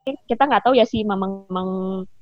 Kita 0.03 0.43
nggak 0.43 0.67
tahu 0.67 0.75
ya 0.75 0.83
sih 0.83 1.07
memang, 1.07 1.47
memang 1.47 1.69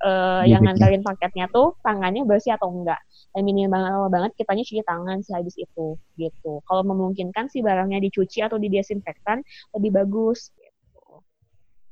uh, 0.06 0.44
yang 0.46 0.62
nganterin 0.62 1.02
paketnya 1.02 1.50
tuh 1.50 1.74
tangannya 1.82 2.22
bersih 2.30 2.54
atau 2.54 2.70
enggak. 2.70 3.02
Dan 3.34 3.42
minimal 3.48 4.06
banget 4.14 4.38
kitanya 4.38 4.62
cuci 4.62 4.84
tangan 4.86 5.18
sehabis 5.26 5.58
itu 5.58 5.98
gitu. 6.20 6.62
Kalau 6.70 6.84
memungkinkan 6.86 7.50
si 7.50 7.66
barangnya 7.66 7.98
dicuci 7.98 8.46
atau 8.46 8.62
didesinfektan 8.62 9.42
lebih 9.74 9.98
bagus 9.98 10.54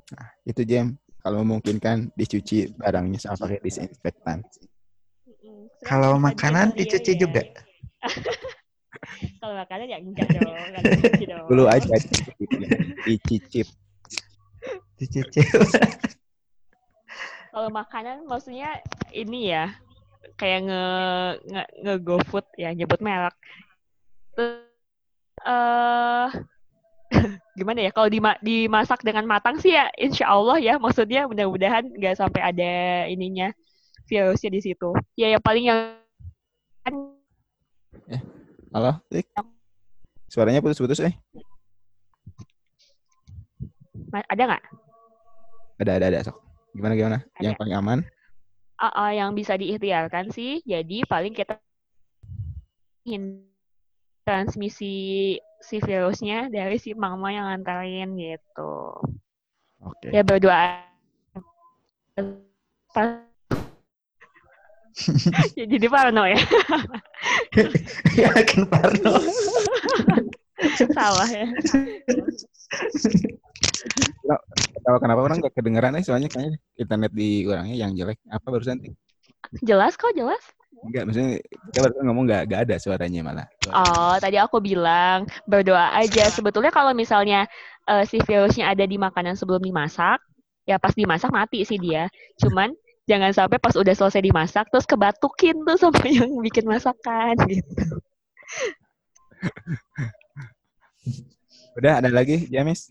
Nah, 0.09 0.27
itu 0.45 0.61
jam 0.65 0.97
kalau 1.21 1.45
memungkinkan 1.45 2.09
dicuci 2.17 2.73
barangnya 2.73 3.19
sama 3.21 3.37
pakai 3.45 3.61
disinfektan. 3.61 4.41
Kalau 5.85 6.17
makanan 6.17 6.73
dicuci 6.73 7.13
ya, 7.15 7.19
juga. 7.27 7.41
kalau 9.41 9.53
makanan 9.55 9.85
ya 9.85 9.97
enggak 10.01 10.27
dong, 10.33 10.49
enggak 10.49 10.81
dicuci 10.97 11.23
dong. 11.31 11.45
Dulu 11.45 11.63
aja 11.69 11.93
dicicip. 13.05 13.67
Dicicip. 14.99 15.47
kalau 17.49 17.69
makanan 17.73 18.27
maksudnya 18.29 18.77
ini 19.15 19.49
ya 19.55 19.73
kayak 20.37 20.69
nge 20.69 20.85
nge, 21.49 21.63
nge 21.81 21.93
go 22.03 22.19
food 22.27 22.45
ya 22.59 22.75
nyebut 22.75 22.99
merek. 22.99 23.35
Eh 24.37 24.69
uh, 25.47 26.27
gimana 27.57 27.79
ya 27.89 27.91
kalau 27.95 28.07
dima 28.11 28.37
dimasak 28.43 29.01
dengan 29.01 29.25
matang 29.25 29.57
sih 29.57 29.73
ya 29.73 29.89
insya 29.97 30.29
Allah 30.29 30.61
ya 30.61 30.77
maksudnya 30.77 31.25
mudah-mudahan 31.25 31.89
nggak 31.97 32.15
sampai 32.19 32.41
ada 32.43 32.71
ininya 33.09 33.49
virusnya 34.05 34.53
di 34.53 34.61
situ 34.61 34.93
ya 35.17 35.33
yang 35.33 35.43
paling 35.43 35.65
yang 35.67 35.97
Halo, 38.69 39.01
Tik. 39.09 39.25
Suaranya 40.29 40.61
putus-putus 40.61 41.01
eh. 41.01 41.17
Ma- 44.13 44.29
ada 44.29 44.43
nggak 44.45 44.63
Ada 45.79 45.91
ada 45.95 46.05
ada 46.11 46.19
sok. 46.27 46.37
Gimana 46.75 46.93
gimana? 46.93 47.17
Ada. 47.39 47.41
Yang 47.41 47.55
paling 47.55 47.75
aman? 47.79 47.99
Ah, 48.79 48.91
ah, 48.95 49.11
yang 49.11 49.35
bisa 49.35 49.59
diikhtiarkan 49.59 50.31
sih 50.31 50.63
jadi 50.63 51.03
paling 51.03 51.35
kita 51.35 51.59
transmisi 54.23 55.35
si 55.59 55.75
virusnya 55.83 56.47
dari 56.47 56.79
si 56.79 56.95
mama 56.95 57.33
yang 57.33 57.49
nganterin 57.51 58.15
gitu 58.15 58.95
Oke. 59.83 60.15
ya 60.15 60.23
berdoa 60.23 60.79
ya, 62.15 62.23
jadi 65.75 65.87
parno 65.91 66.23
ya 66.23 66.39
ya 68.15 68.31
kan 68.31 68.63
Parno. 68.71 69.19
salah 70.95 71.27
ya 71.27 71.47
Tahu 74.89 74.97
kenapa 75.05 75.21
orang 75.21 75.37
nggak 75.37 75.53
kedengeran 75.53 75.93
eh 75.93 76.01
soalnya 76.01 76.33
kayaknya 76.33 76.57
internet 76.73 77.11
di 77.13 77.45
orangnya 77.45 77.77
yang 77.77 77.93
jelek. 77.93 78.17
Apa 78.25 78.49
barusan 78.49 78.81
Tik? 78.81 78.97
jelas 79.61 79.93
kok 79.95 80.11
jelas 80.17 80.41
Enggak, 80.81 81.05
maksudnya 81.05 81.37
kita 81.69 81.79
barusan 81.85 82.03
ngomong 82.09 82.25
nggak 82.25 82.41
nggak 82.49 82.61
ada 82.65 82.75
suaranya 82.81 83.21
malah. 83.21 83.47
Oh, 83.69 84.17
tadi 84.17 84.41
aku 84.41 84.57
bilang 84.57 85.29
berdoa 85.45 85.93
aja. 85.93 86.33
Sebetulnya 86.33 86.73
kalau 86.73 86.97
misalnya 86.97 87.45
eh, 87.85 88.01
si 88.09 88.17
virusnya 88.17 88.73
ada 88.73 88.81
di 88.81 88.97
makanan 88.97 89.37
sebelum 89.37 89.61
dimasak, 89.61 90.17
ya 90.65 90.81
pas 90.81 90.97
dimasak 90.97 91.29
mati 91.29 91.61
sih 91.69 91.77
dia. 91.77 92.09
Cuman 92.41 92.73
jangan 93.05 93.29
sampai 93.29 93.61
pas 93.61 93.77
udah 93.77 93.93
selesai 93.93 94.25
dimasak 94.25 94.65
terus 94.73 94.89
kebatukin 94.89 95.61
tuh 95.69 95.77
sama 95.77 96.01
yang 96.17 96.33
bikin 96.41 96.65
masakan 96.65 97.37
gitu. 97.45 97.85
Udah 101.77 102.01
ada 102.01 102.09
lagi, 102.09 102.49
James? 102.49 102.89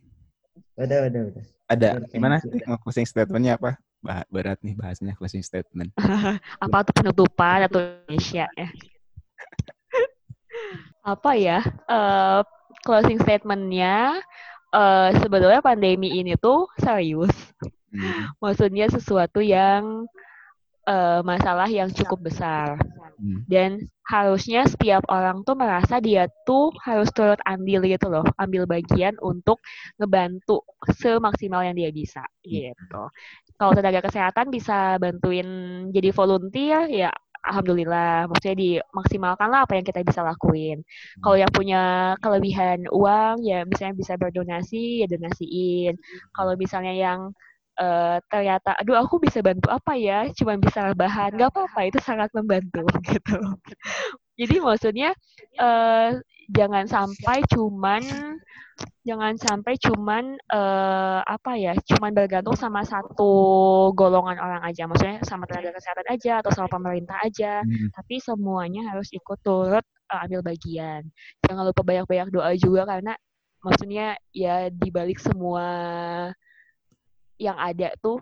Udah, 0.79 1.11
udah, 1.11 1.23
udah. 1.35 1.58
Ada. 1.69 2.01
Gimana? 2.09 2.41
Mau 2.65 2.81
closing 2.81 3.05
statementnya 3.05 3.61
apa? 3.61 3.77
Bah 4.01 4.25
berat 4.33 4.57
nih 4.65 4.73
bahasnya 4.73 5.13
closing 5.19 5.45
statement. 5.45 5.93
Apa 6.65 6.87
tuh 6.87 6.95
penutupan 6.97 7.69
atau 7.69 7.83
Indonesia 8.09 8.49
ya? 8.57 8.69
Apa 11.13 11.31
ya? 11.37 11.61
Eh, 11.67 12.41
closing 12.89 13.21
statementnya 13.21 14.17
eh, 14.73 15.11
sebetulnya 15.21 15.61
pandemi 15.61 16.17
ini 16.17 16.39
tuh 16.41 16.71
serius. 16.81 17.35
Hmm. 17.93 18.33
Maksudnya 18.41 18.89
sesuatu 18.89 19.45
yang 19.45 20.09
eh, 20.89 21.21
masalah 21.23 21.69
yang 21.69 21.93
cukup 21.93 22.33
besar. 22.33 22.81
Hmm. 23.19 23.43
dan 23.51 23.91
harusnya 24.07 24.63
setiap 24.71 25.03
orang 25.11 25.43
tuh 25.43 25.59
merasa 25.59 25.99
dia 25.99 26.31
tuh 26.47 26.71
harus 26.87 27.11
turut 27.11 27.43
andil 27.43 27.83
gitu 27.83 28.07
loh, 28.07 28.23
ambil 28.39 28.63
bagian 28.63 29.19
untuk 29.19 29.59
ngebantu 29.99 30.63
semaksimal 30.95 31.67
yang 31.67 31.75
dia 31.75 31.91
bisa 31.91 32.23
gitu. 32.47 33.11
Kalau 33.59 33.73
tenaga 33.75 34.07
kesehatan 34.07 34.55
bisa 34.55 35.03
bantuin 35.03 35.49
jadi 35.91 36.15
volunteer 36.15 36.87
ya 36.87 37.11
alhamdulillah, 37.43 38.31
maksudnya 38.31 38.55
dimaksimalkan 38.55 39.51
lah 39.51 39.67
apa 39.67 39.75
yang 39.75 39.87
kita 39.87 40.07
bisa 40.07 40.23
lakuin. 40.23 40.87
Kalau 41.19 41.35
yang 41.35 41.51
punya 41.51 42.15
kelebihan 42.23 42.87
uang 42.87 43.43
ya 43.43 43.67
misalnya 43.67 43.99
bisa 43.99 44.15
berdonasi 44.15 45.03
ya 45.03 45.07
donasiin. 45.11 45.99
Kalau 46.31 46.55
misalnya 46.55 46.95
yang 46.95 47.35
eh, 47.79 48.19
ternyata 48.27 48.75
aduh 48.77 48.99
aku 48.99 49.23
bisa 49.23 49.39
bantu 49.41 49.71
apa 49.71 49.95
ya? 49.95 50.27
Cuma 50.35 50.59
bisa 50.59 50.91
rebahan. 50.91 51.35
Nggak 51.35 51.51
apa-apa 51.55 51.81
itu 51.89 51.99
sangat 52.03 52.31
membantu 52.35 52.85
gitu. 53.11 53.39
Jadi 54.39 54.57
maksudnya 54.63 55.11
eh, 55.59 56.11
jangan 56.49 56.85
sampai 56.89 57.45
cuman 57.51 58.03
jangan 59.03 59.35
sampai 59.41 59.75
cuman 59.81 60.39
eh, 60.39 61.21
apa 61.25 61.59
ya 61.59 61.75
cuman 61.75 62.15
bergantung 62.15 62.55
sama 62.55 62.83
satu 62.87 63.33
golongan 63.95 64.39
orang 64.39 64.63
aja. 64.67 64.87
Maksudnya 64.91 65.23
sama 65.27 65.47
tenaga 65.49 65.75
kesehatan 65.75 66.07
aja 66.11 66.33
atau 66.43 66.51
sama 66.55 66.69
pemerintah 66.71 67.19
aja. 67.23 67.63
Hmm. 67.63 67.91
tapi 67.95 68.21
semuanya 68.23 68.91
harus 68.95 69.11
ikut 69.15 69.39
turut 69.43 69.85
eh, 69.85 70.19
ambil 70.27 70.41
bagian. 70.45 71.03
Jangan 71.47 71.63
lupa 71.71 71.83
banyak-banyak 71.87 72.29
doa 72.35 72.53
juga 72.59 72.85
karena 72.87 73.15
maksudnya 73.59 74.15
ya 74.31 74.71
dibalik 74.71 75.19
semua 75.19 75.67
yang 77.39 77.57
ada 77.59 77.95
tuh 78.03 78.19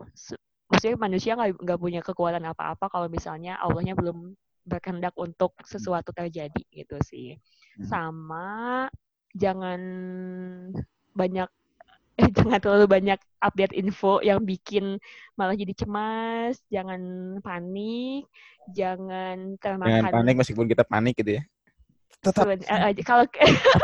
maksudnya 0.70 0.96
manusia 0.98 1.32
nggak 1.38 1.62
nggak 1.62 1.80
punya 1.80 2.00
kekuatan 2.04 2.44
apa-apa 2.52 2.86
kalau 2.90 3.08
misalnya 3.08 3.56
Allahnya 3.62 3.94
belum 3.96 4.34
berkehendak 4.66 5.14
untuk 5.16 5.54
sesuatu 5.62 6.10
terjadi 6.10 6.62
gitu 6.74 6.96
sih 7.06 7.38
Hmm. 7.76 7.86
sama 7.92 8.88
jangan 9.36 9.80
banyak 11.16 11.48
eh, 12.20 12.30
jangan 12.32 12.58
terlalu 12.62 12.86
banyak 12.88 13.20
update 13.44 13.74
info 13.76 14.20
yang 14.24 14.40
bikin 14.44 14.96
malah 15.36 15.56
jadi 15.56 15.72
cemas 15.76 16.56
jangan 16.72 17.00
panik 17.44 18.24
jangan 18.72 19.56
termakan 19.60 19.92
Jangan 19.92 20.04
panik 20.12 20.34
meskipun 20.40 20.66
kita 20.66 20.84
panik 20.84 21.14
gitu 21.20 21.38
ya. 21.38 21.42
Tetap. 22.24 22.44
Kalau 23.04 23.24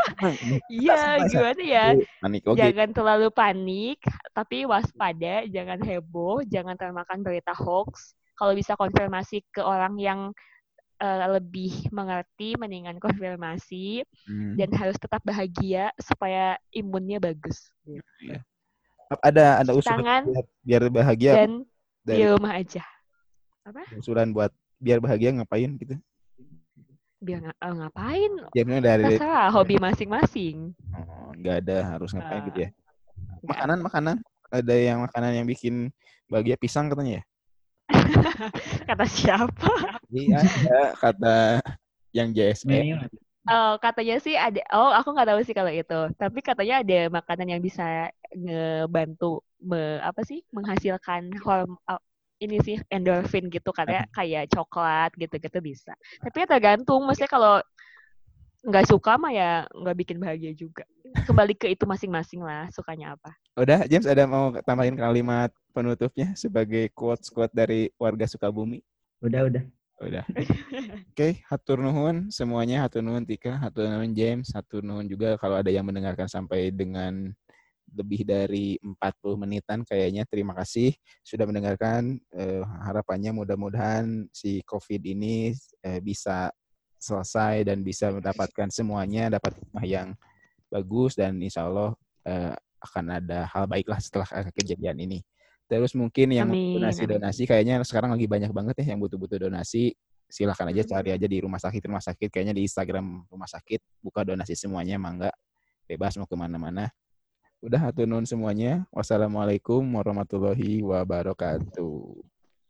iya 0.71 1.21
gimana 1.29 1.61
ya? 1.63 1.85
Panik 2.19 2.43
oke. 2.43 2.57
jangan 2.59 2.89
terlalu 2.91 3.27
panik 3.31 3.99
tapi 4.35 4.65
waspada 4.67 5.45
jangan 5.47 5.79
heboh 5.79 6.43
jangan 6.47 6.75
termakan 6.75 7.23
berita 7.23 7.53
hoax. 7.55 8.17
Kalau 8.33 8.57
bisa 8.57 8.73
konfirmasi 8.75 9.45
ke 9.53 9.61
orang 9.61 9.95
yang 10.01 10.33
eh, 10.99 11.25
lebih 11.29 11.87
mengerti 11.93 12.57
mendingan 12.57 12.97
konfirmasi 12.97 14.01
Hmm. 14.25 14.55
dan 14.55 14.69
harus 14.75 14.95
tetap 14.97 15.19
bahagia 15.23 15.91
supaya 15.99 16.55
imunnya 16.71 17.19
bagus. 17.19 17.69
Ada 19.21 19.61
ada 19.61 19.71
usulan 19.77 20.25
biar, 20.25 20.45
biar 20.63 20.83
bahagia. 20.89 21.31
dan 21.37 21.51
di 21.61 22.07
dari 22.07 22.25
rumah 22.27 22.57
aja. 22.57 22.83
Usulan 23.95 24.31
buat 24.33 24.49
biar 24.81 24.99
bahagia 24.99 25.31
ngapain 25.31 25.71
gitu. 25.79 25.95
Biar 27.23 27.39
nga- 27.39 27.57
eh, 27.57 27.73
ngapain 27.73 28.31
Ya 28.51 28.61
misalnya 28.67 28.85
dari 28.85 29.03
terserah 29.15 29.47
hobi 29.49 29.75
masing-masing 29.79 30.75
oh, 30.91 31.31
nggak 31.39 31.55
ada 31.63 31.77
harus 31.95 32.11
ngapain 32.11 32.43
Ah. 32.43 32.47
gitu 32.51 32.59
ya. 32.67 32.69
Makanan 33.43 33.79
makanan 33.79 34.15
ada 34.47 34.75
yang 34.75 34.99
makanan 35.01 35.31
yang 35.33 35.47
bikin 35.47 35.89
bahagia 36.27 36.59
pisang 36.59 36.91
katanya 36.91 37.19
ya. 37.19 37.23
kata 38.89 39.05
siapa 39.07 39.73
Iya 40.07 40.39
kata 40.95 41.59
yang 42.13 42.29
JSE. 42.31 43.01
Oh, 43.43 43.75
katanya 43.75 44.23
sih 44.23 44.39
ada. 44.39 44.63
Oh, 44.71 44.87
aku 44.87 45.11
nggak 45.11 45.27
tahu 45.27 45.39
sih 45.43 45.51
kalau 45.51 45.67
itu. 45.67 45.99
Tapi 46.15 46.39
katanya 46.39 46.79
ada 46.79 47.11
makanan 47.11 47.47
yang 47.51 47.59
bisa 47.59 48.07
ngebantu 48.31 49.43
me, 49.59 49.99
apa 49.99 50.23
sih 50.23 50.45
menghasilkan 50.53 51.27
horm 51.43 51.75
oh, 51.75 52.01
ini 52.43 52.57
sih 52.59 52.77
endorfin 52.91 53.47
gitu 53.47 53.71
katanya 53.71 54.03
kayak 54.11 54.51
coklat 54.51 55.15
gitu-gitu 55.15 55.59
bisa. 55.63 55.95
Tapi 56.19 56.43
ya 56.43 56.47
tergantung. 56.47 57.07
Maksudnya 57.07 57.31
kalau 57.31 57.55
nggak 58.63 58.87
suka 58.87 59.19
mah 59.19 59.31
ya 59.31 59.51
nggak 59.71 59.97
bikin 60.03 60.17
bahagia 60.19 60.51
juga. 60.51 60.83
Kembali 61.23 61.55
ke 61.55 61.71
itu 61.71 61.87
masing-masing 61.87 62.43
lah 62.43 62.67
sukanya 62.71 63.15
apa. 63.15 63.31
Udah 63.55 63.85
James 63.87 64.07
ada 64.07 64.27
mau 64.27 64.51
tambahin 64.63 64.95
kalimat 64.99 65.51
penutupnya 65.71 66.35
sebagai 66.35 66.91
quotes 66.91 67.31
quote 67.31 67.53
dari 67.55 67.91
warga 67.95 68.27
Sukabumi. 68.27 68.83
Udah, 69.23 69.47
udah. 69.47 69.63
Udah. 70.03 70.25
Oke, 71.13 71.45
hatur 71.47 71.79
nuhun 71.79 72.27
semuanya, 72.33 72.83
hatur 72.83 73.05
nuhun 73.05 73.23
Tika, 73.23 73.55
hatur 73.61 73.87
nuhun 73.87 74.11
James, 74.11 74.51
hatur 74.51 74.81
nuhun 74.83 75.05
juga 75.05 75.37
kalau 75.37 75.61
ada 75.61 75.69
yang 75.69 75.85
mendengarkan 75.85 76.25
sampai 76.25 76.73
dengan 76.73 77.31
lebih 77.91 78.25
dari 78.25 78.79
40 78.79 78.97
menitan 79.35 79.83
kayaknya. 79.83 80.23
Terima 80.25 80.55
kasih 80.55 80.95
sudah 81.21 81.45
mendengarkan. 81.45 82.17
Eh, 82.33 82.63
harapannya 82.87 83.35
mudah-mudahan 83.35 84.27
si 84.31 84.63
COVID 84.63 85.01
ini 85.03 85.51
eh, 85.83 85.99
bisa 85.99 86.49
selesai 86.97 87.67
dan 87.67 87.83
bisa 87.83 88.09
mendapatkan 88.15 88.71
semuanya 88.71 89.27
dapat 89.27 89.59
rumah 89.59 89.83
yang 89.83 90.07
bagus 90.71 91.19
dan 91.19 91.35
insya 91.43 91.67
Allah 91.67 91.91
eh, 92.23 92.55
akan 92.83 93.05
ada 93.19 93.47
hal 93.51 93.67
baiklah 93.67 93.99
setelah 93.99 94.27
kejadian 94.51 95.03
ini. 95.03 95.19
Terus 95.67 95.95
mungkin 95.95 96.29
yang 96.35 96.51
donasi-donasi 96.51 97.47
kayaknya 97.47 97.79
sekarang 97.87 98.11
lagi 98.13 98.27
banyak 98.27 98.51
banget 98.51 98.75
ya 98.83 98.93
yang 98.93 98.99
butuh-butuh 98.99 99.47
donasi. 99.47 99.95
Silahkan 100.27 100.65
aja 100.73 100.81
cari 100.97 101.13
aja 101.13 101.27
di 101.29 101.37
rumah 101.45 101.61
sakit 101.61 101.81
rumah 101.87 102.01
sakit 102.01 102.29
kayaknya 102.33 102.57
di 102.57 102.65
Instagram 102.65 103.29
rumah 103.29 103.45
sakit 103.45 104.01
buka 104.01 104.25
donasi 104.25 104.57
semuanya 104.57 104.97
mangga 104.97 105.29
bebas 105.85 106.17
mau 106.17 106.27
ke 106.27 106.35
mana-mana. 106.35 106.89
Udah 107.63 107.79
hatur 107.79 108.03
nuhun 108.03 108.27
semuanya. 108.27 108.83
Wassalamualaikum 108.91 109.79
warahmatullahi 109.95 110.83
wabarakatuh. 110.83 111.95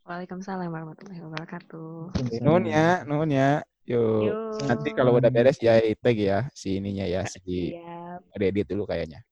Waalaikumsalam 0.06 0.70
warahmatullahi 0.70 1.18
wabarakatuh. 1.18 2.14
Nuhun 2.38 2.70
ya, 2.70 3.02
nuhun 3.02 3.34
ya. 3.34 3.66
Yuk. 3.90 4.22
Yuk. 4.22 4.70
Nanti 4.70 4.94
kalau 4.94 5.18
udah 5.18 5.34
beres 5.34 5.58
ya 5.58 5.82
tag 5.98 6.14
ya 6.14 6.46
si 6.54 6.78
ininya 6.78 7.10
ya 7.10 7.26
si 7.26 7.74
Siap. 7.74 8.38
edit 8.38 8.70
dulu 8.70 8.86
kayaknya. 8.86 9.26